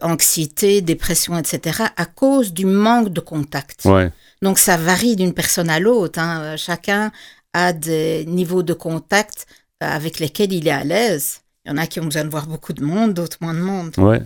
anxiété, 0.00 0.80
dépression, 0.80 1.38
etc., 1.38 1.84
à 1.96 2.06
cause 2.06 2.52
du 2.52 2.66
manque 2.66 3.10
de 3.10 3.20
contact. 3.20 3.84
Ouais. 3.84 4.10
Donc 4.42 4.58
ça 4.58 4.76
varie 4.76 5.16
d'une 5.16 5.34
personne 5.34 5.70
à 5.70 5.78
l'autre. 5.78 6.18
Hein. 6.18 6.56
Chacun 6.56 7.12
a 7.52 7.72
des 7.72 8.24
niveaux 8.26 8.62
de 8.62 8.72
contact 8.72 9.46
euh, 9.82 9.86
avec 9.88 10.18
lesquels 10.18 10.52
il 10.52 10.66
est 10.66 10.72
à 10.72 10.84
l'aise. 10.84 11.40
Il 11.64 11.70
y 11.70 11.72
en 11.72 11.76
a 11.76 11.86
qui 11.86 12.00
ont 12.00 12.04
besoin 12.04 12.24
de 12.24 12.30
voir 12.30 12.46
beaucoup 12.46 12.72
de 12.72 12.84
monde, 12.84 13.14
d'autres 13.14 13.38
moins 13.40 13.54
de 13.54 13.60
monde. 13.60 13.92
Ouais. 13.98 14.22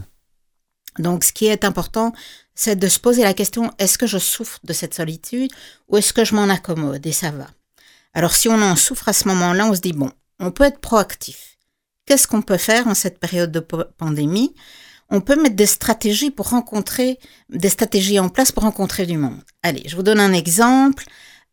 Donc 0.98 1.24
ce 1.24 1.32
qui 1.32 1.46
est 1.46 1.64
important, 1.64 2.12
c'est 2.54 2.76
de 2.76 2.88
se 2.88 2.98
poser 2.98 3.22
la 3.22 3.34
question, 3.34 3.70
est-ce 3.78 3.98
que 3.98 4.06
je 4.06 4.16
souffre 4.16 4.58
de 4.64 4.72
cette 4.72 4.94
solitude 4.94 5.52
ou 5.88 5.98
est-ce 5.98 6.14
que 6.14 6.24
je 6.24 6.34
m'en 6.34 6.48
accommode 6.48 7.06
et 7.06 7.12
ça 7.12 7.30
va? 7.30 7.48
Alors 8.14 8.34
si 8.34 8.48
on 8.48 8.62
en 8.62 8.76
souffre 8.76 9.08
à 9.10 9.12
ce 9.12 9.28
moment-là, 9.28 9.66
on 9.66 9.74
se 9.74 9.80
dit, 9.80 9.92
bon, 9.92 10.10
on 10.40 10.50
peut 10.50 10.64
être 10.64 10.80
proactif. 10.80 11.58
Qu'est-ce 12.06 12.26
qu'on 12.26 12.40
peut 12.40 12.56
faire 12.56 12.86
en 12.86 12.94
cette 12.94 13.18
période 13.18 13.52
de 13.52 13.60
pandémie? 13.60 14.54
On 15.10 15.20
peut 15.20 15.40
mettre 15.40 15.56
des 15.56 15.66
stratégies 15.66 16.30
pour 16.30 16.50
rencontrer, 16.50 17.18
des 17.48 17.68
stratégies 17.68 18.18
en 18.18 18.28
place 18.28 18.52
pour 18.52 18.64
rencontrer 18.64 19.06
du 19.06 19.16
monde. 19.16 19.40
Allez, 19.62 19.82
je 19.86 19.96
vous 19.96 20.02
donne 20.02 20.20
un 20.20 20.32
exemple. 20.32 21.04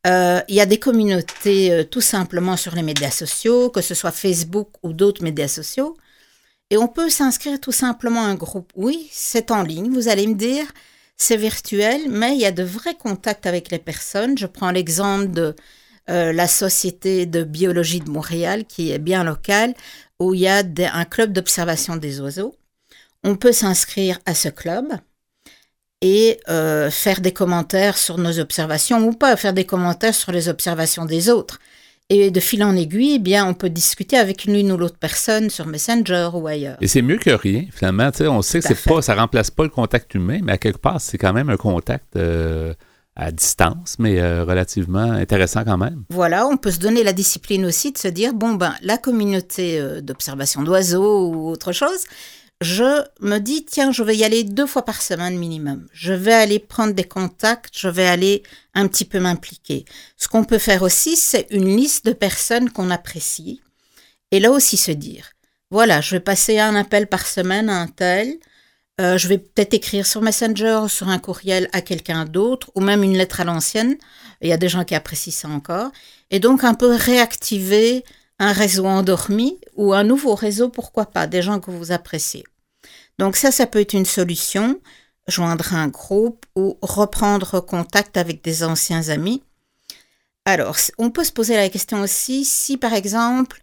Euh, 0.06 0.42
il 0.48 0.56
y 0.56 0.62
a 0.62 0.66
des 0.66 0.80
communautés 0.80 1.72
euh, 1.72 1.84
tout 1.84 2.02
simplement 2.02 2.58
sur 2.58 2.76
les 2.76 2.82
médias 2.82 3.12
sociaux, 3.12 3.70
que 3.70 3.82
ce 3.82 3.94
soit 3.94 4.12
Facebook 4.12 4.70
ou 4.82 4.92
d'autres 4.94 5.24
médias 5.24 5.48
sociaux. 5.48 5.96
Et 6.70 6.78
on 6.78 6.88
peut 6.88 7.10
s'inscrire 7.10 7.60
tout 7.60 7.72
simplement 7.72 8.22
à 8.22 8.28
un 8.28 8.36
groupe. 8.36 8.72
Oui, 8.76 9.08
c'est 9.12 9.52
en 9.52 9.62
ligne, 9.62 9.92
vous 9.92 10.08
allez 10.10 10.28
me 10.28 10.34
dire, 10.34 10.66
c'est 11.16 11.38
virtuel, 11.38 12.02
mais 12.10 12.34
il 12.34 12.42
y 12.42 12.46
a 12.46 12.52
de 12.52 12.63
vrais 12.63 12.96
contacts 12.96 13.46
avec 13.46 13.70
les 13.70 13.80
personnes. 13.80 14.38
Je 14.38 14.48
prends 14.48 14.72
l'exemple 14.72 15.32
de 15.32 15.56
euh, 16.10 16.34
la 16.34 16.48
Société 16.48 17.26
de 17.26 17.44
biologie 17.44 18.00
de 18.00 18.10
Montréal, 18.10 18.66
qui 18.66 18.92
est 18.92 19.00
bien 19.00 19.24
locale, 19.24 19.74
où 20.20 20.34
il 20.34 20.42
y 20.42 20.48
a 20.48 20.63
un 20.94 21.06
club 21.06 21.32
d'observation 21.32 21.96
des 21.96 22.20
oiseaux 22.20 22.56
on 23.23 23.36
peut 23.36 23.51
s'inscrire 23.51 24.19
à 24.25 24.36
ce 24.36 24.49
club 24.49 24.86
et 26.03 26.38
euh, 26.49 26.91
faire 26.91 27.21
des 27.21 27.31
commentaires 27.31 27.97
sur 27.97 28.17
nos 28.17 28.38
observations 28.39 29.07
ou 29.07 29.13
pas, 29.13 29.36
faire 29.38 29.53
des 29.53 29.63
commentaires 29.63 30.13
sur 30.13 30.33
les 30.33 30.49
observations 30.49 31.05
des 31.05 31.29
autres. 31.29 31.59
Et 32.09 32.29
de 32.29 32.39
fil 32.41 32.62
en 32.65 32.75
aiguille, 32.75 33.13
eh 33.15 33.19
bien, 33.19 33.47
on 33.47 33.53
peut 33.53 33.69
discuter 33.69 34.17
avec 34.17 34.43
l'une 34.43 34.73
ou 34.73 34.77
l'autre 34.77 34.97
personne 34.99 35.49
sur 35.49 35.65
Messenger 35.65 36.31
ou 36.33 36.45
ailleurs. 36.45 36.77
Et 36.81 36.88
c'est 36.88 37.01
mieux 37.01 37.17
que 37.17 37.29
rien, 37.29 37.63
finalement. 37.71 38.12
on 38.19 38.41
sait 38.41 38.59
que 38.59 38.67
c'est 38.67 38.83
pas, 38.83 39.01
ça 39.01 39.15
remplace 39.15 39.49
pas 39.49 39.63
le 39.63 39.69
contact 39.69 40.13
humain, 40.13 40.39
mais 40.43 40.51
à 40.51 40.57
quelque 40.57 40.79
part, 40.79 40.99
c'est 40.99 41.17
quand 41.17 41.31
même 41.31 41.49
un 41.49 41.55
contact 41.55 42.17
euh, 42.17 42.73
à 43.15 43.31
distance, 43.31 43.95
mais 43.99 44.19
euh, 44.19 44.43
relativement 44.43 45.13
intéressant 45.13 45.63
quand 45.63 45.77
même. 45.77 46.03
Voilà, 46.09 46.45
on 46.45 46.57
peut 46.57 46.71
se 46.71 46.79
donner 46.79 47.03
la 47.03 47.13
discipline 47.13 47.65
aussi 47.65 47.93
de 47.93 47.97
se 47.97 48.09
dire, 48.09 48.33
bon, 48.33 48.55
ben, 48.55 48.75
la 48.81 48.97
communauté 48.97 49.81
d'observation 50.01 50.63
d'oiseaux 50.63 51.29
ou 51.29 51.49
autre 51.49 51.71
chose, 51.71 52.03
je 52.63 53.04
me 53.19 53.38
dis, 53.39 53.65
tiens, 53.65 53.91
je 53.91 54.04
vais 54.04 54.15
y 54.15 54.23
aller 54.23 54.43
deux 54.43 54.65
fois 54.65 54.86
par 54.86 55.02
semaine 55.02 55.38
minimum. 55.38 55.88
Je 55.93 56.13
vais 56.13 56.34
aller 56.34 56.60
prendre 56.60 56.93
des 56.93 57.04
contacts, 57.04 57.78
je 57.78 57.88
vais 57.88 58.08
aller 58.08 58.43
un 58.73 58.88
petit 58.88 59.06
peu 59.06 59.19
m'impliquer. 59.19 59.86
Ce 60.17 60.28
qu'on 60.28 60.43
peut 60.43 60.58
faire 60.58 60.82
aussi, 60.82 61.15
c'est 61.15 61.47
une 61.52 61.76
liste 61.76 62.06
de 62.06 62.13
personnes 62.13 62.69
qu'on 62.69 62.89
apprécie 62.89 63.62
Et 64.32 64.39
là 64.39 64.52
aussi 64.52 64.78
se 64.78 64.91
dire, 64.91 65.32
voilà, 65.69 66.02
je 66.02 66.15
vais 66.15 66.19
passer 66.19 66.60
un 66.60 66.76
appel 66.76 67.08
par 67.08 67.28
semaine 67.28 67.69
à 67.69 67.80
un 67.82 67.88
tel, 67.88 68.38
euh, 69.02 69.17
je 69.17 69.28
vais 69.28 69.39
peut-être 69.39 69.73
écrire 69.73 70.06
sur 70.06 70.21
Messenger 70.21 70.82
ou 70.84 70.88
sur 70.88 71.10
un 71.10 71.17
courriel 71.19 71.67
à 71.73 71.82
quelqu'un 71.82 72.26
d'autre, 72.26 72.71
ou 72.76 72.82
même 72.82 73.04
une 73.04 73.17
lettre 73.17 73.41
à 73.41 73.43
l'ancienne. 73.43 73.97
Il 74.41 74.49
y 74.49 74.54
a 74.54 74.58
des 74.58 74.69
gens 74.69 74.84
qui 74.84 74.95
apprécient 74.95 75.34
ça 75.34 75.49
encore. 75.49 75.91
Et 76.30 76.39
donc 76.39 76.63
un 76.63 76.76
peu 76.76 76.93
réactiver 76.93 78.04
un 78.39 78.52
réseau 78.52 78.86
endormi 78.86 79.60
ou 79.76 79.93
un 79.93 80.04
nouveau 80.04 80.36
réseau, 80.36 80.69
pourquoi 80.69 81.06
pas, 81.08 81.28
des 81.28 81.41
gens 81.41 81.60
que 81.60 81.71
vous 81.71 81.91
appréciez. 81.91 82.43
Donc 83.19 83.36
ça, 83.36 83.52
ça 83.52 83.67
peut 83.67 83.80
être 83.80 83.93
une 83.93 84.06
solution, 84.06 84.80
joindre 85.28 85.73
un 85.73 85.88
groupe 85.88 86.45
ou 86.56 86.78
reprendre 86.82 87.60
contact 87.62 88.17
avec 88.17 88.43
des 88.43 88.63
anciens 88.63 89.10
amis. 89.10 89.43
Alors, 90.45 90.76
on 90.97 91.10
peut 91.10 91.23
se 91.23 91.32
poser 91.32 91.56
la 91.56 91.69
question 91.69 92.02
aussi 92.02 92.43
si, 92.43 92.78
par 92.78 92.93
exemple, 92.93 93.62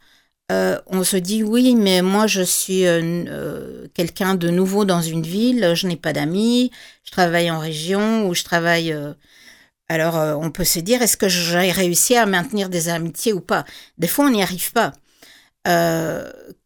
euh, 0.51 0.77
on 0.87 1.03
se 1.03 1.15
dit 1.15 1.43
oui, 1.43 1.75
mais 1.75 2.01
moi 2.01 2.27
je 2.27 2.41
suis 2.41 2.85
euh, 2.85 3.01
euh, 3.27 3.87
quelqu'un 3.93 4.35
de 4.35 4.49
nouveau 4.49 4.83
dans 4.83 5.01
une 5.01 5.23
ville, 5.23 5.73
je 5.75 5.87
n'ai 5.87 5.95
pas 5.95 6.11
d'amis, 6.11 6.71
je 7.05 7.11
travaille 7.11 7.49
en 7.49 7.59
région 7.59 8.27
ou 8.27 8.33
je 8.33 8.43
travaille. 8.43 8.93
alors 9.89 10.15
on 10.41 10.51
peut 10.51 10.65
se 10.65 10.79
dire 10.79 11.01
est-ce 11.01 11.17
que 11.17 11.29
j'ai 11.29 11.71
réussi 11.71 12.15
à 12.17 12.25
maintenir 12.25 12.69
des 12.69 12.89
amitiés 12.89 13.33
ou 13.33 13.41
pas? 13.41 13.65
Des 13.97 14.07
fois 14.07 14.25
on 14.25 14.31
n'y 14.31 14.43
arrive 14.43 14.71
pas. 14.73 14.93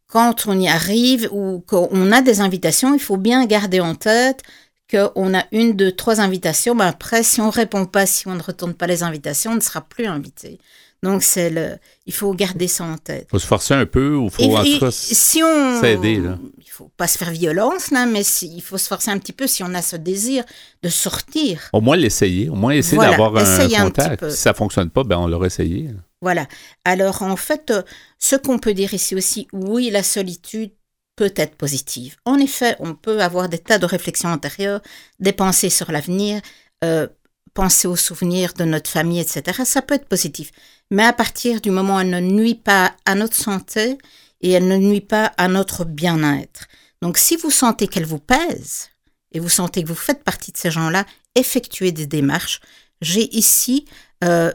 Quand 0.06 0.46
on 0.46 0.58
y 0.58 0.68
arrive 0.68 1.28
ou 1.32 1.62
qu'on 1.66 2.12
a 2.12 2.22
des 2.22 2.40
invitations, 2.40 2.94
il 2.94 3.00
faut 3.00 3.16
bien 3.16 3.44
garder 3.46 3.80
en 3.80 3.94
tête 3.94 4.42
qu'on 4.90 5.34
a 5.34 5.44
une, 5.50 5.74
deux, 5.74 5.92
trois 5.92 6.20
invitations. 6.20 6.74
Mais 6.74 6.84
après, 6.84 7.22
si 7.22 7.40
on 7.40 7.50
répond 7.50 7.86
pas, 7.86 8.06
si 8.06 8.28
on 8.28 8.34
ne 8.34 8.42
retourne 8.42 8.74
pas 8.74 8.86
les 8.86 9.02
invitations, 9.02 9.52
on 9.52 9.56
ne 9.56 9.60
sera 9.60 9.80
plus 9.80 10.06
invité. 10.06 10.58
Donc, 11.02 11.22
c'est 11.22 11.50
le, 11.50 11.76
il 12.06 12.12
faut 12.12 12.32
garder 12.32 12.68
ça 12.68 12.84
en 12.84 12.96
tête. 12.96 13.26
Il 13.28 13.32
faut 13.32 13.38
se 13.38 13.46
forcer 13.46 13.74
un 13.74 13.86
peu 13.86 14.14
ou 14.14 14.30
faut 14.30 14.42
en 14.56 14.62
cas 14.62 14.90
si 14.90 15.42
on, 15.42 15.80
s'aider. 15.80 16.16
Là. 16.16 16.38
Il 16.58 16.70
faut 16.70 16.90
pas 16.96 17.06
se 17.06 17.18
faire 17.18 17.30
violence, 17.30 17.90
là, 17.90 18.06
mais 18.06 18.22
il 18.42 18.62
faut 18.62 18.78
se 18.78 18.88
forcer 18.88 19.10
un 19.10 19.18
petit 19.18 19.32
peu 19.32 19.46
si 19.46 19.62
on 19.62 19.74
a 19.74 19.82
ce 19.82 19.96
désir 19.96 20.44
de 20.82 20.88
sortir. 20.88 21.68
Au 21.72 21.80
moins 21.80 21.96
l'essayer, 21.96 22.48
au 22.48 22.54
moins 22.54 22.72
essayer 22.72 22.98
d'avoir 22.98 23.36
un 23.36 23.68
contact. 23.68 24.30
si 24.30 24.36
ça 24.36 24.54
fonctionne 24.54 24.90
pas, 24.90 25.04
ben 25.04 25.18
on 25.18 25.26
l'aurait 25.26 25.48
essayé. 25.48 25.90
Voilà. 26.22 26.46
Alors, 26.84 27.22
en 27.22 27.36
fait, 27.36 27.70
euh, 27.70 27.82
ce 28.18 28.36
qu'on 28.36 28.58
peut 28.58 28.74
dire 28.74 28.94
ici 28.94 29.14
aussi, 29.14 29.48
oui, 29.52 29.90
la 29.90 30.02
solitude 30.02 30.72
peut 31.16 31.32
être 31.36 31.56
positive. 31.56 32.16
En 32.24 32.38
effet, 32.38 32.76
on 32.78 32.94
peut 32.94 33.22
avoir 33.22 33.48
des 33.48 33.58
tas 33.58 33.78
de 33.78 33.86
réflexions 33.86 34.28
antérieures, 34.28 34.82
des 35.18 35.32
pensées 35.32 35.70
sur 35.70 35.90
l'avenir, 35.90 36.40
euh, 36.84 37.08
penser 37.54 37.88
aux 37.88 37.96
souvenirs 37.96 38.52
de 38.52 38.64
notre 38.64 38.90
famille, 38.90 39.20
etc. 39.20 39.62
Ça 39.64 39.80
peut 39.80 39.94
être 39.94 40.08
positif. 40.08 40.52
Mais 40.90 41.04
à 41.04 41.14
partir 41.14 41.60
du 41.60 41.70
moment 41.70 41.96
où 41.96 42.00
elle 42.00 42.10
ne 42.10 42.20
nuit 42.20 42.54
pas 42.54 42.94
à 43.06 43.14
notre 43.14 43.34
santé 43.34 43.96
et 44.42 44.52
elle 44.52 44.68
ne 44.68 44.76
nuit 44.76 45.00
pas 45.00 45.32
à 45.38 45.48
notre 45.48 45.84
bien-être. 45.84 46.66
Donc 47.00 47.16
si 47.16 47.36
vous 47.36 47.50
sentez 47.50 47.88
qu'elle 47.88 48.04
vous 48.04 48.18
pèse 48.18 48.90
et 49.32 49.40
vous 49.40 49.48
sentez 49.48 49.82
que 49.82 49.88
vous 49.88 49.94
faites 49.94 50.22
partie 50.22 50.52
de 50.52 50.58
ces 50.58 50.70
gens-là, 50.70 51.06
effectuez 51.34 51.92
des 51.92 52.06
démarches. 52.06 52.60
J'ai 53.00 53.34
ici 53.34 53.86
euh, 54.22 54.52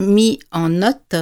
mis 0.00 0.38
en 0.50 0.70
note 0.70 1.16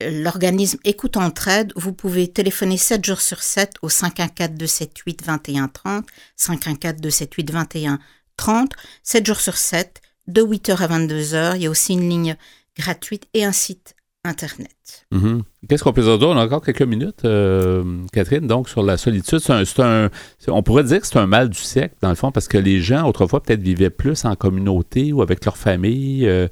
l'organisme 0.00 0.78
Écoute 0.84 1.16
Entraide. 1.16 1.72
Vous 1.76 1.92
pouvez 1.92 2.28
téléphoner 2.28 2.76
7 2.76 3.04
jours 3.04 3.20
sur 3.20 3.42
7 3.42 3.74
au 3.82 3.88
514 3.88 4.56
278 4.56 5.24
21 5.24 5.68
30, 5.68 6.06
514 6.36 7.00
278 7.00 7.50
21 7.50 7.98
30, 8.36 8.72
7 9.02 9.26
jours 9.26 9.40
sur 9.40 9.56
7 9.56 10.00
de 10.26 10.42
8h 10.42 10.76
à 10.82 10.98
22h. 10.98 11.56
Il 11.56 11.62
y 11.62 11.66
a 11.66 11.70
aussi 11.70 11.94
une 11.94 12.08
ligne 12.08 12.36
gratuite 12.76 13.26
et 13.34 13.44
un 13.44 13.52
site 13.52 13.94
Internet. 14.24 15.06
Mhm. 15.12 15.42
Qu'est-ce 15.68 15.84
qu'on 15.84 15.92
peut 15.92 16.02
dire? 16.02 16.18
D'autre? 16.18 16.34
On 16.34 16.38
a 16.38 16.44
encore 16.44 16.62
quelques 16.62 16.82
minutes, 16.82 17.24
euh, 17.24 18.04
Catherine. 18.12 18.46
Donc, 18.46 18.68
sur 18.68 18.82
la 18.82 18.96
solitude, 18.96 19.38
c'est 19.38 19.80
un, 19.80 20.10
on 20.48 20.62
pourrait 20.62 20.84
dire 20.84 21.00
que 21.00 21.06
c'est 21.06 21.18
un 21.18 21.26
mal 21.26 21.48
du 21.48 21.58
siècle, 21.58 21.94
dans 22.02 22.08
le 22.08 22.14
fond, 22.14 22.32
parce 22.32 22.48
que 22.48 22.58
les 22.58 22.80
gens, 22.80 23.08
autrefois, 23.08 23.42
peut-être 23.42 23.62
vivaient 23.62 23.90
plus 23.90 24.24
en 24.24 24.34
communauté 24.34 25.12
ou 25.12 25.22
avec 25.22 25.44
leur 25.44 25.56
famille. 25.56 26.26
Euh, 26.26 26.48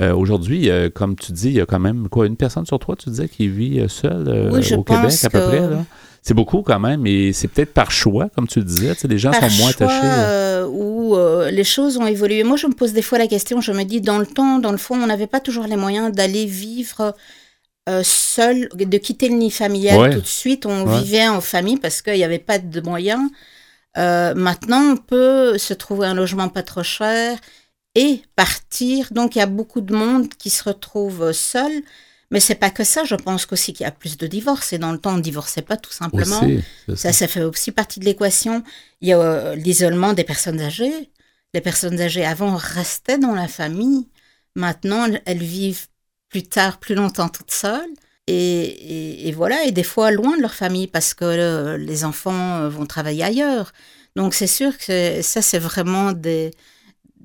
euh, 0.00 0.14
aujourd'hui, 0.14 0.70
comme 0.94 1.16
tu 1.16 1.32
dis, 1.32 1.48
il 1.48 1.54
y 1.54 1.60
a 1.60 1.66
quand 1.66 1.78
même 1.78 2.08
quoi, 2.08 2.26
une 2.26 2.36
personne 2.36 2.66
sur 2.66 2.78
trois, 2.78 2.96
tu 2.96 3.10
disais, 3.10 3.28
qui 3.28 3.48
vit 3.48 3.84
seule 3.88 4.50
au 4.50 4.82
Québec 4.82 5.12
à 5.24 5.30
peu 5.30 5.40
près. 5.40 5.60
Là? 5.60 5.84
C'est 6.28 6.34
beaucoup 6.34 6.60
quand 6.60 6.78
même, 6.78 7.06
et 7.06 7.32
c'est 7.32 7.48
peut-être 7.48 7.72
par 7.72 7.90
choix, 7.90 8.28
comme 8.34 8.46
tu 8.46 8.58
le 8.58 8.64
disais. 8.66 8.92
les 9.08 9.18
gens 9.18 9.32
sont 9.32 9.48
moins 9.62 9.70
attachés. 9.70 10.00
Euh, 10.02 10.66
où 10.66 11.16
euh, 11.16 11.50
les 11.50 11.64
choses 11.64 11.96
ont 11.96 12.06
évolué. 12.06 12.44
Moi, 12.44 12.58
je 12.58 12.66
me 12.66 12.74
pose 12.74 12.92
des 12.92 13.00
fois 13.00 13.16
la 13.16 13.26
question, 13.26 13.62
je 13.62 13.72
me 13.72 13.84
dis, 13.84 14.02
dans 14.02 14.18
le 14.18 14.26
temps, 14.26 14.58
dans 14.58 14.72
le 14.72 14.76
fond, 14.76 14.96
on 14.96 15.06
n'avait 15.06 15.26
pas 15.26 15.40
toujours 15.40 15.64
les 15.64 15.76
moyens 15.76 16.12
d'aller 16.12 16.44
vivre 16.44 17.14
euh, 17.88 18.02
seul, 18.04 18.68
de 18.74 18.98
quitter 18.98 19.30
le 19.30 19.36
nid 19.36 19.50
familial 19.50 20.12
tout 20.12 20.20
de 20.20 20.26
suite. 20.26 20.66
On 20.66 20.84
vivait 20.84 21.26
en 21.26 21.40
famille 21.40 21.78
parce 21.78 22.02
qu'il 22.02 22.14
n'y 22.14 22.24
avait 22.24 22.38
pas 22.38 22.58
de 22.58 22.80
moyens. 22.80 23.30
maintenant, 23.96 24.92
on 24.92 24.96
peut 24.96 25.56
se 25.56 25.72
trouver 25.72 26.08
un 26.08 26.14
logement 26.14 26.50
pas 26.50 26.62
trop 26.62 26.82
cher 26.82 27.38
et 27.98 28.22
partir. 28.36 29.08
Donc, 29.10 29.34
il 29.34 29.40
y 29.40 29.42
a 29.42 29.46
beaucoup 29.46 29.80
de 29.80 29.92
monde 29.92 30.28
qui 30.28 30.50
se 30.50 30.62
retrouve 30.62 31.32
seul. 31.32 31.72
Mais 32.30 32.40
c'est 32.40 32.54
pas 32.54 32.70
que 32.70 32.84
ça, 32.84 33.04
je 33.04 33.16
pense 33.16 33.44
qu'aussi 33.44 33.72
qu'il 33.72 33.84
y 33.84 33.88
a 33.88 33.90
plus 33.90 34.16
de 34.16 34.26
divorces. 34.28 34.72
Et 34.72 34.78
dans 34.78 34.92
le 34.92 34.98
temps, 34.98 35.14
on 35.14 35.16
ne 35.16 35.22
divorçait 35.22 35.62
pas 35.62 35.76
tout 35.76 35.90
simplement. 35.92 36.40
ça. 36.94 37.12
ça. 37.12 37.26
fait 37.26 37.42
aussi 37.42 37.72
partie 37.72 37.98
de 37.98 38.04
l'équation. 38.04 38.62
Il 39.00 39.08
y 39.08 39.12
a 39.12 39.18
euh, 39.18 39.56
l'isolement 39.56 40.12
des 40.12 40.22
personnes 40.22 40.60
âgées. 40.60 41.10
Les 41.54 41.60
personnes 41.60 42.00
âgées 42.00 42.24
avant 42.24 42.54
restaient 42.54 43.18
dans 43.18 43.34
la 43.34 43.48
famille. 43.48 44.06
Maintenant, 44.54 45.08
elles, 45.24 45.38
vivent 45.38 45.86
plus 46.28 46.44
tard, 46.44 46.78
plus 46.78 46.94
longtemps 46.94 47.28
toutes 47.28 47.50
seules. 47.50 47.94
Et, 48.28 49.32
voilà, 49.34 49.64
et 49.64 49.72
des 49.72 49.82
fois 49.82 50.10
loin 50.10 50.36
de 50.36 50.42
leur 50.42 50.54
famille 50.54 50.86
parce 50.86 51.14
que 51.14 51.24
euh, 51.24 51.78
les 51.78 52.04
enfants 52.04 52.58
euh, 52.58 52.68
vont 52.68 52.84
travailler 52.84 53.24
ailleurs. 53.24 53.72
Donc 54.16 54.34
c'est 54.34 54.46
sûr 54.46 54.76
que 54.76 55.22
ça, 55.22 55.40
c'est 55.40 55.58
vraiment 55.58 56.12
des, 56.12 56.50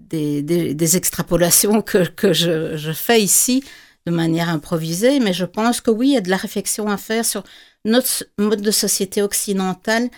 des, 0.10 0.42
des, 0.42 0.98
extrapolations 0.98 1.82
que, 1.82 2.06
que 2.08 2.34
je, 2.34 2.78
je, 2.78 2.92
fais 2.92 3.22
ici 3.22 3.64
de 4.06 4.12
manière 4.12 4.50
improvisée, 4.50 5.20
mais 5.20 5.34
je 5.34 5.46
pense 5.46 5.82
que 5.82 5.92
oui, 5.92 6.10
il 6.10 6.14
y 6.14 6.18
a 6.18 6.22
de 6.22 6.30
la 6.30 6.38
réflexion 6.38 6.90
à 6.90 6.98
faire 6.98 7.26
sur 7.26 7.44
notre 7.86 8.26
mode 8.38 8.62
de 8.62 8.72
société 8.72 9.22
occidentale 9.22 10.10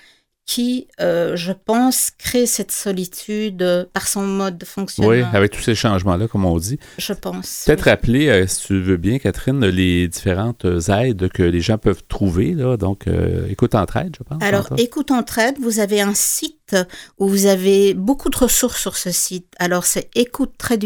qui, 0.46 0.88
euh, 1.02 1.36
je 1.36 1.52
pense, 1.52 2.12
crée 2.18 2.46
cette 2.46 2.72
solitude 2.72 3.64
euh, 3.64 3.86
par 3.92 4.08
son 4.08 4.22
mode 4.22 4.58
de 4.60 4.66
fonctionnement. 4.66 5.12
Oui, 5.12 5.24
avec 5.34 5.52
tous 5.52 5.62
ces 5.62 5.74
changements-là, 5.74 6.28
comme 6.28 6.46
on 6.46 6.58
dit. 6.58 6.80
Je 7.00 7.14
pense. 7.14 7.64
Peut-être 7.66 7.86
rappeler, 7.86 8.30
euh, 8.30 8.46
si 8.46 8.68
tu 8.68 8.80
veux 8.80 8.98
bien, 8.98 9.18
Catherine, 9.18 9.66
les 9.66 10.08
différentes 10.08 10.66
aides 10.88 11.30
que 11.30 11.42
les 11.42 11.62
gens 11.62 11.80
peuvent 11.80 12.04
trouver. 12.08 12.54
Là, 12.54 12.78
donc, 12.78 13.06
Écoute 13.50 13.74
Entraide, 13.76 14.16
je 14.18 14.24
pense. 14.24 14.42
Alors, 14.42 14.70
Écoute 14.78 15.12
Entraide, 15.12 15.56
vous 15.60 15.80
avez 15.80 16.02
un 16.02 16.14
site 16.14 16.76
où 17.18 17.28
vous 17.28 17.48
avez 17.48 17.94
beaucoup 17.94 18.30
de 18.30 18.38
ressources 18.38 18.80
sur 18.80 18.98
ce 18.98 19.12
site. 19.12 19.54
Alors, 19.58 19.86
c'est 19.86 20.10
écoute 20.16 20.54
trait 20.58 20.78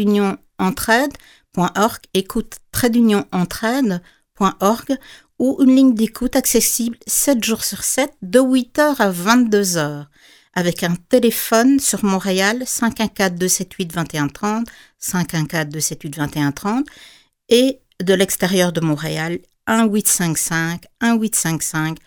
d'union 4.40 4.54
entraide 4.60 4.60
.org, 4.60 4.90
écoute 4.90 4.98
trait 4.98 4.98
d'union 4.98 4.98
entraide.org 4.98 4.98
ou 5.38 5.56
une 5.62 5.74
ligne 5.74 5.94
d'écoute 5.94 6.36
accessible 6.36 6.98
7 7.06 7.42
jours 7.42 7.64
sur 7.64 7.82
7 7.82 8.12
de 8.22 8.40
8h 8.40 8.96
à 8.98 9.10
22h 9.10 10.06
avec 10.54 10.82
un 10.82 10.94
téléphone 11.08 11.78
sur 11.78 12.04
Montréal 12.04 12.62
514 12.66 13.38
278 13.38 13.86
2130 13.86 14.68
514 14.98 15.66
278 15.68 16.10
2130 16.10 16.86
et 17.48 17.80
de 18.02 18.14
l'extérieur 18.14 18.72
de 18.72 18.80
Montréal 18.80 19.38
1855 19.68 20.84
1855 21.02 21.98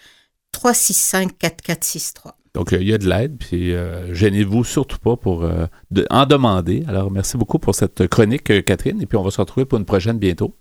365 0.52 1.38
4463. 1.40 2.38
Donc, 2.54 2.72
il 2.72 2.88
y 2.88 2.94
a 2.94 3.00
de 3.00 3.10
l'aide, 3.10 3.38
puis 3.40 3.74
euh, 3.74 4.14
gênez-vous 4.14 4.64
surtout 4.64 5.00
pas 5.00 5.16
pour 5.18 5.44
euh, 5.44 5.66
en 6.12 6.26
demander. 6.28 6.84
Alors, 6.88 7.10
merci 7.10 7.36
beaucoup 7.36 7.58
pour 7.58 7.74
cette 7.74 8.08
chronique, 8.08 8.52
euh, 8.52 8.62
Catherine, 8.62 9.02
et 9.02 9.08
puis 9.08 9.18
on 9.18 9.24
va 9.24 9.32
se 9.32 9.42
retrouver 9.42 9.66
pour 9.66 9.80
une 9.80 9.86
prochaine 9.86 10.20
bientôt. 10.20 10.56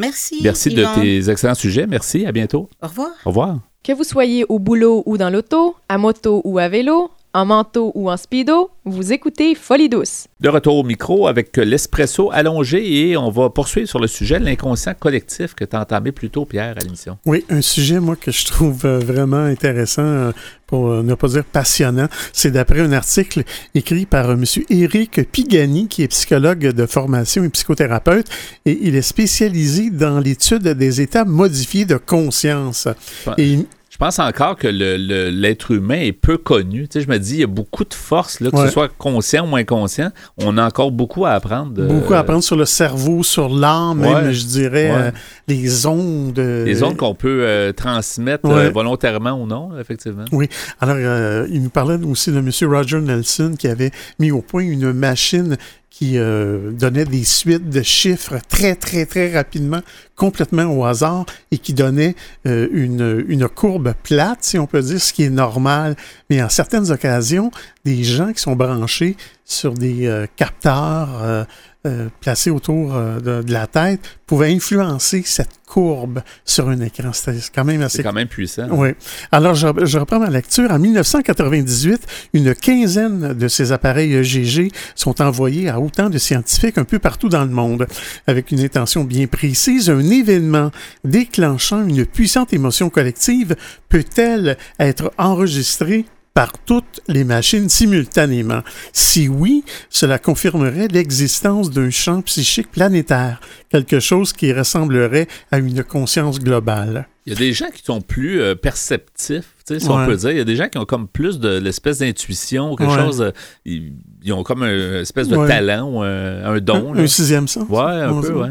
Merci. 0.00 0.40
Merci 0.42 0.70
de 0.70 0.84
tes 0.94 1.30
excellents 1.30 1.54
sujets. 1.54 1.86
Merci, 1.86 2.26
à 2.26 2.32
bientôt. 2.32 2.68
Au 2.82 2.88
revoir. 2.88 3.10
Au 3.24 3.30
revoir. 3.30 3.58
Que 3.82 3.92
vous 3.92 4.04
soyez 4.04 4.44
au 4.48 4.58
boulot 4.58 5.02
ou 5.06 5.16
dans 5.16 5.30
l'auto, 5.30 5.74
à 5.88 5.96
moto 5.96 6.42
ou 6.44 6.58
à 6.58 6.68
vélo, 6.68 7.10
en 7.32 7.46
manteau 7.46 7.92
ou 7.94 8.10
en 8.10 8.16
speedo, 8.16 8.70
vous 8.84 9.12
écoutez 9.12 9.54
Folie 9.54 9.88
douce. 9.88 10.26
De 10.40 10.48
retour 10.48 10.76
au 10.76 10.82
micro 10.82 11.28
avec 11.28 11.56
l'espresso 11.56 12.30
allongé 12.32 13.08
et 13.08 13.16
on 13.16 13.30
va 13.30 13.50
poursuivre 13.50 13.88
sur 13.88 14.00
le 14.00 14.08
sujet 14.08 14.40
de 14.40 14.44
l'inconscient 14.44 14.94
collectif 14.98 15.54
que 15.54 15.64
tu 15.64 15.76
as 15.76 15.80
entamé 15.80 16.12
plus 16.12 16.30
tôt, 16.30 16.44
Pierre, 16.44 16.76
à 16.76 16.80
l'émission. 16.80 17.18
Oui, 17.26 17.44
un 17.48 17.60
sujet, 17.60 18.00
moi, 18.00 18.16
que 18.16 18.32
je 18.32 18.46
trouve 18.46 18.84
euh, 18.84 18.98
vraiment 18.98 19.44
intéressant, 19.44 20.02
euh, 20.02 20.32
pour 20.66 20.88
euh, 20.88 21.02
ne 21.02 21.14
pas 21.14 21.28
dire 21.28 21.44
passionnant. 21.44 22.08
C'est 22.32 22.50
d'après 22.52 22.80
un 22.80 22.92
article 22.92 23.42
écrit 23.74 24.06
par 24.06 24.30
M. 24.30 24.44
Éric 24.68 25.30
Pigani, 25.30 25.88
qui 25.88 26.02
est 26.02 26.08
psychologue 26.08 26.68
de 26.68 26.86
formation 26.86 27.44
et 27.44 27.48
psychothérapeute, 27.48 28.26
et 28.66 28.78
il 28.82 28.96
est 28.96 29.02
spécialisé 29.02 29.90
dans 29.90 30.18
l'étude 30.18 30.66
des 30.66 31.00
états 31.00 31.24
modifiés 31.24 31.84
de 31.84 31.96
conscience. 31.96 32.88
Et 33.36 33.58
pense 34.00 34.18
encore 34.18 34.56
que 34.56 34.66
l'être 34.66 35.70
humain 35.70 36.00
est 36.00 36.12
peu 36.12 36.36
connu. 36.38 36.88
Tu 36.88 36.98
sais, 36.98 37.04
je 37.04 37.08
me 37.10 37.18
dis, 37.18 37.34
il 37.34 37.40
y 37.40 37.44
a 37.44 37.46
beaucoup 37.46 37.84
de 37.84 37.94
force, 37.94 38.40
là, 38.40 38.50
que 38.50 38.56
Ouais. 38.56 38.66
ce 38.66 38.72
soit 38.72 38.88
conscient 38.98 39.48
ou 39.48 39.54
inconscient. 39.54 40.10
On 40.38 40.58
a 40.58 40.66
encore 40.66 40.90
beaucoup 40.90 41.26
à 41.26 41.30
apprendre. 41.30 41.72
euh, 41.80 41.86
Beaucoup 41.86 42.14
à 42.14 42.18
apprendre 42.18 42.42
sur 42.42 42.56
le 42.56 42.64
cerveau, 42.64 43.22
sur 43.22 43.48
l'âme, 43.48 44.00
Ouais. 44.00 44.14
même, 44.22 44.32
je 44.32 44.44
dirais, 44.46 44.90
Ouais. 44.90 44.96
euh, 44.96 45.10
les 45.46 45.86
ondes. 45.86 46.38
euh, 46.38 46.64
Les 46.64 46.82
ondes 46.82 46.96
qu'on 46.96 47.14
peut 47.14 47.42
euh, 47.44 47.72
transmettre 47.72 48.46
euh, 48.50 48.70
volontairement 48.70 49.32
ou 49.40 49.46
non, 49.46 49.78
effectivement. 49.78 50.24
Oui. 50.32 50.48
Alors, 50.80 50.96
euh, 50.98 51.46
il 51.50 51.62
nous 51.62 51.70
parlait 51.70 52.02
aussi 52.04 52.32
de 52.32 52.38
M. 52.38 52.50
Roger 52.72 53.00
Nelson 53.00 53.54
qui 53.58 53.68
avait 53.68 53.90
mis 54.18 54.30
au 54.30 54.40
point 54.42 54.62
une 54.62 54.92
machine 54.92 55.56
qui 55.90 56.16
euh, 56.16 56.70
donnait 56.70 57.04
des 57.04 57.24
suites 57.24 57.68
de 57.68 57.82
chiffres 57.82 58.38
très, 58.48 58.74
très, 58.76 59.04
très 59.06 59.32
rapidement, 59.32 59.80
complètement 60.14 60.64
au 60.64 60.84
hasard, 60.84 61.26
et 61.50 61.58
qui 61.58 61.74
donnait 61.74 62.14
euh, 62.46 62.68
une, 62.72 63.24
une 63.28 63.48
courbe 63.48 63.92
plate, 64.02 64.38
si 64.42 64.58
on 64.58 64.66
peut 64.66 64.80
dire, 64.80 65.00
ce 65.00 65.12
qui 65.12 65.24
est 65.24 65.30
normal. 65.30 65.96
Mais 66.30 66.42
en 66.42 66.48
certaines 66.48 66.90
occasions, 66.90 67.50
des 67.84 68.04
gens 68.04 68.32
qui 68.32 68.40
sont 68.40 68.56
branchés 68.56 69.16
sur 69.44 69.74
des 69.74 70.06
euh, 70.06 70.26
capteurs 70.36 71.46
euh, 71.86 72.08
placés 72.20 72.50
autour 72.50 72.94
euh, 72.94 73.20
de, 73.20 73.42
de 73.42 73.52
la 73.52 73.66
tête 73.66 74.00
pouvaient 74.26 74.52
influencer 74.52 75.22
cette 75.24 75.60
courbe 75.66 76.20
sur 76.44 76.68
un 76.68 76.78
écran. 76.80 77.12
C'était 77.14 77.38
quand 77.54 77.64
même 77.64 77.80
assez 77.80 77.98
C'est 77.98 78.02
quand 78.02 78.12
même 78.12 78.28
puissant. 78.28 78.66
oui. 78.72 78.90
Alors, 79.32 79.54
je, 79.54 79.66
je 79.84 79.98
reprends 79.98 80.18
ma 80.18 80.28
lecture. 80.28 80.70
En 80.70 80.78
1998, 80.78 82.02
une 82.34 82.54
quinzaine 82.54 83.32
de 83.32 83.48
ces 83.48 83.72
appareils 83.72 84.12
EGG 84.14 84.70
sont 84.94 85.22
envoyés 85.22 85.68
à 85.70 85.80
autant 85.80 86.10
de 86.10 86.18
scientifiques 86.18 86.76
un 86.76 86.84
peu 86.84 86.98
partout 86.98 87.28
dans 87.28 87.44
le 87.44 87.50
monde, 87.50 87.86
avec 88.26 88.50
une 88.50 88.60
intention 88.60 89.04
bien 89.04 89.26
précise. 89.26 89.88
Un 89.88 90.00
événement 90.10 90.70
déclenchant 91.04 91.86
une 91.86 92.04
puissante 92.04 92.52
émotion 92.52 92.90
collective 92.90 93.56
peut-elle 93.88 94.58
être 94.78 95.12
enregistrée 95.18 96.04
par 96.34 96.52
toutes 96.58 97.00
les 97.08 97.24
machines 97.24 97.68
simultanément? 97.68 98.62
Si 98.92 99.28
oui, 99.28 99.64
cela 99.88 100.18
confirmerait 100.18 100.88
l'existence 100.88 101.70
d'un 101.70 101.90
champ 101.90 102.22
psychique 102.22 102.70
planétaire, 102.70 103.40
quelque 103.70 104.00
chose 104.00 104.32
qui 104.32 104.52
ressemblerait 104.52 105.28
à 105.50 105.58
une 105.58 105.84
conscience 105.84 106.38
globale. 106.38 107.08
Il 107.30 107.34
y 107.38 107.44
a 107.44 107.46
des 107.46 107.52
gens 107.52 107.70
qui 107.72 107.84
sont 107.84 108.00
plus 108.00 108.40
euh, 108.40 108.56
perceptifs, 108.56 109.54
tu 109.64 109.74
sais, 109.74 109.78
si 109.80 109.86
Ouais. 109.88 109.94
on 109.98 110.04
peut 110.06 110.16
dire. 110.16 110.30
Il 110.32 110.36
y 110.38 110.40
a 110.40 110.44
des 110.44 110.56
gens 110.56 110.68
qui 110.68 110.78
ont 110.78 110.84
comme 110.84 111.06
plus 111.06 111.38
de 111.38 111.58
l'espèce 111.58 111.98
d'intuition, 111.98 112.74
quelque 112.74 112.90
Ouais. 112.90 112.98
chose. 112.98 113.20
euh, 113.22 113.30
ils, 113.64 113.92
ils 114.24 114.32
ont 114.32 114.42
comme 114.42 114.64
un 114.64 115.00
espèce 115.00 115.28
de 115.28 115.36
Ouais. 115.36 115.46
talent 115.46 116.02
un, 116.02 116.58
don. 116.58 116.92
Un, 116.94 116.98
un 116.98 117.06
sixième 117.06 117.46
sens. 117.46 117.68
Ouais, 117.68 117.80
un 117.82 118.20
peu, 118.20 118.32
ouais. 118.32 118.48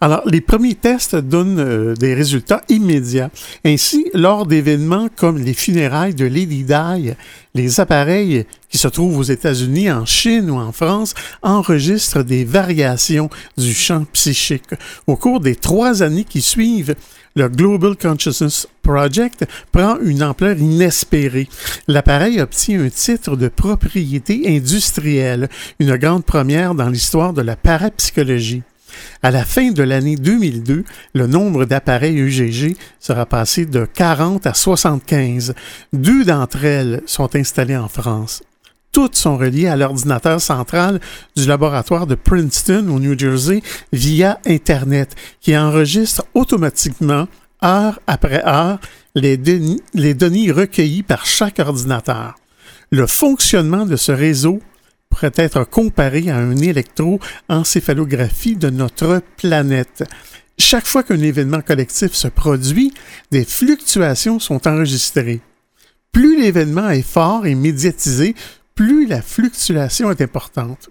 Alors, 0.00 0.22
les 0.26 0.40
premiers 0.40 0.76
tests 0.76 1.16
donnent 1.16 1.58
euh, 1.58 1.94
des 1.94 2.14
résultats 2.14 2.62
immédiats. 2.68 3.30
Ainsi, 3.64 4.06
lors 4.14 4.46
d'événements 4.46 5.08
comme 5.16 5.38
les 5.38 5.52
funérailles 5.54 6.14
de 6.14 6.24
Lady 6.26 6.62
Di, 6.62 7.10
les 7.56 7.80
appareils 7.80 8.46
qui 8.68 8.78
se 8.78 8.86
trouvent 8.86 9.18
aux 9.18 9.24
États-Unis, 9.24 9.90
en 9.90 10.06
Chine 10.06 10.48
ou 10.50 10.54
en 10.56 10.70
France 10.70 11.14
enregistrent 11.42 12.22
des 12.22 12.44
variations 12.44 13.28
du 13.58 13.74
champ 13.74 14.04
psychique. 14.12 14.62
Au 15.08 15.16
cours 15.16 15.40
des 15.40 15.56
trois 15.56 16.04
années 16.04 16.22
qui 16.24 16.42
suivent, 16.42 16.94
le 17.36 17.48
Global 17.48 17.96
Consciousness 17.96 18.66
Project 18.82 19.46
prend 19.72 19.98
une 20.00 20.22
ampleur 20.22 20.58
inespérée. 20.58 21.48
L'appareil 21.88 22.40
obtient 22.40 22.82
un 22.82 22.88
titre 22.88 23.36
de 23.36 23.48
propriété 23.48 24.44
industrielle, 24.56 25.48
une 25.78 25.96
grande 25.96 26.24
première 26.24 26.74
dans 26.74 26.88
l'histoire 26.88 27.32
de 27.32 27.42
la 27.42 27.56
parapsychologie. 27.56 28.62
À 29.22 29.30
la 29.30 29.44
fin 29.44 29.70
de 29.70 29.82
l'année 29.82 30.16
2002, 30.16 30.84
le 31.14 31.26
nombre 31.26 31.64
d'appareils 31.64 32.18
EGG 32.18 32.76
sera 32.98 33.26
passé 33.26 33.64
de 33.64 33.86
40 33.86 34.46
à 34.46 34.54
75. 34.54 35.54
Deux 35.92 36.24
d'entre 36.24 36.64
elles 36.64 37.02
sont 37.06 37.36
installées 37.36 37.76
en 37.76 37.88
France. 37.88 38.42
Toutes 38.92 39.14
sont 39.14 39.36
reliées 39.36 39.68
à 39.68 39.76
l'ordinateur 39.76 40.40
central 40.40 41.00
du 41.36 41.46
laboratoire 41.46 42.08
de 42.08 42.16
Princeton 42.16 42.88
au 42.88 42.98
New 42.98 43.16
Jersey 43.16 43.62
via 43.92 44.40
Internet, 44.46 45.14
qui 45.40 45.56
enregistre 45.56 46.24
automatiquement, 46.34 47.28
heure 47.62 48.00
après 48.08 48.42
heure, 48.44 48.80
les, 49.14 49.36
données 49.36 50.50
recueillies 50.50 51.04
par 51.04 51.24
chaque 51.24 51.60
ordinateur. 51.60 52.34
Le 52.90 53.06
fonctionnement 53.06 53.86
de 53.86 53.96
ce 53.96 54.10
réseau 54.10 54.60
pourrait 55.08 55.32
être 55.36 55.62
comparé 55.64 56.28
à 56.28 56.36
un 56.36 56.56
électroencéphalographie 56.56 58.56
de 58.56 58.70
notre 58.70 59.22
planète. 59.36 60.02
Chaque 60.58 60.86
fois 60.86 61.04
qu'un 61.04 61.20
événement 61.20 61.60
collectif 61.60 62.12
se 62.12 62.28
produit, 62.28 62.92
des 63.30 63.44
fluctuations 63.44 64.40
sont 64.40 64.66
enregistrées. 64.66 65.40
Plus 66.12 66.40
l'événement 66.40 66.90
est 66.90 67.06
fort 67.06 67.46
et 67.46 67.54
médiatisé, 67.54 68.34
plus 68.80 69.06
la 69.06 69.20
fluctuation 69.20 70.10
est 70.10 70.22
importante. 70.22 70.88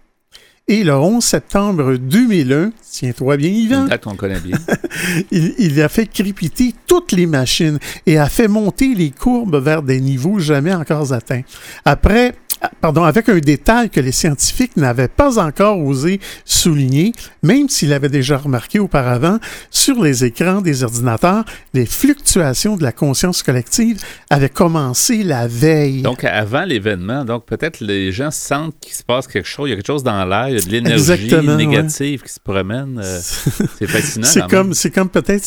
Et 0.68 0.84
le 0.84 0.94
11 0.94 1.24
septembre 1.24 1.96
2001, 1.96 2.72
tiens-toi 2.88 3.36
bien 3.36 3.50
Yvan, 3.50 3.82
Une 3.82 3.88
date 3.88 4.04
qu'on 4.04 4.16
connaît 4.16 4.40
bien. 4.40 4.60
il, 5.32 5.56
il 5.58 5.82
a 5.82 5.90
fait 5.90 6.06
crépiter 6.06 6.76
toutes 6.86 7.14
les 7.14 7.26
machines 7.26 7.80
et 8.06 8.20
a 8.20 8.30
fait 8.30 8.48
monter 8.48 8.94
les 8.94 9.10
courbes 9.10 9.56
vers 9.56 9.82
des 9.82 10.00
niveaux 10.02 10.38
jamais 10.38 10.72
encore 10.72 11.14
atteints. 11.14 11.42
Après, 11.84 12.36
pardon, 12.82 13.04
avec 13.04 13.30
un 13.30 13.40
détail 13.40 13.90
que 13.90 14.00
les 14.00 14.12
scientifiques 14.12 14.76
n'avaient 14.78 15.08
pas 15.08 15.40
encore 15.40 15.80
osé 15.80 16.20
souligner, 16.46 17.14
même 17.44 17.70
s'ils 17.70 17.90
l'avaient 17.90 18.10
déjà 18.10 18.38
remarqué 18.38 18.80
auparavant, 18.80 19.40
sur 19.70 20.02
les 20.02 20.26
écrans 20.26 20.62
des 20.62 20.84
ordinateurs, 20.84 21.46
les 21.74 21.86
fluctuations 21.86 22.78
de 22.78 22.84
la 22.84 22.92
conscience 22.92 23.44
collective 23.44 24.02
avaient 24.30 24.50
commencé 24.50 25.24
la 25.24 25.48
veille. 25.48 26.02
Donc, 26.02 26.24
avant 26.24 26.64
l'événement, 26.64 27.26
donc 27.26 27.46
peut-être 27.46 27.80
les 27.82 28.12
gens 28.12 28.32
sentent 28.32 28.76
qu'il 28.80 28.94
se 28.94 29.04
passe 29.04 29.28
quelque 29.28 29.48
chose, 29.48 29.68
il 29.68 29.72
y 29.72 29.74
a 29.74 29.76
quelque 29.76 29.88
chose 29.88 30.04
dans 30.04 30.26
l'air, 30.26 30.50
il 30.50 30.56
y 30.56 30.62
a 30.62 30.66
de 30.66 30.70
l'énergie 30.70 31.36
négative 31.58 32.24
qui 32.24 32.34
se 32.34 32.40
promène. 32.40 33.00
euh, 33.04 33.20
c'est 33.80 33.88
fascinant. 33.88 34.28
C'est 34.28 34.48
comme, 34.48 34.74
c'est 34.74 34.92
comme 34.92 35.10
peut-être 35.10 35.44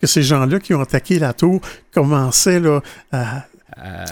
que 0.00 0.06
ces 0.06 0.22
gens-là 0.22 0.60
qui 0.60 0.74
ont 0.74 0.80
attaqué 0.80 1.18
la 1.18 1.32
tour 1.32 1.60
commençaient 1.92 2.60
là, 2.60 2.80
à, 3.12 3.44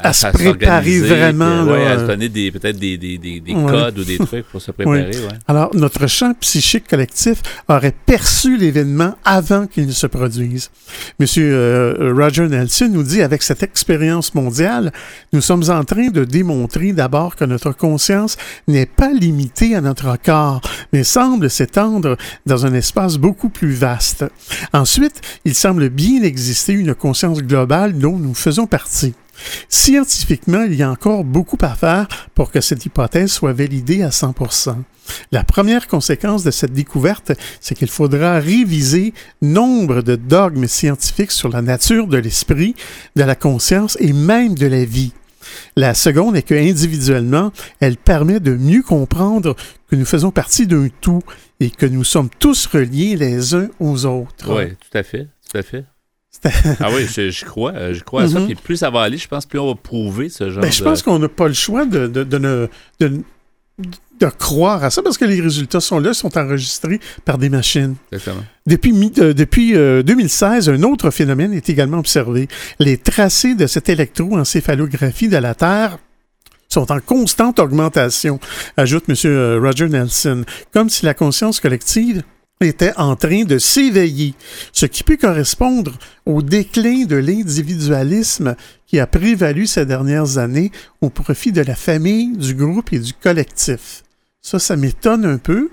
à 0.03 0.13
se 0.13 0.27
préparer 0.29 1.01
vraiment, 1.01 1.65
puis, 1.65 1.73
ouais, 1.73 1.85
là, 1.85 1.91
à 1.93 1.97
se 1.99 2.03
euh, 2.03 2.07
donner 2.07 2.29
des, 2.29 2.51
peut-être 2.51 2.79
des, 2.79 2.97
des, 2.97 3.19
des, 3.19 3.41
des 3.41 3.55
Ouais. 3.55 3.71
codes 3.71 3.99
ou 3.99 4.05
des 4.05 4.19
trucs 4.19 4.47
pour 4.49 4.61
se 4.61 4.71
préparer. 4.73 5.11
ouais. 5.11 5.29
Alors, 5.49 5.75
notre 5.75 6.07
champ 6.07 6.33
psychique 6.41 6.87
collectif 6.89 7.43
aurait 7.69 7.95
perçu 8.07 8.57
l'événement 8.57 9.15
avant 9.25 9.67
qu'il 9.67 9.87
ne 9.87 9.93
se 9.93 10.07
produise. 10.07 10.71
Monsieur 11.19 11.53
euh, 11.55 12.15
Roger 12.17 12.49
Nelson 12.49 12.89
nous 12.93 13.03
dit, 13.03 13.23
avec 13.23 13.43
cette 13.43 13.63
expérience 13.63 14.35
mondiale, 14.35 14.93
nous 15.33 15.41
sommes 15.41 15.65
en 15.71 15.85
train 15.85 16.09
de 16.09 16.25
démontrer 16.25 16.93
d'abord 16.93 17.35
que 17.37 17.45
notre 17.45 17.73
conscience 17.73 18.37
n'est 18.69 18.87
pas 18.87 19.13
limitée 19.13 19.75
à 19.75 19.81
notre 19.81 20.17
corps, 20.23 20.61
mais 20.93 21.03
semble 21.05 21.51
s'étendre 21.51 22.17
dans 22.47 22.67
un 22.67 22.75
espace 22.75 23.17
beaucoup 23.17 23.49
plus 23.49 23.73
vaste. 23.73 24.25
Ensuite, 24.73 25.21
il 25.45 25.55
semble 25.55 25.89
bien 25.89 26.23
exister 26.23 26.73
une 26.73 26.95
conscience 26.95 27.39
globale 27.43 27.99
dont 27.99 28.17
nous 28.19 28.35
faisons 28.35 28.67
partie. 28.67 29.15
Scientifiquement, 29.69 30.63
il 30.63 30.75
y 30.75 30.83
a 30.83 30.91
encore 30.91 31.25
beaucoup 31.25 31.59
à 31.61 31.75
faire 31.75 32.07
pour 32.35 32.51
que 32.51 32.61
cette 32.61 32.85
hypothèse 32.85 33.33
soit 33.33 33.53
validée 33.53 34.03
à 34.03 34.11
100%. 34.11 34.77
La 35.31 35.45
première 35.45 35.87
conséquence 35.87 36.43
de 36.43 36.51
cette 36.51 36.73
découverte, 36.73 37.33
c'est 37.61 37.75
qu'il 37.75 37.91
faudra 37.91 38.39
réviser 38.39 39.15
nombre 39.43 40.03
de 40.03 40.17
dogmes 40.17 40.67
scientifiques 40.67 41.33
sur 41.33 41.49
la 41.49 41.63
nature 41.63 42.07
de 42.07 42.19
l'esprit, 42.19 42.75
de 43.15 43.23
la 43.23 43.35
conscience 43.35 43.97
et 44.01 44.13
même 44.13 44.55
de 44.55 44.67
la 44.67 44.85
vie. 44.85 45.13
La 45.77 45.95
seconde 45.95 46.37
est 46.37 46.43
que 46.43 46.55
individuellement, 46.55 47.53
elle 47.81 47.97
permet 47.97 48.41
de 48.41 48.57
mieux 48.57 48.83
comprendre 48.83 49.55
que 49.89 49.97
nous 49.97 50.05
faisons 50.05 50.33
partie 50.33 50.67
d'un 50.67 50.89
tout 51.01 51.23
et 51.61 51.71
que 51.71 51.87
nous 51.87 52.05
sommes 52.05 52.31
tous 52.39 52.67
reliés 52.67 53.17
les 53.17 53.55
uns 53.55 53.69
aux 53.79 54.07
autres. 54.07 54.55
Oui, 54.55 54.71
tout 54.71 54.99
à 54.99 55.03
fait. 55.03 55.29
Tout 55.51 55.59
à 55.59 55.63
fait. 55.63 55.85
Ah 56.81 56.89
oui, 56.93 57.07
je, 57.13 57.31
je 57.31 57.45
crois, 57.45 57.73
euh, 57.75 57.95
je 57.95 58.03
crois 58.05 58.23
à 58.23 58.29
ça. 58.29 58.39
Mhm. 58.41 58.47
Puis 58.47 58.55
plus 58.57 58.77
ça 58.77 58.91
va 58.91 59.03
aller, 59.03 59.19
je 59.19 59.29
pense, 59.29 59.47
plus 59.47 59.59
on 59.59 59.69
va 59.69 59.75
prouver 59.75 60.29
ce 60.29 60.51
genre 60.51 60.63
Ben, 60.63 60.71
je 60.73 60.81
de... 60.81 60.85
pense 60.85 61.03
qu'on 61.03 61.19
n'a 61.19 61.29
pas 61.29 61.49
le 61.49 61.55
choix 61.55 61.85
de, 61.87 62.07
de, 62.07 62.25
de 62.25 62.39
ne- 62.39 62.69
de- 62.99 63.23
croire 64.39 64.83
à 64.83 64.91
ça 64.91 65.03
parce 65.03 65.19
que 65.19 65.25
les 65.27 65.41
résultats 65.41 65.81
sont 65.81 65.99
là, 65.99 66.15
sont 66.15 66.37
enregistrés 66.39 67.01
par 67.27 67.37
des 67.39 67.51
machines. 67.51 67.97
Exactement. 68.13 68.45
Depuis, 68.67 69.13
euh, 69.19 69.35
depuis 69.35 69.77
euh, 69.77 70.03
2016, 70.03 70.71
un 70.71 70.83
autre 70.85 71.11
phénomène 71.11 71.53
est 71.53 71.69
également 71.69 71.99
observé. 71.99 72.49
Les 72.79 72.97
tracés 72.97 73.55
de 73.55 73.67
cette 73.67 73.89
électroencéphalographie 73.91 75.29
de 75.29 75.37
la 75.37 75.55
Terre 75.55 75.99
sont 76.69 76.91
en 76.91 76.99
constante 77.01 77.59
augmentation, 77.59 78.41
ajoute 78.77 79.05
M. 79.09 79.15
euh, 79.27 79.61
Roger 79.63 79.89
Nelson, 79.89 80.45
comme 80.73 80.89
si 80.91 81.05
la 81.05 81.15
conscience 81.15 81.61
collective 81.61 82.23
était 82.61 82.95
en 82.97 83.17
train 83.17 83.45
de 83.45 83.59
s'éveiller, 83.59 84.35
ce 84.73 84.87
qui 84.87 85.03
peut 85.03 85.19
correspondre 85.19 85.93
au 86.25 86.41
déclin 86.41 87.05
de 87.05 87.17
l'individualisme 87.17 88.57
qui 88.87 88.99
a 88.99 89.07
prévalu 89.07 89.67
ces 89.67 89.85
dernières 89.85 90.39
années 90.39 90.73
au 91.01 91.11
profit 91.11 91.53
de 91.53 91.61
la 91.61 91.75
famille, 91.75 92.37
du 92.37 92.55
groupe 92.55 92.93
et 92.93 92.99
du 92.99 93.13
collectif. 93.13 94.03
Ça, 94.41 94.59
ça 94.59 94.77
m'étonne 94.77 95.27
un 95.27 95.39
peu 95.39 95.71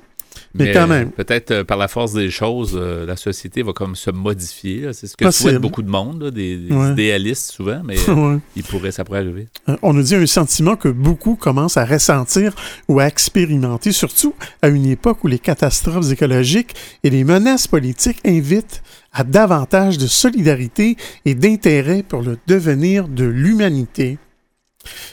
Mais, 0.55 0.71
quand 0.71 0.87
même. 0.87 1.09
Peut-être 1.11 1.51
euh, 1.51 1.63
par 1.63 1.77
la 1.77 1.87
force 1.87 2.13
des 2.13 2.29
choses, 2.29 2.73
euh, 2.79 3.05
la 3.07 3.15
société 3.15 3.63
va 3.63 3.73
comme 3.73 3.95
se 3.95 4.11
modifier. 4.11 4.87
C'est 4.93 5.07
ce 5.07 5.17
que 5.17 5.25
Possible. 5.25 5.49
souhaitent 5.49 5.61
beaucoup 5.61 5.81
de 5.81 5.89
monde, 5.89 6.21
là, 6.23 6.31
des, 6.31 6.57
des 6.57 6.73
Ouais. 6.75 6.91
idéalistes 6.91 7.51
souvent, 7.51 7.81
mais 7.83 7.95
Ouais. 8.09 8.37
il 8.55 8.63
pourrait, 8.63 8.91
ça 8.91 9.03
pourrait 9.03 9.19
arriver. 9.19 9.47
Euh, 9.69 9.75
On 9.81 9.93
nous 9.93 10.03
dit 10.03 10.15
un 10.15 10.25
sentiment 10.27 10.75
que 10.75 10.89
beaucoup 10.89 11.35
commencent 11.35 11.77
à 11.77 11.85
ressentir 11.85 12.53
ou 12.87 12.99
à 12.99 13.07
expérimenter, 13.07 13.91
surtout 13.91 14.35
à 14.61 14.67
une 14.67 14.85
époque 14.85 15.23
où 15.23 15.27
les 15.27 15.39
catastrophes 15.39 16.11
écologiques 16.11 16.75
et 17.03 17.09
les 17.09 17.23
menaces 17.23 17.67
politiques 17.67 18.19
invitent 18.25 18.83
à 19.11 19.23
davantage 19.23 19.97
de 19.97 20.07
solidarité 20.07 20.97
et 21.25 21.33
d'intérêt 21.35 22.03
pour 22.03 22.21
le 22.21 22.37
devenir 22.47 23.07
de 23.07 23.25
l'humanité. 23.25 24.17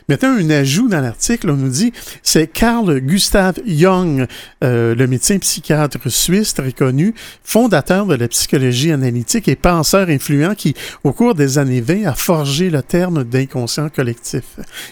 Mettons 0.08 0.28
un 0.28 0.50
ajout 0.50 0.88
dans 0.88 1.00
l'article, 1.00 1.50
on 1.50 1.56
nous 1.56 1.68
dit, 1.68 1.92
c'est 2.22 2.46
Carl 2.48 3.00
Gustav 3.00 3.54
Jung, 3.66 4.26
euh, 4.64 4.94
le 4.94 5.06
médecin 5.06 5.38
psychiatre 5.38 6.10
suisse 6.10 6.54
très 6.54 6.72
connu, 6.72 7.14
fondateur 7.44 8.06
de 8.06 8.14
la 8.14 8.28
psychologie 8.28 8.92
analytique 8.92 9.48
et 9.48 9.56
penseur 9.56 10.08
influent 10.08 10.54
qui, 10.54 10.74
au 11.04 11.12
cours 11.12 11.34
des 11.34 11.58
années 11.58 11.80
20, 11.80 12.06
a 12.06 12.14
forgé 12.14 12.70
le 12.70 12.82
terme 12.82 13.24
d'inconscient 13.24 13.88
collectif. 13.88 14.44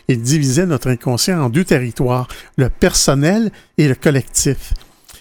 Il 0.07 0.23
divisait 0.23 0.67
notre 0.67 0.89
inconscient 0.89 1.41
en 1.43 1.49
deux 1.49 1.65
territoires, 1.65 2.29
le 2.57 2.69
personnel 2.69 3.51
et 3.77 3.89
le 3.89 3.95
collectif. 3.95 4.73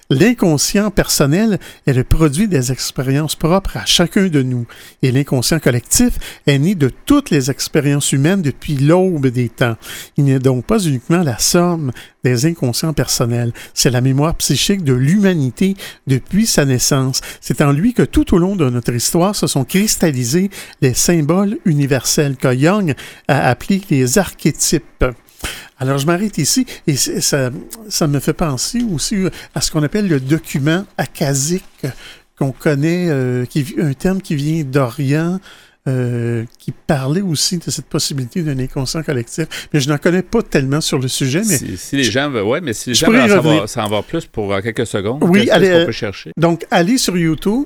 L'inconscient 0.09 0.89
personnel 0.89 1.59
est 1.85 1.91
le 1.91 2.05
produit 2.05 2.47
des 2.47 2.71
expériences 2.71 3.35
propres 3.35 3.75
à 3.75 3.85
chacun 3.85 4.27
de 4.27 4.41
nous, 4.41 4.65
et 5.01 5.11
l'inconscient 5.11 5.59
collectif 5.59 6.13
est 6.47 6.57
né 6.59 6.75
de 6.75 6.89
toutes 7.05 7.29
les 7.29 7.51
expériences 7.51 8.13
humaines 8.13 8.41
depuis 8.41 8.77
l'aube 8.77 9.27
des 9.27 9.49
temps. 9.49 9.75
Il 10.15 10.23
n'est 10.23 10.39
donc 10.39 10.65
pas 10.65 10.79
uniquement 10.79 11.23
la 11.23 11.37
somme 11.39 11.91
des 12.23 12.45
inconscients 12.45 12.93
personnels, 12.93 13.51
c'est 13.73 13.89
la 13.89 13.99
mémoire 13.99 14.35
psychique 14.35 14.85
de 14.85 14.93
l'humanité 14.93 15.75
depuis 16.07 16.47
sa 16.47 16.63
naissance. 16.63 17.19
C'est 17.41 17.61
en 17.61 17.73
lui 17.73 17.93
que 17.93 18.03
tout 18.03 18.33
au 18.33 18.37
long 18.37 18.55
de 18.55 18.69
notre 18.69 18.93
histoire 18.93 19.35
se 19.35 19.47
sont 19.47 19.65
cristallisés 19.65 20.49
les 20.81 20.93
symboles 20.93 21.57
universels 21.65 22.37
que 22.37 22.57
Jung 22.57 22.95
a 23.27 23.49
appelés 23.49 23.81
les 23.89 24.17
archétypes. 24.17 25.05
Alors, 25.79 25.97
je 25.97 26.05
m'arrête 26.05 26.37
ici 26.37 26.65
et 26.87 26.95
ça, 26.95 27.51
ça 27.89 28.07
me 28.07 28.19
fait 28.19 28.33
penser 28.33 28.81
aussi 28.91 29.15
à 29.53 29.61
ce 29.61 29.71
qu'on 29.71 29.83
appelle 29.83 30.07
le 30.07 30.19
document 30.19 30.85
akasique 30.97 31.63
qu'on 32.37 32.51
connaît, 32.51 33.07
euh, 33.09 33.45
qui, 33.45 33.75
un 33.79 33.93
terme 33.93 34.21
qui 34.21 34.35
vient 34.35 34.63
d'Orient, 34.63 35.39
euh, 35.87 36.43
qui 36.59 36.71
parlait 36.71 37.21
aussi 37.21 37.57
de 37.59 37.71
cette 37.71 37.85
possibilité 37.85 38.41
d'un 38.41 38.59
inconscient 38.59 39.01
collectif. 39.03 39.47
Mais 39.73 39.79
je 39.79 39.89
n'en 39.89 39.97
connais 39.97 40.21
pas 40.21 40.41
tellement 40.41 40.81
sur 40.81 40.99
le 40.99 41.07
sujet. 41.07 41.39
Mais 41.47 41.57
Si, 41.57 41.77
si 41.77 41.95
les 41.95 42.03
gens 42.03 42.29
veulent, 42.29 42.43
ouais, 42.43 42.61
mais 42.61 42.73
si 42.73 42.89
les 42.89 42.93
gens 42.95 43.09
veulent 43.09 43.61
en 43.61 43.67
savoir, 43.67 44.03
plus 44.03 44.25
pour 44.25 44.53
euh, 44.53 44.61
quelques 44.61 44.85
secondes, 44.85 45.23
Oui, 45.23 45.41
qu'est-ce 45.45 45.51
allez, 45.53 45.67
qu'on 45.69 45.73
euh, 45.75 45.85
peut 45.85 45.91
chercher? 45.91 46.31
Donc, 46.37 46.65
allez 46.71 46.97
sur 46.97 47.17
YouTube 47.17 47.65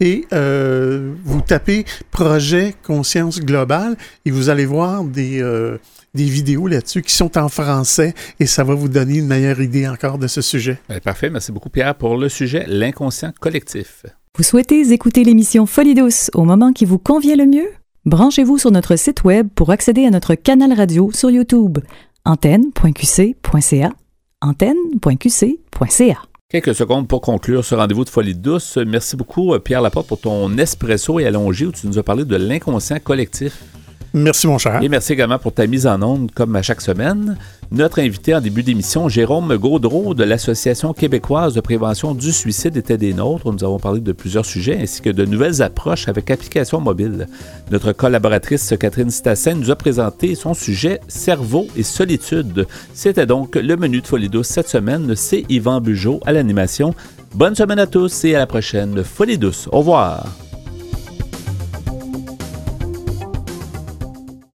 et 0.00 0.26
euh, 0.32 1.12
vous 1.24 1.40
tapez 1.40 1.84
Projet 2.10 2.74
Conscience 2.82 3.40
Globale 3.40 3.96
et 4.24 4.30
vous 4.30 4.48
allez 4.48 4.66
voir 4.66 5.04
des, 5.04 5.40
euh, 5.40 5.78
des 6.14 6.24
vidéos 6.24 6.66
là-dessus 6.66 7.02
qui 7.02 7.14
sont 7.14 7.38
en 7.38 7.48
français 7.48 8.14
et 8.40 8.46
ça 8.46 8.64
va 8.64 8.74
vous 8.74 8.88
donner 8.88 9.18
une 9.18 9.26
meilleure 9.26 9.60
idée 9.60 9.86
encore 9.88 10.18
de 10.18 10.26
ce 10.26 10.40
sujet. 10.40 10.78
Eh, 10.90 11.00
parfait, 11.00 11.30
merci 11.30 11.52
beaucoup 11.52 11.70
Pierre 11.70 11.94
pour 11.94 12.16
le 12.16 12.28
sujet, 12.28 12.64
l'inconscient 12.66 13.32
collectif. 13.40 14.04
Vous 14.36 14.42
souhaitez 14.42 14.92
écouter 14.92 15.24
l'émission 15.24 15.66
Folie 15.66 15.94
douce 15.94 16.30
au 16.34 16.44
moment 16.44 16.72
qui 16.72 16.84
vous 16.84 16.98
convient 16.98 17.36
le 17.36 17.46
mieux? 17.46 17.68
Branchez-vous 18.04 18.58
sur 18.58 18.70
notre 18.72 18.96
site 18.96 19.22
web 19.22 19.48
pour 19.54 19.70
accéder 19.70 20.06
à 20.06 20.10
notre 20.10 20.34
canal 20.34 20.72
radio 20.72 21.12
sur 21.12 21.30
YouTube. 21.30 21.78
antenne.qc.ca 22.24 23.92
antenne.qc.ca 24.40 26.31
Quelques 26.52 26.74
secondes 26.74 27.08
pour 27.08 27.22
conclure 27.22 27.64
ce 27.64 27.74
rendez-vous 27.74 28.04
de 28.04 28.10
folie 28.10 28.34
douce. 28.34 28.76
Merci 28.76 29.16
beaucoup, 29.16 29.54
euh, 29.54 29.58
Pierre 29.58 29.80
Laporte, 29.80 30.06
pour 30.06 30.20
ton 30.20 30.58
espresso 30.58 31.18
et 31.18 31.24
allongé 31.24 31.64
où 31.64 31.72
tu 31.72 31.86
nous 31.86 31.98
as 31.98 32.02
parlé 32.02 32.26
de 32.26 32.36
l'inconscient 32.36 32.98
collectif. 33.02 33.62
Merci, 34.14 34.46
mon 34.46 34.58
cher. 34.58 34.82
Et 34.82 34.88
merci 34.90 35.14
également 35.14 35.38
pour 35.38 35.54
ta 35.54 35.66
mise 35.66 35.86
en 35.86 36.02
onde, 36.02 36.30
comme 36.32 36.54
à 36.54 36.60
chaque 36.60 36.82
semaine. 36.82 37.38
Notre 37.70 38.00
invité 38.00 38.34
en 38.34 38.42
début 38.42 38.62
d'émission, 38.62 39.08
Jérôme 39.08 39.56
Gaudreau 39.56 40.12
de 40.12 40.22
l'Association 40.22 40.92
québécoise 40.92 41.54
de 41.54 41.62
prévention 41.62 42.14
du 42.14 42.30
suicide, 42.30 42.76
était 42.76 42.98
des 42.98 43.14
nôtres. 43.14 43.50
Nous 43.50 43.64
avons 43.64 43.78
parlé 43.78 44.00
de 44.00 44.12
plusieurs 44.12 44.44
sujets 44.44 44.78
ainsi 44.82 45.00
que 45.00 45.08
de 45.08 45.24
nouvelles 45.24 45.62
approches 45.62 46.08
avec 46.08 46.30
application 46.30 46.78
mobile. 46.80 47.26
Notre 47.70 47.92
collaboratrice 47.92 48.74
Catherine 48.78 49.10
Stassin 49.10 49.54
nous 49.54 49.70
a 49.70 49.76
présenté 49.76 50.34
son 50.34 50.52
sujet 50.52 51.00
Cerveau 51.08 51.66
et 51.74 51.82
solitude. 51.82 52.66
C'était 52.92 53.24
donc 53.24 53.56
le 53.56 53.76
menu 53.76 54.02
de 54.02 54.06
Folie 54.06 54.28
douce 54.28 54.48
cette 54.48 54.68
semaine. 54.68 55.14
C'est 55.16 55.46
Yvan 55.48 55.80
Bugeaud 55.80 56.20
à 56.26 56.32
l'animation. 56.32 56.94
Bonne 57.34 57.54
semaine 57.54 57.78
à 57.78 57.86
tous 57.86 58.26
et 58.26 58.34
à 58.34 58.40
la 58.40 58.46
prochaine 58.46 59.02
Folie 59.02 59.38
douce. 59.38 59.70
Au 59.72 59.78
revoir. 59.78 60.26